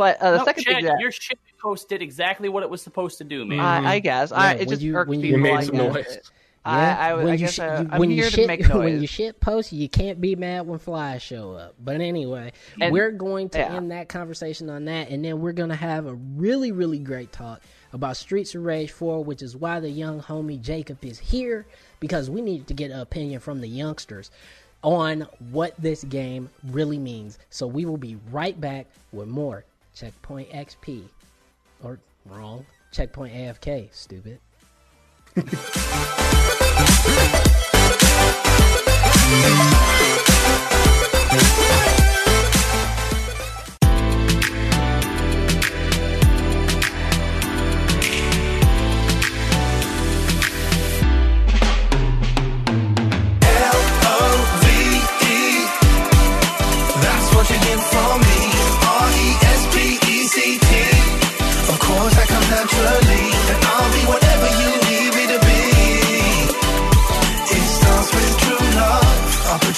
But 0.01 0.17
uh, 0.23 0.31
the 0.31 0.39
No, 0.39 0.45
second 0.47 0.65
Chad, 0.65 0.75
thing 0.77 0.85
that 0.87 0.99
your 0.99 1.13
shit 1.13 1.39
post 1.61 1.91
did 1.91 2.01
exactly 2.01 2.49
what 2.49 2.63
it 2.63 2.71
was 2.71 2.81
supposed 2.81 3.19
to 3.19 3.25
do, 3.25 3.45
man. 3.45 3.61
I, 3.61 3.97
I 3.97 3.99
guess 3.99 4.33
I, 4.33 4.55
it 4.55 4.67
just 4.71 4.81
you- 4.81 4.97
irks 4.97 5.11
when 5.11 5.21
you- 5.21 5.33
You 5.33 5.37
made 5.37 5.53
I 5.57 5.65
some 5.65 5.77
guess. 5.77 5.93
noise. 5.95 6.31
I, 6.65 6.91
I, 7.11 7.15
when 7.17 7.27
I 7.29 7.33
you 7.33 7.39
guess 7.39 7.53
sh- 7.55 7.59
uh, 7.61 7.85
I'm 7.91 7.99
when 7.99 8.11
you 8.11 8.17
here 8.23 8.31
shit, 8.31 8.41
to 8.41 8.47
make 8.47 8.61
noise. 8.69 8.73
When 8.79 9.01
you 9.03 9.07
shit 9.07 9.41
post, 9.41 9.73
you 9.75 9.89
can't 9.91 10.19
be 10.19 10.37
mad 10.37 10.67
when 10.67 10.79
flies 10.79 11.21
show 11.21 11.53
up. 11.53 11.75
But 11.85 12.01
anyway, 12.01 12.53
And- 12.81 12.93
we're 12.95 13.11
going 13.11 13.51
to 13.51 13.59
yeah. 13.59 13.75
end 13.77 13.91
that 13.91 14.09
conversation 14.09 14.71
on 14.71 14.87
that, 14.87 15.11
and 15.11 15.23
then 15.23 15.39
we're 15.43 15.53
gonna 15.53 15.77
have 15.77 16.07
a 16.07 16.15
really, 16.15 16.73
really 16.73 16.99
great 16.99 17.31
talk 17.31 17.61
about 17.93 18.17
Streets 18.17 18.55
of 18.55 18.63
Rage 18.65 18.91
4, 18.93 19.23
which 19.23 19.43
is 19.43 19.55
why 19.55 19.81
the 19.81 19.91
young 19.91 20.19
homie 20.23 20.59
Jacob 20.63 21.05
is 21.05 21.19
here 21.19 21.67
because 21.99 22.31
we 22.31 22.41
need 22.41 22.67
to 22.69 22.73
get 22.75 22.91
an 22.91 23.01
opinion 23.01 23.41
from 23.41 23.61
the 23.61 23.69
youngsters 23.69 24.31
on 24.83 25.27
what 25.51 25.75
this 25.79 26.05
game 26.05 26.49
really 26.71 26.99
means. 26.99 27.39
So 27.51 27.67
we 27.67 27.85
will 27.85 27.99
be 27.99 28.17
right 28.31 28.59
back 28.59 28.87
with 29.13 29.29
more 29.29 29.65
Checkpoint 29.95 30.51
XP. 30.51 31.05
Or 31.83 31.99
wrong. 32.27 32.67
Checkpoint 32.93 33.35
AFK, 33.35 33.93
stupid. 33.95 34.41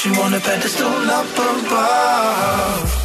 put 0.03 0.17
you 0.17 0.23
on 0.23 0.35
a 0.35 0.41
pedestal 0.41 0.87
up 0.89 1.27
above. 1.33 2.99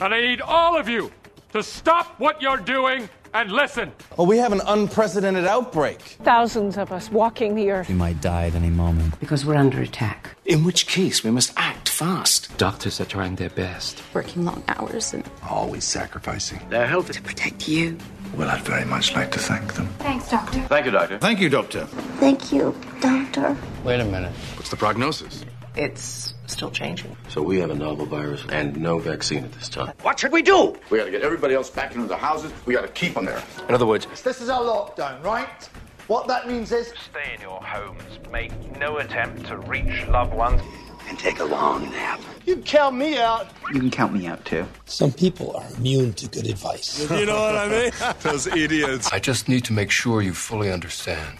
And 0.00 0.14
I 0.14 0.20
need 0.20 0.40
all 0.40 0.76
of 0.78 0.88
you 0.88 1.12
to 1.52 1.62
stop 1.62 2.18
what 2.18 2.40
you're 2.40 2.56
doing 2.56 3.08
and 3.34 3.52
listen. 3.52 3.92
Well, 4.16 4.26
we 4.26 4.38
have 4.38 4.52
an 4.52 4.62
unprecedented 4.66 5.44
outbreak. 5.44 6.00
Thousands 6.24 6.78
of 6.78 6.90
us 6.92 7.10
walking 7.10 7.54
the 7.54 7.70
earth. 7.70 7.88
We 7.88 7.94
might 7.94 8.20
die 8.20 8.46
at 8.46 8.54
any 8.54 8.70
moment. 8.70 9.20
Because 9.20 9.44
we're 9.44 9.56
under 9.56 9.80
attack. 9.82 10.30
In 10.46 10.64
which 10.64 10.86
case, 10.86 11.22
we 11.22 11.30
must 11.30 11.52
act 11.56 11.88
fast. 11.88 12.56
Doctors 12.56 13.00
are 13.00 13.04
trying 13.04 13.36
their 13.36 13.50
best. 13.50 14.02
Working 14.14 14.44
long 14.44 14.64
hours 14.68 15.12
and 15.12 15.28
Always 15.48 15.84
sacrificing. 15.84 16.60
their 16.70 16.86
health 16.86 17.12
to 17.12 17.22
protect 17.22 17.68
you. 17.68 17.98
Well, 18.34 18.48
I'd 18.48 18.62
very 18.62 18.84
much 18.84 19.14
like 19.14 19.30
to 19.32 19.38
thank 19.38 19.74
them. 19.74 19.88
Thanks, 19.98 20.30
Doctor. 20.30 20.60
Thank 20.62 20.86
you, 20.86 20.92
Doctor. 20.92 21.18
Thank 21.18 21.40
you, 21.40 21.48
Doctor. 21.48 21.84
Thank 22.18 22.52
you, 22.52 22.74
Doctor. 23.00 23.56
Wait 23.84 24.00
a 24.00 24.04
minute. 24.04 24.32
What's 24.56 24.70
the 24.70 24.76
prognosis? 24.76 25.44
It's 25.76 26.34
still 26.46 26.70
changing. 26.70 27.16
So 27.28 27.42
we 27.42 27.58
have 27.60 27.70
a 27.70 27.74
novel 27.74 28.04
virus 28.06 28.44
and 28.50 28.76
no 28.80 28.98
vaccine 28.98 29.44
at 29.44 29.52
this 29.52 29.68
time. 29.68 29.92
What 30.02 30.18
should 30.18 30.32
we 30.32 30.42
do? 30.42 30.76
We 30.90 30.98
gotta 30.98 31.10
get 31.10 31.22
everybody 31.22 31.54
else 31.54 31.70
back 31.70 31.94
into 31.94 32.08
the 32.08 32.16
houses. 32.16 32.52
We 32.66 32.74
gotta 32.74 32.88
keep 32.88 33.14
them 33.14 33.24
there. 33.24 33.42
In 33.68 33.74
other 33.74 33.86
words, 33.86 34.06
This 34.22 34.40
is 34.40 34.48
our 34.48 34.60
lockdown, 34.62 35.22
right? 35.22 35.68
What 36.08 36.26
that 36.26 36.48
means 36.48 36.72
is 36.72 36.88
Stay 37.10 37.34
in 37.34 37.40
your 37.40 37.60
homes. 37.62 38.02
Make 38.32 38.52
no 38.78 38.98
attempt 38.98 39.46
to 39.46 39.58
reach 39.58 40.06
loved 40.08 40.34
ones. 40.34 40.60
and 41.08 41.18
take 41.18 41.38
a 41.40 41.44
long 41.44 41.88
nap. 41.90 42.20
You 42.46 42.54
can 42.56 42.64
count 42.64 42.96
me 42.96 43.18
out. 43.18 43.48
you 43.72 43.80
can 43.80 43.90
count 43.90 44.12
me 44.12 44.26
out 44.26 44.44
too. 44.44 44.66
Some 44.86 45.12
people 45.12 45.56
are 45.56 45.66
immune 45.76 46.12
to 46.14 46.28
good 46.28 46.46
advice. 46.46 47.00
You 47.10 47.26
know 47.26 47.40
what 47.40 47.56
I 47.56 47.68
mean? 47.68 47.92
Those 48.22 48.46
idiots. 48.48 49.12
I 49.12 49.18
just 49.20 49.48
need 49.48 49.64
to 49.64 49.72
make 49.72 49.90
sure 49.90 50.20
you 50.22 50.34
fully 50.34 50.70
understand. 50.70 51.38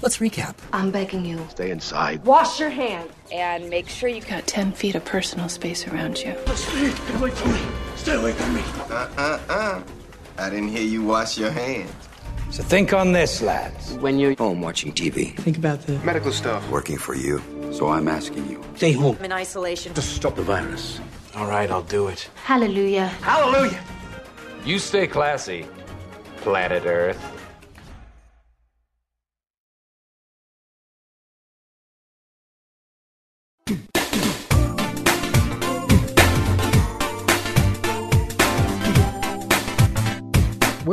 Let's 0.00 0.18
recap. 0.18 0.54
I'm 0.72 0.90
begging 0.90 1.24
you. 1.24 1.44
Stay 1.50 1.70
inside. 1.70 2.24
Wash 2.24 2.60
your 2.60 2.70
hands. 2.70 3.10
And 3.32 3.68
make 3.68 3.88
sure 3.88 4.08
you've 4.08 4.28
Got 4.28 4.46
10 4.46 4.72
feet 4.72 4.94
of 4.94 5.04
personal 5.04 5.48
space 5.48 5.86
around 5.88 6.18
you. 6.18 6.36
Stay 6.54 6.92
away 7.16 7.30
from 7.30 7.52
me. 7.52 7.60
Stay 7.96 8.14
away 8.14 8.32
from 8.32 8.54
me. 8.54 8.62
Uh-uh-uh. 8.90 9.82
I 10.38 10.50
didn't 10.50 10.68
hear 10.68 10.82
you 10.82 11.02
wash 11.02 11.36
your 11.38 11.50
hands. 11.50 11.90
So 12.50 12.62
think 12.62 12.92
on 12.92 13.12
this, 13.12 13.42
lads. 13.42 13.94
When 13.94 14.18
you're 14.18 14.34
Home 14.36 14.60
watching 14.62 14.92
TV. 14.92 15.34
think 15.38 15.58
about 15.58 15.80
the 15.82 15.98
Medical 16.00 16.32
stuff. 16.32 16.68
Working 16.70 16.96
for 16.98 17.14
you. 17.14 17.42
So 17.72 17.88
I'm 17.88 18.06
asking 18.08 18.48
you. 18.48 18.62
stay 18.76 18.92
home. 18.92 19.16
I'm 19.18 19.24
in 19.26 19.32
isolation. 19.32 19.94
Just 19.94 20.14
stop 20.14 20.36
the 20.36 20.42
virus. 20.42 21.00
All 21.34 21.46
right, 21.46 21.70
I'll 21.70 21.82
do 21.82 22.08
it. 22.08 22.28
Hallelujah. 22.44 23.06
Hallelujah. 23.22 23.80
You 24.64 24.78
stay 24.78 25.06
classy, 25.06 25.66
planet 26.38 26.84
Earth. 26.86 27.18
We're 33.68 33.76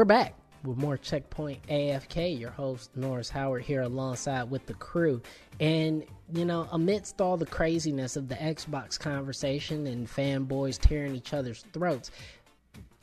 back 0.04 0.36
with 0.66 0.78
more 0.78 0.98
Checkpoint 0.98 1.66
AFK. 1.68 2.38
Your 2.38 2.50
host, 2.50 2.90
Norris 2.98 3.30
Howard, 3.30 3.64
here 3.64 3.84
alongside 3.84 4.52
with 4.52 4.66
the 4.66 4.74
crew. 4.74 5.22
And, 5.62 6.04
you 6.34 6.44
know, 6.44 6.68
amidst 6.74 7.22
all 7.22 7.38
the 7.38 7.46
craziness 7.46 8.18
of 8.18 8.28
the 8.28 8.36
Xbox 8.36 9.00
conversation 9.00 9.88
and 9.88 10.06
fanboys 10.06 10.78
tearing 10.78 11.16
each 11.16 11.34
other's 11.34 11.64
throats, 11.72 12.12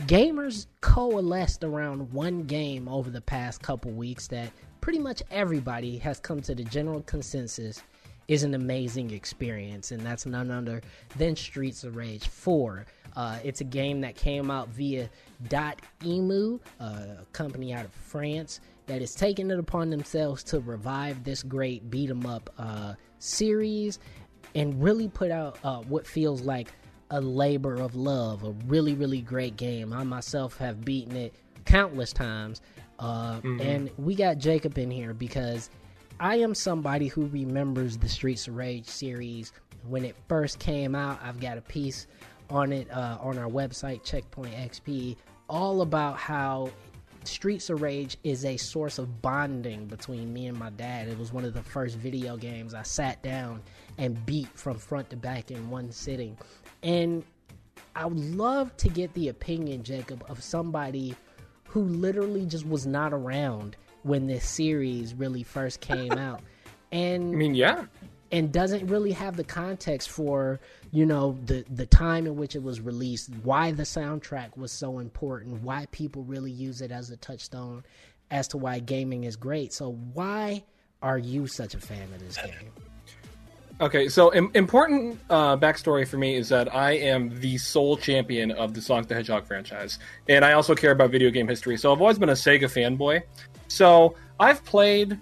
gamers 0.00 0.66
coalesced 0.82 1.64
around 1.64 2.12
one 2.12 2.42
game 2.42 2.88
over 2.88 3.08
the 3.08 3.22
past 3.22 3.62
couple 3.62 3.90
weeks 3.92 4.26
that 4.26 4.50
pretty 4.82 4.98
much 4.98 5.22
everybody 5.30 5.96
has 5.96 6.20
come 6.20 6.42
to 6.42 6.54
the 6.54 6.64
general 6.64 7.00
consensus 7.02 7.82
is 8.28 8.42
an 8.44 8.54
amazing 8.54 9.10
experience, 9.10 9.90
and 9.90 10.00
that's 10.00 10.26
none 10.26 10.50
other 10.50 10.80
than 11.16 11.36
Streets 11.36 11.84
of 11.84 11.96
Rage 11.96 12.26
4. 12.28 12.86
Uh, 13.14 13.38
it's 13.44 13.60
a 13.60 13.64
game 13.64 14.00
that 14.00 14.14
came 14.14 14.50
out 14.50 14.68
via 14.68 15.08
Dotemu, 15.48 16.60
a 16.80 17.26
company 17.32 17.72
out 17.72 17.84
of 17.84 17.92
France 17.92 18.60
that 18.86 19.00
has 19.00 19.14
taken 19.14 19.50
it 19.50 19.58
upon 19.58 19.90
themselves 19.90 20.42
to 20.44 20.60
revive 20.60 21.22
this 21.24 21.42
great 21.42 21.90
beat 21.90 22.10
'em 22.10 22.26
up 22.26 22.50
uh, 22.58 22.94
series 23.18 23.98
and 24.54 24.82
really 24.82 25.08
put 25.08 25.30
out 25.30 25.58
uh, 25.64 25.78
what 25.82 26.06
feels 26.06 26.42
like 26.42 26.68
a 27.10 27.20
labor 27.20 27.74
of 27.76 27.94
love, 27.94 28.42
a 28.44 28.50
really, 28.66 28.94
really 28.94 29.20
great 29.20 29.56
game. 29.56 29.92
I 29.92 30.02
myself 30.04 30.56
have 30.58 30.84
beaten 30.84 31.16
it 31.16 31.34
countless 31.64 32.12
times. 32.12 32.60
Uh, 32.98 33.40
And 33.60 33.90
we 33.98 34.14
got 34.14 34.38
Jacob 34.38 34.78
in 34.78 34.90
here 34.90 35.12
because 35.12 35.70
I 36.20 36.36
am 36.36 36.54
somebody 36.54 37.08
who 37.08 37.26
remembers 37.26 37.98
the 37.98 38.08
Streets 38.08 38.48
of 38.48 38.56
Rage 38.56 38.86
series 38.86 39.52
when 39.88 40.04
it 40.04 40.14
first 40.28 40.58
came 40.58 40.94
out. 40.94 41.20
I've 41.22 41.40
got 41.40 41.58
a 41.58 41.62
piece 41.62 42.06
on 42.50 42.72
it 42.72 42.90
uh, 42.90 43.18
on 43.20 43.38
our 43.38 43.48
website, 43.48 44.04
Checkpoint 44.04 44.54
XP, 44.54 45.16
all 45.48 45.82
about 45.82 46.16
how 46.16 46.70
Streets 47.24 47.70
of 47.70 47.82
Rage 47.82 48.16
is 48.24 48.44
a 48.44 48.56
source 48.56 48.98
of 48.98 49.22
bonding 49.22 49.86
between 49.86 50.32
me 50.32 50.46
and 50.46 50.58
my 50.58 50.70
dad. 50.70 51.08
It 51.08 51.18
was 51.18 51.32
one 51.32 51.44
of 51.44 51.54
the 51.54 51.62
first 51.62 51.96
video 51.96 52.36
games 52.36 52.74
I 52.74 52.82
sat 52.82 53.22
down 53.22 53.62
and 53.98 54.24
beat 54.26 54.48
from 54.54 54.78
front 54.78 55.10
to 55.10 55.16
back 55.16 55.50
in 55.50 55.70
one 55.70 55.90
sitting. 55.92 56.36
And 56.82 57.24
I 57.94 58.06
would 58.06 58.36
love 58.36 58.76
to 58.78 58.88
get 58.88 59.12
the 59.14 59.28
opinion, 59.28 59.82
Jacob, 59.82 60.24
of 60.28 60.42
somebody 60.42 61.14
who 61.68 61.82
literally 61.82 62.44
just 62.44 62.66
was 62.66 62.86
not 62.86 63.12
around 63.12 63.76
when 64.02 64.26
this 64.26 64.48
series 64.48 65.14
really 65.14 65.42
first 65.42 65.80
came 65.80 66.12
out. 66.12 66.40
And 66.90 67.34
I 67.34 67.36
mean, 67.36 67.54
yeah. 67.54 67.86
and 68.30 68.52
doesn't 68.52 68.86
really 68.86 69.12
have 69.12 69.36
the 69.36 69.44
context 69.44 70.10
for 70.10 70.60
you 70.90 71.06
know 71.06 71.38
the 71.46 71.64
the 71.70 71.86
time 71.86 72.26
in 72.26 72.36
which 72.36 72.54
it 72.54 72.62
was 72.62 72.80
released 72.80 73.30
why 73.42 73.72
the 73.72 73.82
soundtrack 73.82 74.56
was 74.56 74.70
so 74.70 74.98
important 74.98 75.62
why 75.62 75.86
people 75.90 76.22
really 76.24 76.50
use 76.50 76.82
it 76.82 76.92
as 76.92 77.10
a 77.10 77.16
touchstone 77.16 77.82
as 78.30 78.46
to 78.48 78.58
why 78.58 78.78
gaming 78.78 79.24
is 79.24 79.36
great 79.36 79.72
so 79.72 79.92
why 80.12 80.62
are 81.00 81.18
you 81.18 81.46
such 81.46 81.74
a 81.74 81.80
fan 81.80 82.02
of 82.14 82.20
this 82.20 82.36
game 82.36 82.70
Okay, 83.82 84.08
so 84.08 84.32
Im- 84.32 84.52
important 84.54 85.18
uh, 85.28 85.56
backstory 85.56 86.06
for 86.06 86.16
me 86.16 86.36
is 86.36 86.48
that 86.50 86.72
I 86.72 86.92
am 86.92 87.40
the 87.40 87.58
sole 87.58 87.96
champion 87.96 88.52
of 88.52 88.74
the 88.74 88.80
Sonic 88.80 89.08
the 89.08 89.14
Hedgehog 89.16 89.44
franchise, 89.44 89.98
and 90.28 90.44
I 90.44 90.52
also 90.52 90.76
care 90.76 90.92
about 90.92 91.10
video 91.10 91.30
game 91.30 91.48
history. 91.48 91.76
So 91.76 91.92
I've 91.92 92.00
always 92.00 92.16
been 92.16 92.28
a 92.28 92.34
Sega 92.34 92.66
fanboy. 92.66 93.22
So 93.66 94.14
I've 94.38 94.64
played 94.64 95.18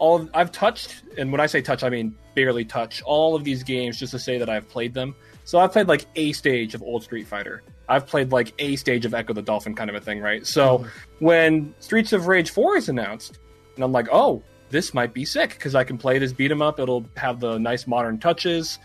all, 0.00 0.28
I've 0.34 0.50
touched, 0.50 1.04
and 1.18 1.30
when 1.30 1.40
I 1.40 1.46
say 1.46 1.62
touch, 1.62 1.84
I 1.84 1.88
mean 1.88 2.16
barely 2.34 2.64
touch 2.64 3.00
all 3.02 3.36
of 3.36 3.44
these 3.44 3.62
games 3.62 3.96
just 3.96 4.10
to 4.10 4.18
say 4.18 4.38
that 4.38 4.50
I've 4.50 4.68
played 4.68 4.92
them. 4.92 5.14
So 5.44 5.60
I've 5.60 5.70
played 5.70 5.86
like 5.86 6.06
a 6.16 6.32
stage 6.32 6.74
of 6.74 6.82
Old 6.82 7.04
Street 7.04 7.28
Fighter. 7.28 7.62
I've 7.88 8.08
played 8.08 8.32
like 8.32 8.52
a 8.58 8.74
stage 8.74 9.04
of 9.04 9.14
Ecco 9.14 9.34
the 9.34 9.42
Dolphin, 9.42 9.76
kind 9.76 9.88
of 9.88 9.94
a 9.94 10.00
thing, 10.00 10.18
right? 10.18 10.44
So 10.44 10.84
when 11.20 11.76
Streets 11.78 12.12
of 12.12 12.26
Rage 12.26 12.50
4 12.50 12.76
is 12.76 12.88
announced, 12.88 13.38
and 13.76 13.84
I'm 13.84 13.92
like, 13.92 14.08
oh, 14.10 14.42
this 14.70 14.94
might 14.94 15.12
be 15.12 15.24
sick 15.24 15.50
because 15.50 15.74
I 15.74 15.84
can 15.84 15.98
play 15.98 16.18
this 16.18 16.32
beat 16.32 16.50
'em 16.50 16.62
up. 16.62 16.80
It'll 16.80 17.04
have 17.16 17.40
the 17.40 17.58
nice 17.58 17.86
modern 17.86 18.18
touches, 18.18 18.78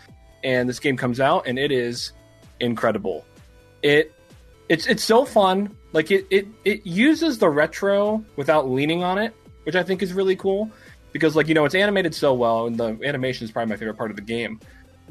and 0.44 0.68
this 0.68 0.78
game 0.78 0.96
comes 0.96 1.20
out 1.20 1.46
and 1.46 1.58
it 1.58 1.72
is 1.72 2.12
incredible. 2.60 3.24
It 3.82 4.12
it's 4.68 4.86
it's 4.86 5.04
so 5.04 5.24
fun. 5.24 5.74
Like 5.92 6.10
it 6.10 6.26
it 6.30 6.46
it 6.64 6.86
uses 6.86 7.38
the 7.38 7.48
retro 7.48 8.24
without 8.36 8.68
leaning 8.68 9.02
on 9.02 9.18
it, 9.18 9.34
which 9.64 9.76
I 9.76 9.82
think 9.82 10.02
is 10.02 10.12
really 10.12 10.36
cool 10.36 10.70
because 11.12 11.36
like 11.36 11.48
you 11.48 11.54
know 11.54 11.64
it's 11.64 11.74
animated 11.74 12.14
so 12.14 12.34
well, 12.34 12.66
and 12.66 12.76
the 12.76 12.98
animation 13.04 13.44
is 13.44 13.50
probably 13.50 13.70
my 13.70 13.76
favorite 13.76 13.96
part 13.96 14.10
of 14.10 14.16
the 14.16 14.22
game. 14.22 14.60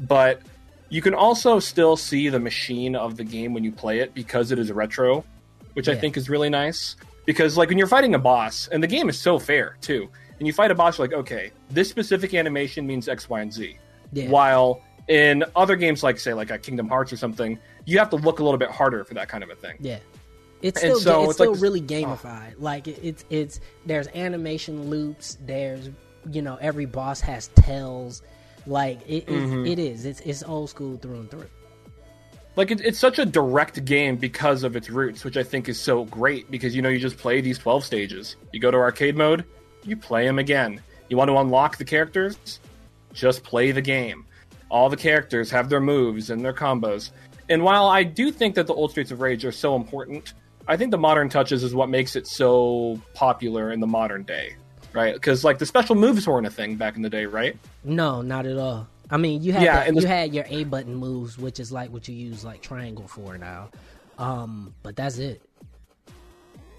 But 0.00 0.42
you 0.88 1.02
can 1.02 1.14
also 1.14 1.58
still 1.58 1.96
see 1.96 2.28
the 2.28 2.38
machine 2.38 2.94
of 2.94 3.16
the 3.16 3.24
game 3.24 3.54
when 3.54 3.64
you 3.64 3.72
play 3.72 4.00
it 4.00 4.14
because 4.14 4.52
it 4.52 4.58
is 4.58 4.70
retro, 4.70 5.24
which 5.72 5.88
I 5.88 5.96
think 5.96 6.16
is 6.16 6.28
really 6.28 6.50
nice. 6.50 6.96
Because 7.24 7.56
like 7.56 7.70
when 7.70 7.78
you're 7.78 7.88
fighting 7.88 8.14
a 8.14 8.18
boss, 8.20 8.68
and 8.68 8.82
the 8.82 8.86
game 8.86 9.08
is 9.08 9.18
so 9.18 9.38
fair 9.38 9.76
too, 9.80 10.08
and 10.38 10.46
you 10.46 10.52
fight 10.52 10.70
a 10.70 10.74
boss, 10.74 10.98
you're 10.98 11.06
like, 11.08 11.16
okay, 11.16 11.50
this 11.70 11.88
specific 11.88 12.34
animation 12.34 12.86
means 12.86 13.08
X, 13.08 13.28
Y, 13.28 13.40
and 13.40 13.52
Z. 13.52 13.78
Yeah. 14.12 14.28
While 14.28 14.82
in 15.08 15.44
other 15.54 15.76
games, 15.76 16.02
like 16.02 16.18
say 16.18 16.34
like 16.34 16.50
a 16.50 16.58
Kingdom 16.58 16.88
Hearts 16.88 17.12
or 17.12 17.16
something, 17.16 17.58
you 17.84 17.98
have 17.98 18.10
to 18.10 18.16
look 18.16 18.40
a 18.40 18.44
little 18.44 18.58
bit 18.58 18.70
harder 18.70 19.04
for 19.04 19.14
that 19.14 19.28
kind 19.28 19.42
of 19.44 19.50
a 19.50 19.54
thing. 19.56 19.76
yeah 19.80 19.98
it's 20.62 20.80
still 20.80 20.98
so 20.98 21.22
it's, 21.24 21.30
it's 21.32 21.40
like 21.40 21.46
still 21.46 21.52
this- 21.52 21.62
really 21.62 21.82
gamified 21.82 22.54
like 22.58 22.88
it, 22.88 22.98
it's 23.02 23.24
it's 23.28 23.60
there's 23.84 24.08
animation 24.14 24.88
loops 24.88 25.36
there's 25.42 25.90
you 26.32 26.40
know 26.40 26.56
every 26.62 26.86
boss 26.86 27.20
has 27.20 27.48
tells 27.48 28.22
like 28.66 28.98
it, 29.06 29.24
it, 29.24 29.28
Mhm. 29.28 29.70
it 29.70 29.78
is 29.78 30.06
it's 30.06 30.20
it's 30.20 30.42
old 30.42 30.70
school 30.70 30.96
through 30.96 31.16
and 31.20 31.30
through 31.30 31.46
like 32.56 32.70
it, 32.70 32.80
it's 32.80 32.98
such 32.98 33.18
a 33.18 33.26
direct 33.26 33.84
game 33.84 34.16
because 34.16 34.62
of 34.64 34.76
its 34.76 34.88
roots 34.88 35.24
which 35.24 35.36
i 35.36 35.42
think 35.42 35.68
is 35.68 35.78
so 35.78 36.06
great 36.06 36.50
because 36.50 36.74
you 36.74 36.80
know 36.80 36.88
you 36.88 36.98
just 36.98 37.18
play 37.18 37.42
these 37.42 37.58
12 37.58 37.84
stages 37.84 38.36
you 38.50 38.58
go 38.58 38.70
to 38.70 38.78
arcade 38.78 39.14
mode 39.14 39.44
you 39.86 39.96
play 39.96 40.26
them 40.26 40.38
again 40.38 40.80
you 41.08 41.16
want 41.16 41.28
to 41.28 41.36
unlock 41.36 41.76
the 41.78 41.84
characters 41.84 42.60
just 43.12 43.42
play 43.44 43.70
the 43.72 43.80
game 43.80 44.24
all 44.68 44.88
the 44.88 44.96
characters 44.96 45.50
have 45.50 45.68
their 45.68 45.80
moves 45.80 46.30
and 46.30 46.44
their 46.44 46.52
combos 46.52 47.10
and 47.48 47.62
while 47.62 47.86
i 47.86 48.02
do 48.02 48.30
think 48.30 48.54
that 48.54 48.66
the 48.66 48.74
old 48.74 48.90
streets 48.90 49.10
of 49.10 49.20
rage 49.20 49.44
are 49.44 49.52
so 49.52 49.76
important 49.76 50.34
i 50.68 50.76
think 50.76 50.90
the 50.90 50.98
modern 50.98 51.28
touches 51.28 51.62
is 51.62 51.74
what 51.74 51.88
makes 51.88 52.16
it 52.16 52.26
so 52.26 53.00
popular 53.14 53.70
in 53.72 53.80
the 53.80 53.86
modern 53.86 54.22
day 54.24 54.56
right 54.92 55.14
because 55.14 55.44
like 55.44 55.58
the 55.58 55.66
special 55.66 55.94
moves 55.94 56.26
weren't 56.26 56.46
a 56.46 56.50
thing 56.50 56.74
back 56.76 56.96
in 56.96 57.02
the 57.02 57.10
day 57.10 57.26
right 57.26 57.56
No, 57.84 58.22
not 58.22 58.46
at 58.46 58.56
all. 58.58 58.88
I 59.08 59.18
mean, 59.18 59.40
you 59.44 59.52
had 59.52 59.62
Yeah, 59.62 59.84
the- 59.86 59.92
the- 59.92 60.00
you 60.00 60.06
had 60.08 60.34
your 60.34 60.44
A 60.48 60.64
button 60.64 60.96
moves, 60.96 61.38
which 61.38 61.60
is 61.60 61.70
like 61.70 61.92
what 61.92 62.08
you 62.08 62.14
use 62.16 62.44
like 62.44 62.60
triangle 62.60 63.06
for 63.06 63.38
now. 63.38 63.68
Um, 64.18 64.74
but 64.82 64.96
that's 64.96 65.18
it. 65.18 65.40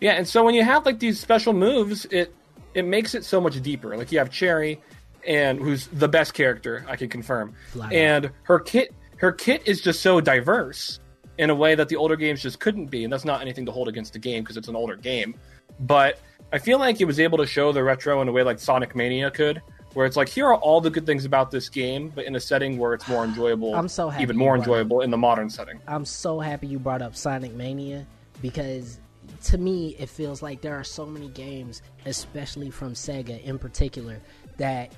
Yeah, 0.02 0.14
and 0.14 0.28
so 0.28 0.44
when 0.44 0.54
you 0.54 0.64
have 0.64 0.86
like 0.86 1.00
these 1.00 1.20
special 1.22 1.54
moves, 1.54 2.04
it 2.12 2.34
it 2.78 2.86
makes 2.86 3.16
it 3.16 3.26
so 3.26 3.42
much 3.42 3.60
deeper. 3.62 3.98
Like 3.98 4.12
you 4.12 4.20
have 4.20 4.30
Cherry, 4.30 4.80
and 5.28 5.60
who's 5.60 5.88
the 5.88 6.08
best 6.08 6.34
character 6.34 6.86
I 6.88 6.96
can 6.96 7.10
confirm, 7.10 7.54
Flat 7.72 7.88
out. 7.88 7.94
and 7.94 8.32
her 8.44 8.60
kit 8.60 8.94
her 9.18 9.32
kit 9.32 9.64
is 9.66 9.82
just 9.82 10.02
so 10.02 10.22
diverse 10.22 11.00
in 11.40 11.50
a 11.50 11.56
way 11.56 11.74
that 11.76 11.90
the 11.90 11.96
older 11.96 12.16
games 12.16 12.42
just 12.42 12.60
couldn't 12.60 12.88
be, 12.88 13.04
and 13.04 13.12
that's 13.12 13.26
not 13.26 13.42
anything 13.42 13.66
to 13.66 13.72
hold 13.72 13.88
against 13.88 14.14
the 14.14 14.20
game 14.20 14.44
because 14.44 14.58
it's 14.58 14.68
an 14.68 14.76
older 14.76 14.96
game, 14.96 15.36
but 15.80 16.20
I 16.54 16.60
feel 16.60 16.78
like 16.80 17.02
it 17.02 17.06
was 17.06 17.20
able 17.20 17.38
to 17.40 17.48
show 17.48 17.72
the 17.72 17.84
retro 17.84 18.22
in 18.22 18.28
a 18.28 18.32
way 18.32 18.44
like 18.44 18.60
Sonic 18.60 18.96
Mania 18.96 19.32
could. 19.32 19.62
Where 19.94 20.06
it's 20.06 20.16
like, 20.16 20.30
here 20.30 20.46
are 20.46 20.56
all 20.56 20.80
the 20.80 20.92
good 20.92 21.08
things 21.08 21.26
about 21.26 21.50
this 21.50 21.70
game, 21.70 22.12
but 22.14 22.26
in 22.26 22.36
a 22.36 22.40
setting 22.40 22.78
where 22.78 22.94
it's 22.94 23.08
more 23.08 23.24
enjoyable, 23.30 23.74
I'm 23.74 23.88
so 23.88 24.10
happy 24.10 24.22
even 24.22 24.38
more 24.38 24.56
enjoyable 24.56 25.02
in 25.02 25.10
the 25.10 25.18
modern 25.18 25.50
setting. 25.50 25.80
I'm 25.88 26.06
so 26.06 26.40
happy 26.40 26.68
you 26.68 26.78
brought 26.78 27.02
up 27.02 27.16
Sonic 27.16 27.54
Mania 27.56 28.06
because 28.40 29.00
to 29.44 29.58
me 29.58 29.96
it 30.00 30.10
feels 30.10 30.42
like 30.42 30.62
there 30.62 30.76
are 30.76 30.84
so 30.84 31.06
many 31.06 31.30
games, 31.30 31.82
especially 32.06 32.70
from 32.70 32.94
Sega 32.94 33.42
in 33.44 33.58
particular, 33.60 34.20
that 34.58 34.92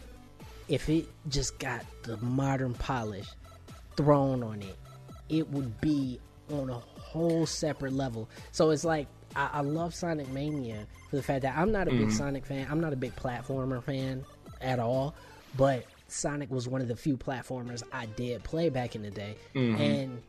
if 0.67 0.89
it 0.89 1.07
just 1.29 1.57
got 1.59 1.83
the 2.03 2.17
modern 2.17 2.73
polish 2.73 3.27
thrown 3.97 4.43
on 4.43 4.61
it, 4.61 4.75
it 5.29 5.49
would 5.49 5.79
be 5.81 6.19
on 6.51 6.69
a 6.69 6.79
whole 6.99 7.45
separate 7.45 7.93
level. 7.93 8.29
So 8.51 8.69
it's 8.71 8.83
like 8.83 9.07
I, 9.35 9.49
I 9.53 9.61
love 9.61 9.93
Sonic 9.93 10.27
Mania 10.29 10.87
for 11.09 11.17
the 11.17 11.23
fact 11.23 11.43
that 11.43 11.55
I'm 11.57 11.71
not 11.71 11.87
a 11.87 11.91
big 11.91 12.07
Mhm. 12.07 12.13
Sonic 12.13 12.45
fan. 12.45 12.67
I'm 12.69 12.79
not 12.79 12.93
a 12.93 12.95
big 12.95 13.15
platformer 13.15 13.83
fan 13.83 14.25
at 14.61 14.79
all, 14.79 15.13
but 15.57 15.85
Sonic 16.07 16.49
was 16.49 16.67
one 16.67 16.81
of 16.81 16.87
the 16.87 16.95
few 16.95 17.15
platformers 17.17 17.83
I 17.91 18.07
did 18.07 18.43
play 18.43 18.69
back 18.69 18.95
in 18.95 19.03
the 19.03 19.11
day, 19.11 19.35
Mhm. 19.53 19.79
and 19.79 20.21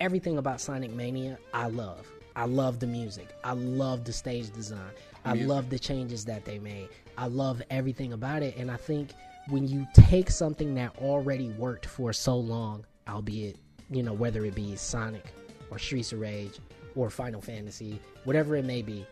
everything 0.00 0.36
about 0.36 0.60
Sonic 0.60 0.90
Mania 0.92 1.38
I 1.54 1.68
love. 1.68 2.06
I 2.38 2.44
love 2.44 2.78
the 2.78 2.86
music. 2.86 3.30
I 3.42 3.54
love 3.54 4.04
the 4.04 4.12
stage 4.12 4.52
design. 4.52 4.92
I 5.24 5.32
Music. 5.32 5.48
love 5.48 5.70
the 5.70 5.78
changes 5.78 6.24
that 6.26 6.44
they 6.44 6.60
made. 6.60 6.88
I 7.16 7.26
love 7.26 7.60
everything 7.68 8.12
about 8.12 8.44
it. 8.44 8.56
And 8.56 8.70
I 8.70 8.76
think 8.76 9.10
when 9.48 9.66
you 9.66 9.84
take 9.92 10.30
something 10.30 10.72
that 10.76 10.96
already 10.98 11.48
worked 11.50 11.86
for 11.86 12.12
so 12.12 12.36
long, 12.36 12.86
albeit, 13.08 13.56
you 13.90 14.04
know, 14.04 14.12
whether 14.12 14.44
it 14.44 14.54
be 14.54 14.76
Sonic 14.76 15.34
or 15.68 15.80
Streets 15.80 16.12
of 16.12 16.20
Rage 16.20 16.60
or 16.94 17.10
Final 17.10 17.40
Fantasy, 17.40 17.98
whatever 18.22 18.54
it 18.54 18.64
may 18.64 18.82
be, 18.82 19.04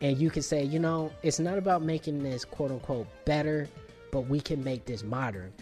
and 0.00 0.16
you 0.16 0.30
can 0.30 0.42
say, 0.42 0.62
you 0.62 0.78
know, 0.78 1.10
it's 1.24 1.40
not 1.40 1.58
about 1.58 1.82
making 1.82 2.22
this 2.22 2.44
quote 2.44 2.70
unquote 2.70 3.08
better, 3.24 3.68
but 4.12 4.28
we 4.28 4.38
can 4.38 4.62
make 4.62 4.84
this 4.84 5.02
modern. 5.02 5.52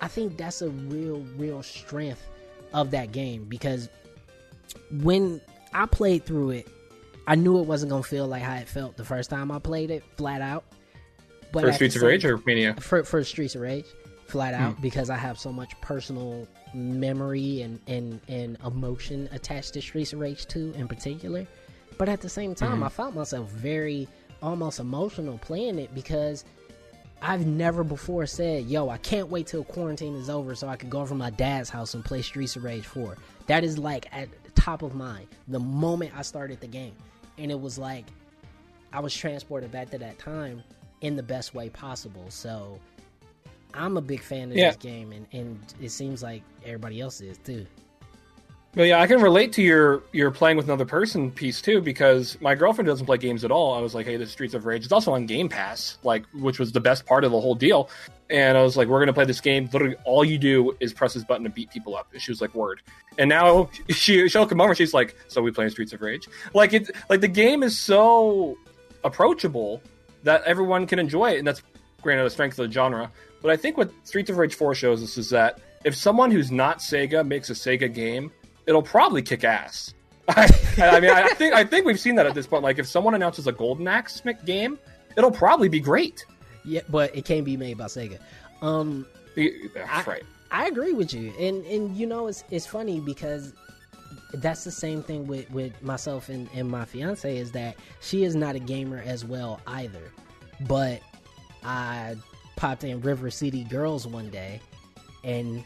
I 0.00 0.08
think 0.08 0.38
that's 0.38 0.62
a 0.62 0.70
real, 0.70 1.26
real 1.36 1.62
strength 1.62 2.26
of 2.72 2.90
that 2.92 3.12
game 3.12 3.44
because 3.44 3.90
when 4.90 5.42
I 5.76 5.86
played 5.86 6.24
through 6.24 6.50
it, 6.50 6.68
I 7.26 7.34
knew 7.34 7.58
it 7.60 7.66
wasn't 7.66 7.90
gonna 7.90 8.02
feel 8.02 8.26
like 8.26 8.42
how 8.42 8.54
it 8.56 8.68
felt 8.68 8.96
the 8.96 9.04
first 9.04 9.30
time 9.30 9.50
I 9.50 9.58
played 9.58 9.90
it, 9.90 10.02
flat 10.16 10.40
out. 10.40 10.64
But 11.52 11.62
For 11.64 11.72
Streets 11.72 11.96
of 11.96 12.02
Rage 12.02 12.24
or 12.24 12.40
Mania? 12.46 12.74
For 12.80 13.04
for 13.04 13.22
Streets 13.24 13.54
of 13.54 13.60
Rage, 13.62 13.86
flat 14.26 14.54
out, 14.54 14.74
Hmm. 14.74 14.82
because 14.82 15.10
I 15.10 15.16
have 15.16 15.38
so 15.38 15.52
much 15.52 15.78
personal 15.80 16.46
memory 16.74 17.62
and 17.62 17.80
and 17.86 18.20
and 18.28 18.56
emotion 18.64 19.28
attached 19.32 19.74
to 19.74 19.82
Streets 19.82 20.12
of 20.12 20.18
Rage 20.20 20.46
2 20.46 20.72
in 20.76 20.88
particular. 20.88 21.46
But 21.98 22.08
at 22.08 22.20
the 22.20 22.28
same 22.28 22.54
time, 22.54 22.80
Mhm. 22.80 22.86
I 22.86 22.88
found 22.88 23.14
myself 23.14 23.48
very 23.50 24.08
almost 24.42 24.80
emotional 24.80 25.38
playing 25.38 25.78
it 25.78 25.94
because 25.94 26.44
I've 27.22 27.46
never 27.46 27.82
before 27.82 28.26
said, 28.26 28.66
"Yo, 28.66 28.90
I 28.90 28.98
can't 28.98 29.30
wait 29.30 29.46
till 29.46 29.64
quarantine 29.64 30.14
is 30.16 30.28
over 30.28 30.54
so 30.54 30.68
I 30.68 30.76
can 30.76 30.90
go 30.90 31.00
over 31.00 31.10
to 31.10 31.14
my 31.14 31.30
dad's 31.30 31.70
house 31.70 31.94
and 31.94 32.04
play 32.04 32.20
Streets 32.22 32.56
of 32.56 32.64
Rage 32.64 32.84
4." 32.84 33.16
That 33.46 33.64
is 33.64 33.78
like 33.78 34.06
at 34.12 34.28
top 34.66 34.82
of 34.82 34.96
mind 34.96 35.28
the 35.46 35.60
moment 35.60 36.10
I 36.16 36.22
started 36.22 36.60
the 36.60 36.66
game, 36.66 36.96
and 37.38 37.52
it 37.52 37.60
was 37.60 37.78
like 37.78 38.04
I 38.92 38.98
was 38.98 39.14
transported 39.14 39.70
back 39.70 39.90
to 39.90 39.98
that 39.98 40.18
time 40.18 40.60
in 41.02 41.14
the 41.14 41.22
best 41.22 41.54
way 41.54 41.68
possible. 41.68 42.24
So 42.30 42.80
I'm 43.74 43.96
a 43.96 44.00
big 44.00 44.20
fan 44.20 44.50
of 44.50 44.56
Yeah. 44.56 44.70
this 44.70 44.76
game, 44.78 45.12
and 45.12 45.24
and 45.32 45.58
it 45.80 45.90
seems 45.90 46.20
like 46.20 46.42
everybody 46.64 47.00
else 47.00 47.20
is 47.20 47.38
too. 47.38 47.64
But 48.72 48.88
yeah, 48.88 49.00
I 49.00 49.06
can 49.06 49.22
relate 49.22 49.52
to 49.52 49.62
your 49.62 50.02
your 50.12 50.32
playing 50.32 50.56
with 50.56 50.66
another 50.66 50.84
person 50.84 51.30
piece 51.30 51.62
too 51.62 51.80
because 51.80 52.36
my 52.40 52.56
girlfriend 52.56 52.88
doesn't 52.88 53.06
play 53.06 53.18
games 53.18 53.44
at 53.44 53.52
all. 53.52 53.72
I 53.72 53.80
was 53.80 53.94
like, 53.94 54.04
hey, 54.04 54.16
the 54.16 54.26
Streets 54.26 54.52
of 54.54 54.66
Rage. 54.66 54.82
It's 54.82 54.92
also 54.92 55.14
on 55.14 55.26
Game 55.26 55.48
Pass, 55.48 55.98
like 56.02 56.24
which 56.34 56.58
was 56.58 56.72
the 56.72 56.80
best 56.80 57.06
part 57.06 57.22
of 57.22 57.30
the 57.30 57.40
whole 57.40 57.54
deal. 57.54 57.88
And 58.28 58.58
I 58.58 58.62
was 58.62 58.76
like, 58.76 58.88
we're 58.88 58.98
gonna 58.98 59.12
play 59.12 59.24
this 59.24 59.40
game. 59.40 59.68
Literally, 59.72 59.96
all 60.04 60.24
you 60.24 60.38
do 60.38 60.76
is 60.80 60.92
press 60.92 61.14
this 61.14 61.24
button 61.24 61.44
to 61.44 61.50
beat 61.50 61.70
people 61.70 61.96
up. 61.96 62.08
And 62.12 62.20
she 62.20 62.30
was 62.30 62.40
like, 62.40 62.54
word. 62.54 62.82
And 63.18 63.28
now 63.28 63.70
she 63.88 64.28
she'll 64.28 64.46
come 64.46 64.60
over. 64.60 64.74
She's 64.74 64.94
like, 64.94 65.16
so 65.28 65.42
we 65.42 65.50
playing 65.50 65.70
Streets 65.70 65.92
of 65.92 66.00
Rage? 66.00 66.28
Like 66.54 66.72
it, 66.72 66.90
like 67.08 67.20
the 67.20 67.28
game 67.28 67.62
is 67.62 67.78
so 67.78 68.58
approachable 69.04 69.80
that 70.24 70.42
everyone 70.44 70.86
can 70.86 70.98
enjoy 70.98 71.32
it, 71.32 71.38
and 71.38 71.46
that's 71.46 71.62
granted 72.02 72.24
the 72.24 72.30
strength 72.30 72.58
of 72.58 72.66
the 72.66 72.72
genre. 72.72 73.10
But 73.42 73.50
I 73.50 73.56
think 73.56 73.76
what 73.76 73.92
Streets 74.04 74.30
of 74.30 74.38
Rage 74.38 74.54
4 74.54 74.74
shows 74.74 75.02
us 75.02 75.16
is 75.16 75.30
that 75.30 75.60
if 75.84 75.94
someone 75.94 76.30
who's 76.30 76.50
not 76.50 76.78
Sega 76.78 77.26
makes 77.26 77.48
a 77.48 77.52
Sega 77.52 77.92
game, 77.92 78.32
it'll 78.66 78.82
probably 78.82 79.22
kick 79.22 79.44
ass. 79.44 79.94
I, 80.28 80.48
I 80.78 81.00
mean, 81.00 81.10
I 81.10 81.28
think 81.34 81.54
I 81.54 81.62
think 81.62 81.86
we've 81.86 82.00
seen 82.00 82.16
that 82.16 82.26
at 82.26 82.34
this 82.34 82.48
point. 82.48 82.64
Like, 82.64 82.80
if 82.80 82.86
someone 82.88 83.14
announces 83.14 83.46
a 83.46 83.52
Golden 83.52 83.86
Axe 83.86 84.20
game, 84.44 84.78
it'll 85.16 85.30
probably 85.30 85.68
be 85.68 85.78
great. 85.78 86.26
Yeah, 86.66 86.80
but 86.88 87.14
it 87.16 87.24
can't 87.24 87.44
be 87.44 87.56
made 87.56 87.78
by 87.78 87.84
Sega. 87.84 88.18
Um, 88.60 89.06
That's 89.36 90.08
I, 90.08 90.10
right. 90.10 90.22
I 90.50 90.66
agree 90.66 90.92
with 90.92 91.14
you, 91.14 91.32
and 91.38 91.64
and 91.66 91.96
you 91.96 92.06
know 92.06 92.26
it's 92.26 92.44
it's 92.50 92.66
funny 92.66 93.00
because 93.00 93.52
that's 94.34 94.64
the 94.64 94.70
same 94.70 95.02
thing 95.02 95.26
with 95.26 95.50
with 95.50 95.80
myself 95.82 96.28
and, 96.28 96.48
and 96.54 96.68
my 96.68 96.84
fiance 96.84 97.36
is 97.36 97.52
that 97.52 97.76
she 98.00 98.24
is 98.24 98.34
not 98.34 98.54
a 98.54 98.58
gamer 98.58 99.02
as 99.04 99.24
well 99.24 99.60
either, 99.66 100.12
but 100.68 101.00
I 101.64 102.16
popped 102.56 102.84
in 102.84 103.00
River 103.00 103.30
City 103.30 103.64
Girls 103.64 104.06
one 104.06 104.30
day, 104.30 104.60
and 105.24 105.64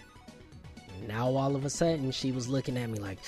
now 1.06 1.28
all 1.28 1.54
of 1.56 1.64
a 1.64 1.70
sudden 1.70 2.10
she 2.10 2.32
was 2.32 2.48
looking 2.48 2.76
at 2.76 2.88
me 2.88 2.98
like, 2.98 3.18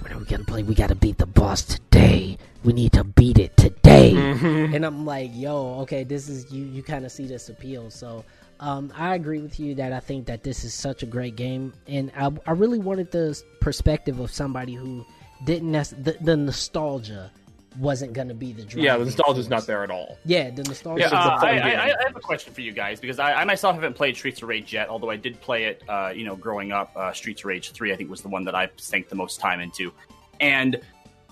"When 0.00 0.12
are 0.12 0.18
we 0.18 0.24
gonna 0.24 0.44
play? 0.44 0.62
We 0.62 0.74
gotta 0.74 0.94
beat 0.94 1.18
the 1.18 1.26
boss 1.26 1.62
today. 1.62 2.38
We 2.64 2.72
need 2.72 2.92
to 2.92 3.04
beat 3.04 3.38
it 3.38 3.56
today." 3.56 4.12
Mhm. 4.14 4.74
And 4.74 4.84
I'm 4.86 5.04
like, 5.06 5.30
"Yo, 5.34 5.80
okay, 5.80 6.04
this 6.04 6.28
is 6.28 6.50
you. 6.52 6.64
You 6.64 6.82
kind 6.82 7.04
of 7.04 7.12
see 7.12 7.26
this 7.26 7.48
appeal." 7.48 7.90
So 7.90 8.24
um, 8.60 8.92
I 8.96 9.14
agree 9.14 9.40
with 9.40 9.58
you 9.58 9.74
that 9.76 9.92
I 9.92 9.98
think 10.00 10.26
that 10.26 10.44
this 10.44 10.64
is 10.64 10.72
such 10.72 11.02
a 11.02 11.06
great 11.06 11.34
game, 11.36 11.72
and 11.88 12.12
I, 12.16 12.30
I 12.46 12.52
really 12.52 12.78
wanted 12.78 13.10
the 13.10 13.40
perspective 13.60 14.20
of 14.20 14.30
somebody 14.30 14.74
who 14.74 15.04
didn't 15.44 15.72
nec- 15.72 15.88
the, 16.00 16.16
the 16.20 16.36
nostalgia 16.36 17.32
wasn't 17.78 18.12
gonna 18.12 18.34
be 18.34 18.52
the 18.52 18.62
driving 18.62 18.84
Yeah, 18.84 18.96
the 18.96 19.04
nostalgia's 19.04 19.48
not 19.48 19.66
there 19.66 19.82
at 19.84 19.90
all. 19.90 20.18
Yeah, 20.24 20.50
the 20.50 20.62
nostalgia. 20.64 21.02
Yeah, 21.02 21.18
uh, 21.18 21.38
I, 21.40 21.58
I. 21.58 21.84
I 21.84 22.04
have 22.06 22.16
a 22.16 22.20
question 22.20 22.52
for 22.52 22.60
you 22.60 22.72
guys 22.72 23.00
because 23.00 23.18
I, 23.18 23.32
I 23.34 23.44
myself 23.44 23.74
haven't 23.74 23.94
played 23.94 24.16
Streets 24.16 24.42
of 24.42 24.48
Rage 24.48 24.72
yet, 24.72 24.88
although 24.88 25.10
I 25.10 25.16
did 25.16 25.40
play 25.40 25.64
it, 25.64 25.82
uh, 25.88 26.12
you 26.14 26.24
know, 26.24 26.36
growing 26.36 26.72
up. 26.72 26.92
Uh, 26.96 27.12
Streets 27.12 27.42
of 27.42 27.46
Rage 27.46 27.70
3, 27.72 27.92
I 27.92 27.96
think, 27.96 28.10
was 28.10 28.22
the 28.22 28.28
one 28.28 28.44
that 28.44 28.54
I 28.54 28.68
sank 28.76 29.08
the 29.08 29.14
most 29.14 29.40
time 29.40 29.60
into. 29.60 29.92
And 30.40 30.80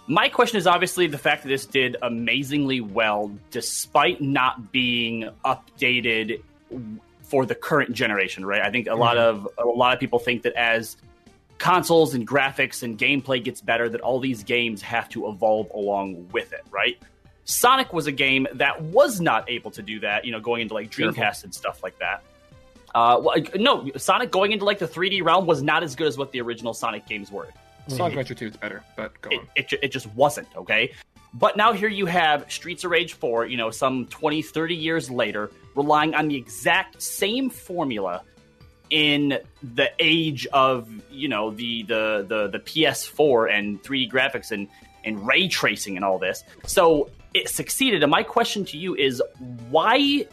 my 0.07 0.28
question 0.28 0.59
is 0.59 0.66
obviously 0.66 1.07
the 1.07 1.18
fact 1.18 1.43
that 1.43 1.49
this 1.49 1.66
did 1.66 1.97
amazingly 2.03 2.80
well 2.80 3.30
despite 3.51 4.20
not 4.20 4.72
being 4.72 5.28
updated 5.45 6.43
for 7.22 7.47
the 7.47 7.55
current 7.55 7.93
generation, 7.93 8.45
right? 8.45 8.61
I 8.61 8.70
think 8.70 8.88
a 8.88 8.95
lot 8.95 9.16
of 9.16 9.47
a 9.57 9.64
lot 9.64 9.95
of 9.95 10.01
people 10.01 10.18
think 10.18 10.43
that 10.43 10.55
as 10.55 10.97
consoles 11.61 12.15
and 12.15 12.27
graphics 12.27 12.83
and 12.83 12.99
gameplay 12.99 13.43
gets 13.45 13.61
better 13.61 13.89
that 13.89 14.01
all 14.01 14.19
these 14.19 14.43
games 14.43 14.83
have 14.83 15.09
to 15.11 15.29
evolve 15.29 15.71
along 15.75 16.27
with 16.33 16.53
it, 16.53 16.63
right? 16.71 16.99
Sonic 17.45 17.93
was 17.93 18.07
a 18.07 18.13
game 18.13 18.47
that 18.55 18.81
was 18.83 19.21
not 19.21 19.49
able 19.49 19.71
to 19.73 19.83
do 19.83 20.01
that, 20.01 20.25
you 20.25 20.33
know, 20.33 20.41
going 20.41 20.63
into 20.63 20.75
like 20.75 20.91
Dreamcast 20.91 21.45
and 21.45 21.55
stuff 21.55 21.83
like 21.83 21.99
that. 21.99 22.23
Uh, 22.95 23.21
well, 23.23 23.37
no, 23.57 23.89
Sonic 23.97 24.31
going 24.31 24.53
into 24.53 24.65
like 24.65 24.79
the 24.79 24.89
3D 24.89 25.23
realm 25.23 25.47
was 25.47 25.63
not 25.63 25.83
as 25.83 25.95
good 25.95 26.07
as 26.09 26.17
what 26.19 26.33
the 26.33 26.41
original 26.41 26.73
Sonic 26.75 27.07
games 27.07 27.31
were. 27.31 27.49
Sonic 27.89 28.13
Adventure 28.13 28.35
2 28.35 28.47
is 28.47 28.57
better, 28.57 28.83
but 28.97 29.21
go 29.21 29.31
It, 29.31 29.39
on. 29.41 29.47
it, 29.57 29.73
it 29.83 29.89
just 29.93 30.07
wasn't, 30.15 30.49
okay? 30.57 30.93
But 31.35 31.57
now 31.57 31.73
here 31.73 31.89
you 31.89 32.07
have 32.07 32.51
Streets 32.51 32.85
of 32.85 32.91
Rage 32.91 33.13
4, 33.15 33.47
you 33.47 33.57
know, 33.57 33.71
some 33.71 34.07
20, 34.07 34.43
30 34.43 34.75
years 34.75 35.11
later, 35.11 35.51
relying 35.75 36.15
on 36.15 36.29
the 36.29 36.37
exact 36.37 37.03
same 37.03 37.51
formula 37.51 38.23
in 38.91 39.38
the 39.62 39.91
age 39.99 40.47
of, 40.49 40.88
you 41.11 41.28
know, 41.28 41.51
the 41.51 41.82
the 41.84 42.26
the, 42.28 42.49
the 42.49 42.59
PS4 42.59 43.53
and 43.53 43.82
3D 43.82 44.11
graphics 44.11 44.51
and, 44.51 44.68
and 45.05 45.26
ray 45.26 45.49
tracing 45.49 45.97
and 45.97 46.05
all 46.05 46.18
this. 46.18 46.45
So 46.66 47.11
it 47.34 47.49
succeeded. 47.49 48.03
And 48.03 48.11
my 48.11 48.22
question 48.22 48.64
to 48.66 48.78
you 48.78 48.95
is 48.95 49.22
why 49.70 50.26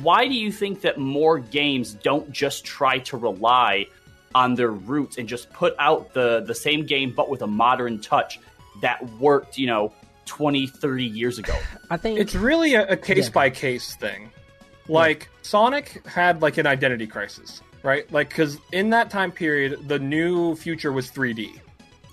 why 0.00 0.26
do 0.26 0.34
you 0.34 0.50
think 0.50 0.80
that 0.82 0.98
more 0.98 1.38
games 1.38 1.94
don't 1.94 2.32
just 2.32 2.64
try 2.64 2.98
to 3.00 3.16
rely 3.16 3.86
on 4.34 4.54
their 4.54 4.70
roots 4.70 5.18
and 5.18 5.28
just 5.28 5.52
put 5.52 5.74
out 5.78 6.14
the 6.14 6.42
the 6.46 6.54
same 6.54 6.86
game 6.86 7.12
but 7.14 7.28
with 7.28 7.42
a 7.42 7.46
modern 7.46 8.00
touch 8.00 8.40
that 8.80 9.04
worked 9.18 9.58
you 9.58 9.66
know 9.66 9.92
20 10.24 10.66
30 10.66 11.04
years 11.04 11.38
ago 11.38 11.54
I 11.90 11.98
think 11.98 12.18
it's 12.18 12.34
really 12.34 12.74
a, 12.74 12.86
a 12.86 12.96
case 12.96 13.28
by 13.28 13.50
case 13.50 13.94
thing. 13.96 14.30
Like 14.88 15.28
Sonic 15.42 16.04
had 16.06 16.42
like 16.42 16.58
an 16.58 16.66
identity 16.66 17.06
crisis, 17.06 17.60
right? 17.82 18.10
Like 18.12 18.28
because 18.28 18.58
in 18.72 18.90
that 18.90 19.10
time 19.10 19.32
period, 19.32 19.88
the 19.88 19.98
new 19.98 20.54
future 20.56 20.92
was 20.92 21.10
3D. 21.10 21.52
So 21.54 21.60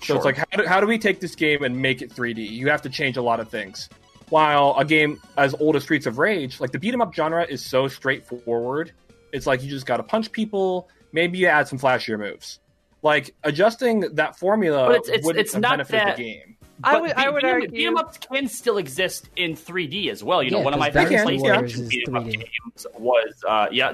Sure. 0.00 0.16
it's 0.16 0.24
like 0.24 0.36
how 0.38 0.44
do, 0.56 0.66
how 0.66 0.80
do 0.80 0.86
we 0.86 0.98
take 0.98 1.20
this 1.20 1.34
game 1.34 1.62
and 1.62 1.76
make 1.80 2.00
it 2.02 2.10
3D? 2.10 2.38
You 2.48 2.68
have 2.70 2.82
to 2.82 2.88
change 2.90 3.16
a 3.16 3.22
lot 3.22 3.38
of 3.40 3.48
things. 3.50 3.88
While 4.30 4.74
a 4.78 4.84
game 4.84 5.20
as 5.36 5.54
old 5.60 5.76
as 5.76 5.82
Streets 5.82 6.06
of 6.06 6.18
Rage, 6.18 6.60
like 6.60 6.70
the 6.72 6.78
beat 6.78 6.94
'em 6.94 7.00
up 7.02 7.12
genre, 7.14 7.44
is 7.44 7.64
so 7.64 7.88
straightforward. 7.88 8.92
It's 9.32 9.46
like 9.46 9.62
you 9.62 9.68
just 9.70 9.86
got 9.86 9.98
to 9.98 10.02
punch 10.02 10.30
people. 10.32 10.88
Maybe 11.12 11.38
you 11.38 11.46
add 11.48 11.66
some 11.68 11.78
flashier 11.78 12.18
moves. 12.18 12.60
Like 13.02 13.34
adjusting 13.44 14.00
that 14.14 14.38
formula 14.38 14.86
but 14.86 14.96
it's 14.96 15.08
it's, 15.08 15.26
wouldn't 15.26 15.40
it's 15.40 15.52
have 15.54 15.62
not 15.62 15.70
benefited 15.72 16.00
that 16.06 16.16
the 16.16 16.22
game. 16.22 16.56
I 16.82 16.92
But 16.94 17.02
would- 17.02 17.12
I 17.12 17.28
would 17.30 17.42
beat 17.42 17.48
'em- 17.48 17.54
argue- 17.54 17.68
beat 17.70 17.86
'em 17.86 17.96
ups 17.98 18.18
can 18.18 18.48
still 18.48 18.78
exist 18.78 19.28
in 19.36 19.54
3D 19.56 20.08
as 20.10 20.22
well. 20.24 20.42
You 20.42 20.50
know, 20.50 20.58
Yeah, 20.58 20.64
one 20.64 20.74
of 20.74 20.80
my 20.80 20.90
favorite 20.90 21.16
Dynasty 21.16 21.38
Warriors 21.38 21.72
PlayStation 21.74 21.80
is 21.82 21.88
beat 21.88 22.08
'em 22.08 22.16
up 22.16 22.24
games 22.24 22.86
was 22.98 23.44
uh, 23.48 23.66
yeah. 23.72 23.92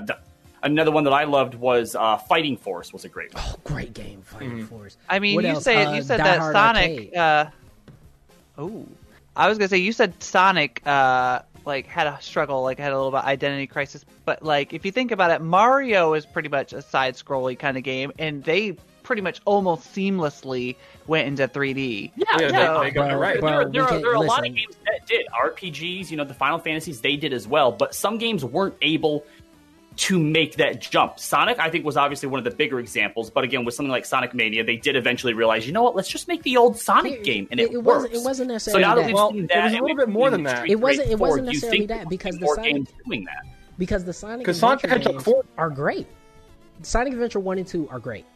Th- 0.62 0.70
another 0.72 0.90
one 0.90 1.04
that 1.04 1.12
I 1.12 1.24
loved 1.24 1.54
was 1.54 1.94
uh, 1.94 2.16
Fighting 2.18 2.56
Force. 2.56 2.92
Was 2.92 3.04
a 3.04 3.08
great 3.08 3.34
one. 3.34 3.42
Oh, 3.46 3.54
great 3.64 3.94
game, 3.94 4.22
Fighting 4.22 4.50
Mm-hmm. 4.50 4.66
Force. 4.66 4.96
I 5.08 5.18
mean, 5.18 5.34
What 5.36 5.44
you 5.44 5.50
else? 5.50 5.64
say 5.64 5.84
Uh, 5.84 5.94
you 5.94 6.02
said 6.02 6.18
Die 6.18 6.24
that 6.24 6.38
Hard 6.38 6.54
Sonic. 6.54 7.16
Uh, 7.16 7.46
oh, 8.58 8.86
I 9.34 9.48
was 9.48 9.58
gonna 9.58 9.68
say 9.68 9.78
you 9.78 9.92
said 9.92 10.22
Sonic 10.22 10.80
uh, 10.86 11.40
like 11.64 11.86
had 11.86 12.06
a 12.06 12.18
struggle, 12.20 12.62
like 12.62 12.78
had 12.78 12.92
a 12.92 12.96
little 12.96 13.10
bit 13.10 13.18
of 13.20 13.24
identity 13.26 13.66
crisis. 13.66 14.04
But 14.24 14.42
like 14.42 14.72
if 14.72 14.84
you 14.84 14.92
think 14.92 15.10
about 15.12 15.30
it, 15.30 15.40
Mario 15.42 16.14
is 16.14 16.24
pretty 16.26 16.48
much 16.48 16.72
a 16.72 16.80
side-scrolling 16.82 17.58
kind 17.58 17.76
of 17.76 17.82
game, 17.82 18.12
and 18.18 18.42
they 18.44 18.76
pretty 19.02 19.22
much 19.22 19.40
almost 19.44 19.94
seamlessly 19.94 20.74
went 21.06 21.28
into 21.28 21.46
3D. 21.46 22.10
Yeah, 22.16 22.24
Yeah, 22.28 22.40
yeah. 22.40 22.48
they- 22.78 22.84
they 22.86 22.90
got 22.90 23.12
it 23.12 23.16
right. 23.16 23.38
Bro, 23.38 23.50
there, 23.50 23.68
there 23.70 23.82
are, 23.84 23.98
there 24.00 24.10
are 24.10 24.14
a 24.14 24.20
lot 24.20 24.44
of 24.44 24.52
games 24.52 24.74
that 24.84 25.06
did 25.06 25.26
RPGs. 25.44 26.10
You 26.10 26.16
know, 26.16 26.24
the 26.24 26.34
Final 26.34 26.58
Fantasies 26.58 27.00
they 27.02 27.14
did 27.16 27.32
as 27.32 27.46
well, 27.46 27.70
but 27.70 27.94
some 27.94 28.18
games 28.18 28.44
weren't 28.44 28.74
able 28.82 29.24
to 29.96 30.18
make 30.18 30.56
that 30.56 30.80
jump. 30.80 31.18
Sonic, 31.18 31.58
I 31.58 31.70
think, 31.70 31.84
was 31.84 31.96
obviously 31.96 32.28
one 32.28 32.38
of 32.38 32.44
the 32.44 32.50
bigger 32.50 32.78
examples. 32.78 33.30
But 33.30 33.44
again, 33.44 33.64
with 33.64 33.74
something 33.74 33.90
like 33.90 34.04
Sonic 34.04 34.34
Mania, 34.34 34.62
they 34.64 34.76
did 34.76 34.94
eventually 34.96 35.32
realize, 35.32 35.66
you 35.66 35.72
know 35.72 35.82
what? 35.82 35.96
Let's 35.96 36.08
just 36.08 36.28
make 36.28 36.42
the 36.42 36.56
old 36.58 36.78
Sonic 36.78 37.14
It- 37.14 37.24
game, 37.24 37.48
and 37.50 37.58
it- 37.58 37.70
it, 37.70 37.74
it 37.74 37.78
works. 37.78 38.02
wasn't- 38.04 38.14
it 38.14 38.24
wasn't 38.24 38.48
So 38.48 38.52
necessarily 38.52 38.82
now 38.82 38.94
that 38.94 39.00
that. 39.00 39.06
we've 39.06 39.14
Well, 39.14 39.30
seen 39.32 39.44
it 39.50 39.62
was 39.64 39.72
a 39.72 39.80
little 39.80 39.96
bit 39.96 40.08
more 40.08 40.30
than 40.30 40.42
that. 40.42 40.68
It 40.68 40.74
wasn't- 40.76 41.10
it 41.10 41.18
wasn't 41.18 41.18
4, 41.18 41.36
do 41.38 41.42
you 41.42 41.46
necessarily 41.46 41.78
think 41.78 41.88
that, 41.88 42.08
because 42.08 42.36
the 42.38 42.46
Sonic- 42.46 42.72
games 42.74 42.88
doing 43.06 43.24
that. 43.24 43.46
because 43.78 44.04
the 44.04 44.12
Sonic 44.12 44.44
'Cause 44.46 44.58
Sonic 44.58 44.84
Adventure 44.84 45.10
games 45.12 45.22
4 45.24 45.44
are 45.56 45.70
great. 45.70 46.06
Sonic 46.82 47.12
Adventure 47.14 47.40
One 47.40 47.56
and 47.58 47.66
Two 47.66 47.88
are 47.90 47.98
great, 47.98 48.26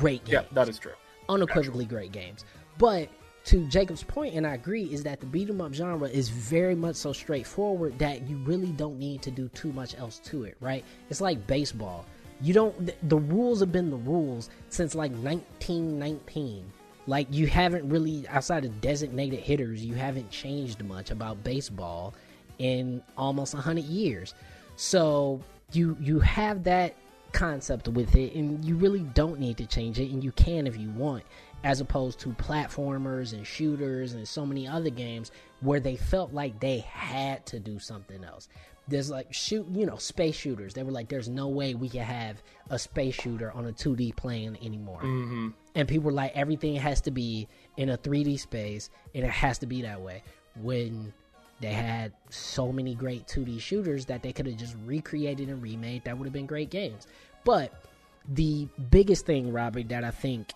great 0.00 0.24
games. 0.24 0.32
Yeah, 0.32 0.42
that 0.54 0.68
is 0.68 0.78
true. 0.78 0.92
unequivocally 1.28 1.84
great 1.84 2.10
games. 2.10 2.44
But 2.78 3.08
to 3.44 3.66
Jacob's 3.68 4.02
point, 4.02 4.34
and 4.34 4.46
I 4.46 4.54
agree, 4.54 4.84
is 4.84 5.02
that 5.04 5.20
the 5.20 5.26
beat 5.26 5.48
'em 5.48 5.60
up 5.60 5.72
genre 5.72 6.08
is 6.08 6.28
very 6.28 6.74
much 6.74 6.96
so 6.96 7.12
straightforward 7.12 7.98
that 7.98 8.28
you 8.28 8.36
really 8.38 8.72
don't 8.72 8.98
need 8.98 9.22
to 9.22 9.30
do 9.30 9.48
too 9.48 9.72
much 9.72 9.96
else 9.98 10.18
to 10.24 10.44
it, 10.44 10.56
right? 10.60 10.84
It's 11.08 11.20
like 11.20 11.46
baseball. 11.46 12.04
You 12.42 12.54
don't. 12.54 12.76
th- 12.86 12.98
The 13.08 13.18
rules 13.18 13.60
have 13.60 13.72
been 13.72 13.90
the 13.90 13.96
rules 13.96 14.50
since 14.68 14.94
like 14.94 15.12
1919. 15.12 16.64
Like 17.06 17.26
you 17.30 17.46
haven't 17.46 17.88
really, 17.88 18.26
outside 18.28 18.64
of 18.64 18.80
designated 18.80 19.40
hitters, 19.40 19.84
you 19.84 19.94
haven't 19.94 20.30
changed 20.30 20.82
much 20.84 21.10
about 21.10 21.42
baseball 21.42 22.14
in 22.58 23.02
almost 23.16 23.54
hundred 23.54 23.84
years. 23.84 24.34
So 24.76 25.40
you 25.72 25.96
you 26.00 26.20
have 26.20 26.64
that 26.64 26.94
concept 27.32 27.88
with 27.88 28.16
it, 28.16 28.34
and 28.34 28.64
you 28.64 28.76
really 28.76 29.00
don't 29.14 29.38
need 29.38 29.56
to 29.58 29.66
change 29.66 29.98
it, 29.98 30.10
and 30.10 30.22
you 30.22 30.32
can 30.32 30.66
if 30.66 30.76
you 30.76 30.90
want, 30.90 31.22
as 31.64 31.80
opposed 31.80 32.18
to 32.20 32.30
platformers 32.30 33.32
and 33.32 33.46
shooters 33.46 34.12
and 34.14 34.26
so 34.26 34.46
many 34.46 34.66
other 34.66 34.90
games 34.90 35.30
where 35.60 35.80
they 35.80 35.96
felt 35.96 36.32
like 36.32 36.58
they 36.60 36.78
had 36.78 37.44
to 37.46 37.60
do 37.60 37.78
something 37.78 38.24
else. 38.24 38.48
There's 38.88 39.10
like 39.10 39.32
shoot, 39.32 39.66
you 39.72 39.86
know, 39.86 39.96
space 39.96 40.34
shooters. 40.34 40.74
They 40.74 40.82
were 40.82 40.90
like, 40.90 41.08
"There's 41.08 41.28
no 41.28 41.48
way 41.48 41.74
we 41.74 41.88
can 41.88 42.02
have 42.02 42.42
a 42.70 42.78
space 42.78 43.14
shooter 43.14 43.52
on 43.52 43.66
a 43.66 43.72
2D 43.72 44.16
plane 44.16 44.58
anymore." 44.62 45.00
Mm-hmm. 45.02 45.48
And 45.74 45.88
people 45.88 46.06
were 46.06 46.12
like, 46.12 46.32
"Everything 46.34 46.74
has 46.76 47.00
to 47.02 47.10
be 47.10 47.46
in 47.76 47.90
a 47.90 47.96
3D 47.96 48.38
space, 48.38 48.90
and 49.14 49.24
it 49.24 49.30
has 49.30 49.58
to 49.58 49.66
be 49.66 49.82
that 49.82 50.00
way." 50.00 50.22
When 50.60 51.12
they 51.60 51.72
had 51.72 52.12
so 52.30 52.72
many 52.72 52.94
great 52.94 53.26
2D 53.26 53.60
shooters 53.60 54.06
that 54.06 54.22
they 54.22 54.32
could 54.32 54.46
have 54.46 54.56
just 54.56 54.76
recreated 54.86 55.48
and 55.48 55.62
remade. 55.62 56.04
That 56.04 56.16
would 56.18 56.24
have 56.24 56.32
been 56.32 56.46
great 56.46 56.70
games. 56.70 57.06
But 57.44 57.84
the 58.28 58.66
biggest 58.90 59.26
thing, 59.26 59.52
Robbie, 59.52 59.84
that 59.84 60.02
I 60.02 60.10
think 60.10 60.52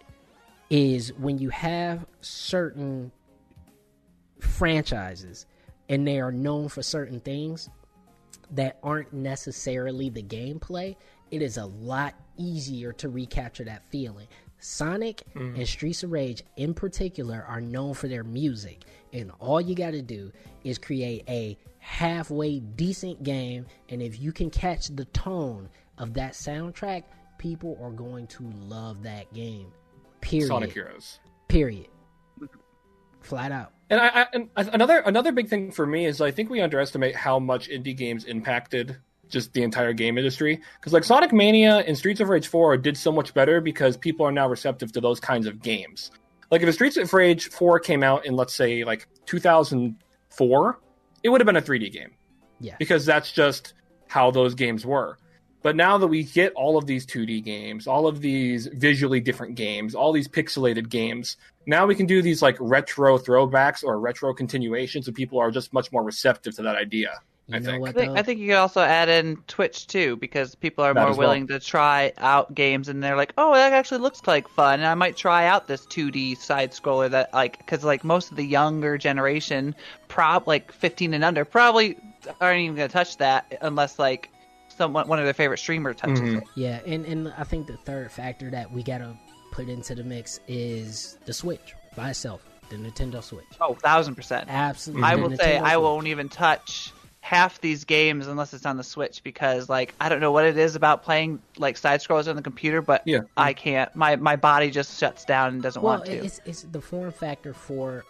is 0.71 1.13
when 1.15 1.39
you 1.39 1.51
have 1.51 2.07
certain 2.21 3.13
franchises 4.41 5.47
and 5.89 6.07
they 6.07 6.21
are 6.21 6.33
known 6.33 6.69
for 6.69 6.83
certain 6.83 7.21
things 7.21 7.69
that 8.51 8.79
aren't 8.83 9.13
necessarily 9.13 10.09
the 10.11 10.23
gameplay, 10.23 10.97
it 11.31 11.43
is 11.43 11.57
a 11.57 11.67
lot 11.67 12.15
easier 12.37 12.93
to 12.93 13.09
recapture 13.09 13.65
that 13.65 13.83
feeling. 13.91 14.27
Sonic 14.59 15.23
Mhm. 15.35 15.57
and 15.59 15.69
Streets 15.69 16.03
of 16.03 16.13
Rage 16.13 16.43
in 16.57 16.73
particular 16.75 17.45
are 17.47 17.61
known 17.61 17.95
for 17.95 18.09
their 18.09 18.25
music, 18.25 18.85
and 19.13 19.31
all 19.33 19.61
you 19.61 19.75
got 19.75 19.91
to 19.91 20.03
do 20.03 20.33
is 20.63 20.79
create 20.79 21.25
a 21.29 21.59
halfway 21.79 22.61
decent 22.61 23.23
game, 23.23 23.67
and 23.91 24.01
if 24.01 24.19
you 24.19 24.33
can 24.33 24.49
catch 24.49 24.89
the 24.89 25.05
tone 25.07 25.69
of 25.99 26.15
that 26.15 26.33
soundtrack, 26.33 27.05
people 27.37 27.77
are 27.83 27.91
going 27.91 28.27
to 28.29 28.51
love 28.69 29.03
that 29.03 29.33
game. 29.35 29.71
Period. 30.25 30.49
Sonic 30.49 30.73
Heroes. 30.73 31.21
Period. 31.49 31.89
Flat 33.21 33.53
out. 33.53 33.73
And 33.91 34.01
I, 34.01 34.09
I 34.09 34.27
and 34.33 34.49
another 34.57 34.99
another 35.01 35.33
big 35.33 35.49
thing 35.49 35.71
for 35.71 35.87
me 35.87 36.07
is 36.07 36.21
I 36.21 36.31
think 36.31 36.51
we 36.51 36.61
underestimate 36.61 37.15
how 37.15 37.39
much 37.39 37.69
indie 37.69 37.97
games 37.97 38.25
impacted 38.25 38.97
just 39.29 39.53
the 39.53 39.63
entire 39.63 39.93
game 39.93 40.19
industry. 40.19 40.61
Because 40.81 40.93
like 40.93 41.05
Sonic 41.05 41.33
Mania 41.33 41.79
and 41.79 41.97
Streets 41.97 42.21
of 42.21 42.29
Rage 42.29 42.49
4 42.49 42.77
did 42.79 42.97
so 42.97 43.13
much 43.13 43.35
better 43.35 43.61
because 43.61 43.97
people 43.97 44.27
are 44.27 44.33
now 44.33 44.49
receptive 44.49 44.93
to 44.93 45.01
those 45.01 45.21
kinds 45.21 45.47
of 45.47 45.63
games. 45.63 46.11
Like 46.51 46.63
if 46.63 46.69
a 46.69 46.73
Streets 46.73 46.97
of 46.97 47.13
Rage 47.13 47.49
4 47.51 47.81
came 47.81 48.03
out 48.03 48.27
in 48.27 48.37
let's 48.37 48.55
say 48.55 48.85
like 48.85 49.07
2004, 49.27 50.81
it 51.23 51.29
would 51.29 51.41
have 51.41 51.47
been 51.47 51.57
a 51.57 51.63
3D 51.63 51.93
game. 51.93 52.13
Yeah. 52.61 52.77
Because 52.79 53.05
that's 53.05 53.33
just 53.33 53.75
how 54.09 54.31
those 54.31 54.55
games 54.55 54.87
were. 54.87 55.19
But 55.65 55.77
now 55.77 55.97
that 55.97 56.09
we 56.09 56.25
get 56.25 56.53
all 56.53 56.77
of 56.77 56.85
these 56.87 57.07
2D 57.07 57.43
games, 57.43 57.87
all 57.87 58.07
of 58.07 58.21
these 58.21 58.67
visually 58.67 59.19
different 59.19 59.55
games, 59.55 59.95
all 59.95 60.13
these 60.13 60.29
pixelated 60.29 60.91
games, 60.91 61.39
now 61.65 61.87
we 61.87 61.95
can 61.95 62.05
do 62.05 62.21
these 62.21 62.43
like 62.43 62.57
retro 62.61 63.17
throwbacks 63.17 63.83
or 63.83 63.99
retro 63.99 64.35
continuations, 64.35 65.07
and 65.07 65.17
people 65.17 65.39
are 65.41 65.51
just 65.51 65.73
much 65.73 65.91
more 65.91 66.03
receptive 66.03 66.55
to 66.57 66.63
that 66.65 66.77
idea. 66.77 67.19
I 67.51 67.61
think. 67.61 67.89
I 67.89 67.93
think, 67.93 68.19
I 68.19 68.23
think 68.23 68.41
you 68.41 68.49
could 68.49 68.57
also 68.57 68.83
add 68.83 69.09
in 69.09 69.39
Twitch 69.47 69.87
too, 69.87 70.17
because 70.17 70.55
people 70.55 70.85
are 70.85 70.93
That 70.93 71.01
more 71.01 71.11
as 71.11 71.17
well. 71.17 71.29
willing 71.29 71.47
to 71.47 71.59
try 71.61 72.13
out 72.19 72.55
games, 72.55 72.91
and 72.91 73.03
they're 73.03 73.17
like, 73.17 73.33
"Oh, 73.39 73.55
that 73.55 73.73
actually 73.73 74.01
looks 74.01 74.21
like 74.27 74.49
fun," 74.49 74.81
and 74.81 74.87
I 74.87 74.95
might 74.95 75.17
try 75.17 75.47
out 75.47 75.67
this 75.67 75.87
2D 75.87 76.35
side 76.35 76.73
scroller 76.73 77.09
that 77.11 77.33
like, 77.33 77.57
because 77.57 77.85
like 77.85 78.05
most 78.05 78.31
of 78.31 78.37
the 78.37 78.45
younger 78.45 78.99
generation, 78.99 79.75
prob 80.09 80.47
like 80.47 80.73
15 80.73 81.15
and 81.15 81.25
under, 81.25 81.47
probably 81.47 81.97
aren't 82.39 82.61
even 82.61 82.77
gonna 82.77 82.89
touch 82.89 83.17
that 83.17 83.57
unless 83.63 83.99
like 83.99 84.31
someone 84.77 85.09
one 85.09 85.19
of 85.19 85.25
their 85.25 85.35
favorite 85.35 85.59
streamers 85.59 85.97
touches 85.97 86.21
Mm-hmm. 86.21 86.39
it. 86.39 86.45
Yeah, 86.57 86.81
and, 86.87 87.05
and 87.07 87.33
I 87.37 87.45
think 87.45 87.67
the 87.67 87.77
third 87.79 88.11
factor 88.13 88.51
that 88.51 88.71
we 88.73 88.83
gotta 88.83 89.17
put 89.53 89.69
into 89.69 89.95
the 89.95 90.05
mix 90.05 90.41
is 90.49 91.19
the 91.27 91.33
Switch 91.33 91.75
by 91.97 92.11
itself, 92.11 92.45
the 92.71 92.77
Nintendo 92.77 93.23
Switch. 93.23 93.45
Oh, 93.61 93.75
thousand 93.75 94.15
percent. 94.17 94.47
Absolutely. 94.49 95.05
I 95.05 95.17
The 95.17 95.23
will 95.23 95.37
say 95.37 95.59
Nintendo 95.59 95.63
I 95.63 95.77
won't 95.77 96.07
even 96.07 96.29
touch 96.29 96.93
half 97.21 97.59
these 97.63 97.85
games 97.85 98.27
unless 98.27 98.53
it's 98.53 98.67
on 98.67 98.77
the 98.77 98.85
Switch 98.85 99.23
because 99.23 99.69
like 99.71 99.95
I 100.01 100.09
don't 100.11 100.21
know 100.21 100.33
what 100.33 100.45
it 100.45 100.59
is 100.59 100.75
about 100.77 101.03
playing 101.03 101.41
like 101.57 101.77
side 101.79 102.01
scrollers 102.01 102.29
on 102.29 102.37
the 102.37 102.43
computer, 102.43 102.83
but 102.83 103.03
Yeah. 103.07 103.21
I 103.37 103.53
can't. 103.55 103.95
My 103.97 104.17
my 104.17 104.37
body 104.37 104.71
just 104.71 104.99
shuts 104.99 105.25
down 105.25 105.55
and 105.55 105.63
doesn't 105.63 105.81
Well, 105.83 105.95
want 105.99 106.07
to. 106.07 106.13
it's 106.25 106.41
it's 106.45 106.63
the 106.65 106.81
form 106.81 107.13
factor 107.13 107.55
for 107.55 108.05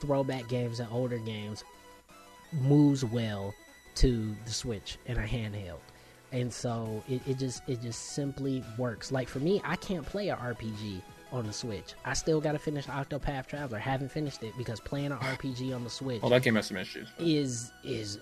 throwback 0.00 0.48
games 0.48 0.80
and 0.80 0.88
older 0.92 1.18
games 1.18 1.64
moves 2.52 3.04
well 3.04 3.54
to 3.96 4.34
the 4.44 4.52
Switch 4.52 4.98
and 5.06 5.18
a 5.18 5.26
handheld. 5.26 5.78
And 6.32 6.52
so 6.52 7.02
it, 7.08 7.22
it 7.26 7.38
just 7.38 7.62
it 7.68 7.82
just 7.82 8.12
simply 8.12 8.62
works. 8.78 9.10
Like 9.10 9.28
for 9.28 9.40
me, 9.40 9.60
I 9.64 9.76
can't 9.76 10.06
play 10.06 10.28
a 10.28 10.36
RPG 10.36 11.02
on 11.32 11.46
the 11.46 11.52
Switch. 11.52 11.94
I 12.04 12.14
still 12.14 12.40
got 12.40 12.52
to 12.52 12.58
finish 12.58 12.86
Octopath 12.86 13.46
Traveler. 13.46 13.78
Haven't 13.78 14.10
finished 14.10 14.42
it 14.42 14.52
because 14.56 14.80
playing 14.80 15.12
an 15.12 15.18
RPG 15.18 15.74
on 15.74 15.84
the 15.84 15.90
Switch 15.90 16.22
Well, 16.22 16.30
that 16.30 16.42
game 16.42 16.54
has 16.56 16.66
some 16.66 16.76
issues. 16.76 17.08
is 17.18 17.72
is 17.82 18.18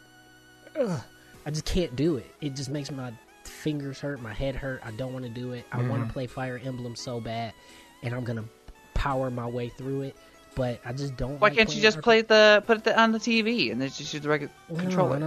ugh, 0.79 1.01
I 1.47 1.51
just 1.51 1.65
can't 1.65 1.95
do 1.97 2.17
it. 2.17 2.27
It 2.41 2.57
just 2.57 2.71
makes 2.71 2.91
my 2.91 3.13
fingers 3.45 4.01
hurt, 4.01 4.21
my 4.21 4.33
head 4.33 4.55
hurt. 4.55 4.83
I 4.85 4.91
don't 4.93 5.13
want 5.13 5.25
to 5.25 5.31
do 5.31 5.53
it. 5.53 5.65
I 5.73 5.79
want 5.79 5.89
to 5.89 5.99
mm-hmm. 6.01 6.11
play 6.11 6.27
Fire 6.27 6.61
Emblem 6.63 6.97
so 6.97 7.21
bad, 7.21 7.53
and 8.03 8.15
I'm 8.15 8.25
gonna 8.25 8.45
power 8.95 9.31
my 9.31 9.47
way 9.47 9.69
through 9.69 10.03
it. 10.03 10.17
But 10.55 10.81
I 10.85 10.93
just 10.93 11.17
don't. 11.17 11.39
Why 11.41 11.49
like 11.49 11.57
can't 11.57 11.75
you 11.75 11.81
just 11.81 11.99
RPG. 11.99 12.03
play 12.03 12.23
the 12.23 12.63
put 12.67 12.87
it 12.87 12.97
on 12.97 13.13
the 13.13 13.19
TV 13.19 13.71
and 13.71 13.81
then 13.81 13.89
just 13.89 14.13
use 14.13 14.23
the 14.23 14.29
regular 14.29 14.53
No, 14.69 14.81
controller? 14.81 15.19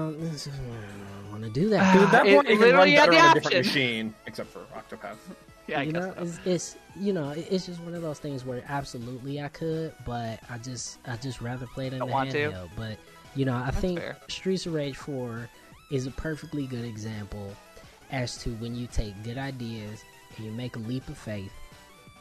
I 1.44 1.48
don't, 1.48 1.54
want 1.54 1.54
to 1.54 1.60
do 1.62 1.70
that. 1.70 1.94
Dude, 1.94 2.04
at 2.04 2.12
that 2.12 2.28
It 2.28 2.36
point, 2.36 2.48
it, 2.48 2.60
can 2.60 2.72
run 2.72 2.90
literally 2.90 2.92
had 2.92 3.10
better 3.10 3.12
the 3.12 3.20
on 3.20 3.32
a 3.32 3.34
different 3.34 3.58
option. 3.58 3.60
machine, 3.60 4.14
except 4.28 4.50
for 4.50 4.60
Octopath. 4.76 5.18
Yeah, 5.68 5.80
I 5.80 5.84
you 5.84 5.92
guess 5.94 6.02
know, 6.02 6.14
so. 6.16 6.22
it's, 6.24 6.40
it's 6.46 6.76
you 7.00 7.14
know, 7.14 7.30
it's 7.38 7.68
just 7.68 7.80
one 7.82 7.94
of 7.94 8.02
those 8.02 8.20
things 8.20 8.44
where 8.44 8.64
absolutely 8.68 9.40
I 9.42 9.48
could, 9.48 9.94
but 10.06 10.40
I 10.50 10.58
just 10.58 10.98
I 11.06 11.16
just 11.18 11.40
rather 11.40 11.68
play 11.68 11.88
it 11.88 11.94
in 11.94 12.00
Don't 12.00 12.10
the 12.10 12.14
handheld. 12.16 12.70
But 12.76 12.98
you 13.36 13.46
know, 13.46 13.56
I 13.56 13.70
think 13.72 14.00
fair. 14.00 14.18
Streets 14.28 14.66
of 14.66 14.74
Rage 14.74 14.98
Four 14.98 15.48
is 15.92 16.08
a 16.08 16.12
perfectly 16.12 16.66
good 16.66 16.84
example 16.84 17.56
as 18.12 18.38
to 18.40 18.50
when 18.56 18.76
you 18.76 18.88
take 18.88 19.14
good 19.24 19.38
ideas 19.38 20.04
and 20.36 20.46
you 20.46 20.52
make 20.52 20.76
a 20.76 20.80
leap 20.80 21.08
of 21.08 21.18
faith, 21.18 21.54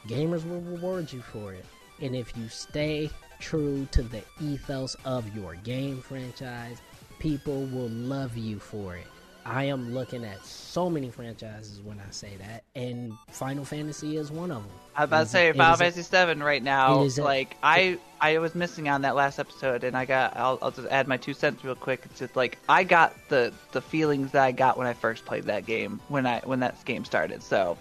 gamers 0.07 0.47
will 0.47 0.61
reward 0.61 1.11
you 1.11 1.21
for 1.21 1.51
it. 1.53 1.65
And 1.99 2.15
if 2.15 2.37
you 2.37 2.47
stay 2.47 3.09
true 3.39 3.87
to 3.91 4.03
the 4.03 4.21
ethos 4.39 4.95
of 5.03 5.35
your 5.35 5.55
game 5.55 6.01
franchise, 6.01 6.81
people 7.21 7.65
will 7.67 7.89
love 7.89 8.35
you 8.35 8.59
for 8.59 8.95
it. 8.95 9.05
I 9.43 9.63
am 9.65 9.93
looking 9.95 10.23
at 10.23 10.45
so 10.45 10.87
many 10.89 11.09
franchises 11.09 11.79
when 11.81 11.99
I 11.99 12.11
say 12.11 12.35
that, 12.37 12.63
and 12.75 13.13
Final 13.31 13.65
Fantasy 13.65 14.17
is 14.17 14.31
one 14.31 14.51
of 14.51 14.61
them. 14.61 14.71
I 14.95 15.01
was 15.01 15.07
about 15.09 15.19
to 15.23 15.25
say 15.29 15.51
Final 15.53 15.77
Fantasy 15.77 16.01
Seven 16.03 16.43
right 16.43 16.61
now. 16.61 17.01
it 17.01 17.05
is 17.05 17.17
a- 17.17 17.23
like 17.23 17.57
I 17.63 17.97
I 18.19 18.37
was 18.37 18.53
missing 18.53 18.87
on 18.87 19.01
that 19.01 19.15
last 19.15 19.39
episode, 19.39 19.83
and 19.83 19.97
I 19.97 20.05
got 20.05 20.37
I'll, 20.37 20.59
I'll 20.61 20.69
just 20.71 20.87
add 20.89 21.07
my 21.07 21.17
two 21.17 21.33
cents 21.33 21.63
real 21.63 21.73
quick. 21.75 22.01
It's 22.05 22.19
just 22.19 22.35
like 22.35 22.59
I 22.69 22.83
got 22.83 23.15
the 23.29 23.51
the 23.71 23.81
feelings 23.81 24.31
that 24.33 24.43
I 24.43 24.51
got 24.51 24.77
when 24.77 24.85
I 24.85 24.93
first 24.93 25.25
played 25.25 25.45
that 25.45 25.65
game 25.65 25.99
when 26.07 26.27
I 26.27 26.41
when 26.41 26.59
that 26.59 26.83
game 26.85 27.03
started. 27.03 27.41
So 27.41 27.79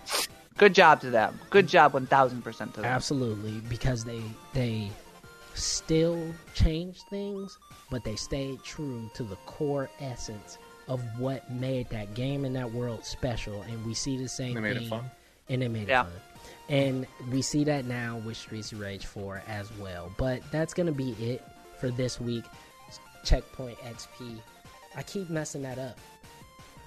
good 0.56 0.74
job 0.74 1.02
to 1.02 1.10
them. 1.10 1.38
Good 1.50 1.66
job, 1.68 1.92
one 1.92 2.06
thousand 2.06 2.40
percent 2.42 2.72
to 2.74 2.80
them. 2.80 2.90
Absolutely, 2.90 3.60
because 3.68 4.02
they 4.04 4.22
they 4.54 4.88
still 5.54 6.24
change 6.54 7.00
things, 7.10 7.58
but 7.90 8.04
they 8.04 8.16
stayed 8.16 8.62
true 8.62 9.10
to 9.14 9.22
the 9.22 9.36
core 9.46 9.90
essence 10.00 10.58
of 10.88 11.00
what 11.18 11.50
made 11.50 11.88
that 11.90 12.14
game 12.14 12.44
and 12.44 12.54
that 12.56 12.72
world 12.72 13.04
special. 13.04 13.62
And 13.62 13.84
we 13.84 13.94
see 13.94 14.16
the 14.16 14.28
same 14.28 14.54
They 14.54 14.60
made 14.60 14.76
it 14.76 14.88
fun. 14.88 15.10
and 15.48 15.62
they 15.62 15.68
made 15.68 15.88
Yeah. 15.88 16.02
it 16.02 16.04
fun. 16.04 16.12
And 16.68 17.06
we 17.32 17.42
see 17.42 17.64
that 17.64 17.84
now 17.84 18.18
with 18.24 18.36
Streets 18.36 18.72
of 18.72 18.80
Rage 18.80 19.06
4 19.06 19.42
as 19.48 19.70
well. 19.78 20.12
But 20.16 20.40
that's 20.52 20.72
gonna 20.74 20.92
be 20.92 21.12
it 21.12 21.42
for 21.78 21.90
this 21.90 22.20
week. 22.20 22.44
Checkpoint 23.24 23.78
XP. 23.80 24.40
I 24.96 25.02
keep 25.02 25.28
messing 25.30 25.62
that 25.62 25.78
up. 25.78 25.98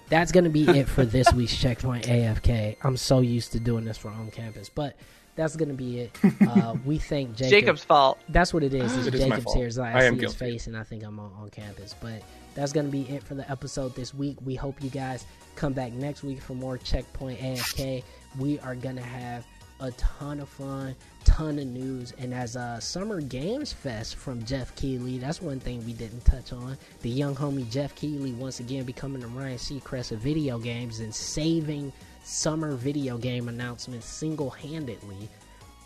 That's 0.09 0.31
gonna 0.31 0.49
be 0.49 0.63
it 0.67 0.87
for 0.87 1.05
this 1.05 1.31
week's 1.33 1.55
Checkpoint 1.61 2.05
AFK. 2.07 2.75
I'm 2.83 2.97
so 2.97 3.19
used 3.21 3.51
to 3.53 3.59
doing 3.59 3.85
this 3.85 3.97
for 3.97 4.09
on 4.09 4.31
campus, 4.31 4.69
but 4.69 4.95
that's 5.35 5.55
gonna 5.55 5.73
be 5.73 5.99
it. 6.01 6.17
Uh, 6.53 6.75
we 6.85 6.97
thank 6.99 7.35
Jacob. 7.35 7.49
Jacob's 7.51 7.83
fault. 7.83 8.19
That's 8.29 8.53
what 8.53 8.63
it 8.63 8.73
is. 8.73 8.95
Is 8.95 9.07
It 9.07 9.15
is 9.15 9.21
my 9.21 9.27
Jacob's 9.29 9.43
fault. 9.45 9.57
here. 9.57 9.71
So 9.71 9.81
I, 9.81 9.95
I 9.95 9.99
see 10.01 10.05
am 10.07 10.19
his 10.19 10.35
face, 10.35 10.67
and 10.67 10.77
I 10.77 10.83
think 10.83 11.03
I'm 11.03 11.19
on, 11.19 11.31
on 11.39 11.49
campus. 11.49 11.95
But 11.99 12.21
that's 12.53 12.71
gonna 12.73 12.89
be 12.89 13.03
it 13.09 13.23
for 13.23 13.33
the 13.33 13.49
episode 13.49 13.95
this 13.95 14.13
week. 14.13 14.37
We 14.43 14.53
hope 14.55 14.81
you 14.83 14.89
guys 14.89 15.25
come 15.55 15.73
back 15.73 15.93
next 15.93 16.21
week 16.23 16.41
for 16.41 16.53
more 16.53 16.77
Checkpoint 16.77 17.39
AFK. 17.39 18.03
We 18.37 18.59
are 18.59 18.75
gonna 18.75 19.01
have 19.01 19.45
a 19.79 19.91
ton 19.91 20.39
of 20.39 20.47
fun, 20.49 20.95
ton 21.25 21.57
of 21.59 21.65
news, 21.67 22.13
and 22.19 22.33
as 22.33 22.55
a 22.55 22.77
Summer 22.79 23.19
Games 23.21 23.73
Fest 23.73 24.15
from 24.15 24.43
Geoff 24.45 24.75
Keighley, 24.75 25.17
that's 25.17 25.41
one 25.41 25.59
thing 25.59 25.83
we 25.85 25.93
didn't 25.93 26.23
touch 26.25 26.53
on. 26.53 26.77
The 27.01 27.09
young 27.09 27.35
homie 27.35 27.69
Geoff 27.69 27.95
Keighley 27.95 28.31
once 28.33 28.59
again 28.59 28.83
becoming 28.85 29.21
the 29.21 29.27
Ryan 29.27 29.57
Seacrest 29.57 30.11
of 30.11 30.19
video 30.19 30.57
games 30.59 30.99
and 30.99 31.13
saving 31.13 31.91
summer 32.23 32.75
video 32.75 33.17
game 33.17 33.49
announcements 33.49 34.05
single-handedly 34.07 35.29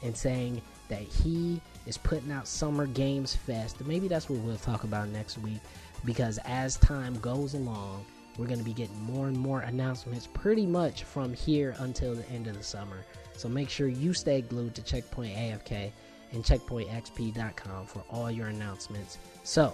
and 0.04 0.16
saying 0.16 0.62
that 0.90 1.02
he 1.02 1.62
is 1.86 1.98
putting 1.98 2.32
out 2.32 2.48
Summer 2.48 2.86
Games 2.86 3.36
Fest. 3.36 3.84
Maybe 3.86 4.08
that's 4.08 4.30
what 4.30 4.40
we'll 4.40 4.58
talk 4.58 4.84
about 4.84 5.10
next 5.10 5.38
week 5.40 5.60
because 6.06 6.40
as 6.46 6.78
time 6.78 7.20
goes 7.20 7.54
along, 7.54 8.06
we're 8.38 8.46
going 8.46 8.60
to 8.60 8.66
be 8.66 8.74
getting 8.74 9.02
more 9.02 9.28
and 9.28 9.38
more 9.38 9.62
announcements 9.62 10.28
pretty 10.28 10.66
much 10.66 11.04
from 11.04 11.34
here 11.34 11.76
until 11.80 12.14
the 12.16 12.30
end 12.30 12.48
of 12.48 12.56
the 12.56 12.64
summer. 12.64 13.04
So 13.36 13.50
make 13.50 13.70
sure 13.70 13.88
you 13.88 14.14
stay 14.14 14.42
glued 14.42 14.76
to 14.76 14.84
Checkpoint 14.84 15.36
AFK 15.36 15.92
and 16.32 16.44
checkpointxp.com 16.44 17.86
for 17.88 18.04
all 18.10 18.30
your 18.30 18.48
announcements. 18.48 19.18
So, 19.44 19.74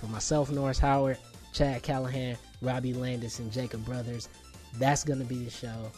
for 0.00 0.06
myself, 0.06 0.50
Norris 0.50 0.78
Howard, 0.78 1.18
Chad 1.52 1.82
Callahan, 1.82 2.36
Robbie 2.60 2.92
Landis, 2.92 3.38
and 3.38 3.50
Jacob 3.50 3.84
Brothers, 3.84 4.28
that's 4.78 5.04
going 5.04 5.18
to 5.18 5.24
be 5.24 5.44
the 5.44 5.50
show. 5.50 5.90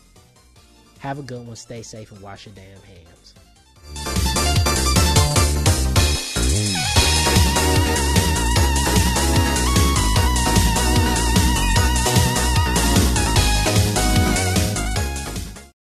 Have 0.99 1.19
a 1.19 1.23
good 1.23 1.47
one. 1.47 1.57
Stay 1.57 1.83
safe 1.83 2.11
and 2.13 2.21
wash 2.21 2.47
your 2.47 2.55
damn 2.55 2.83
hands. 2.83 3.18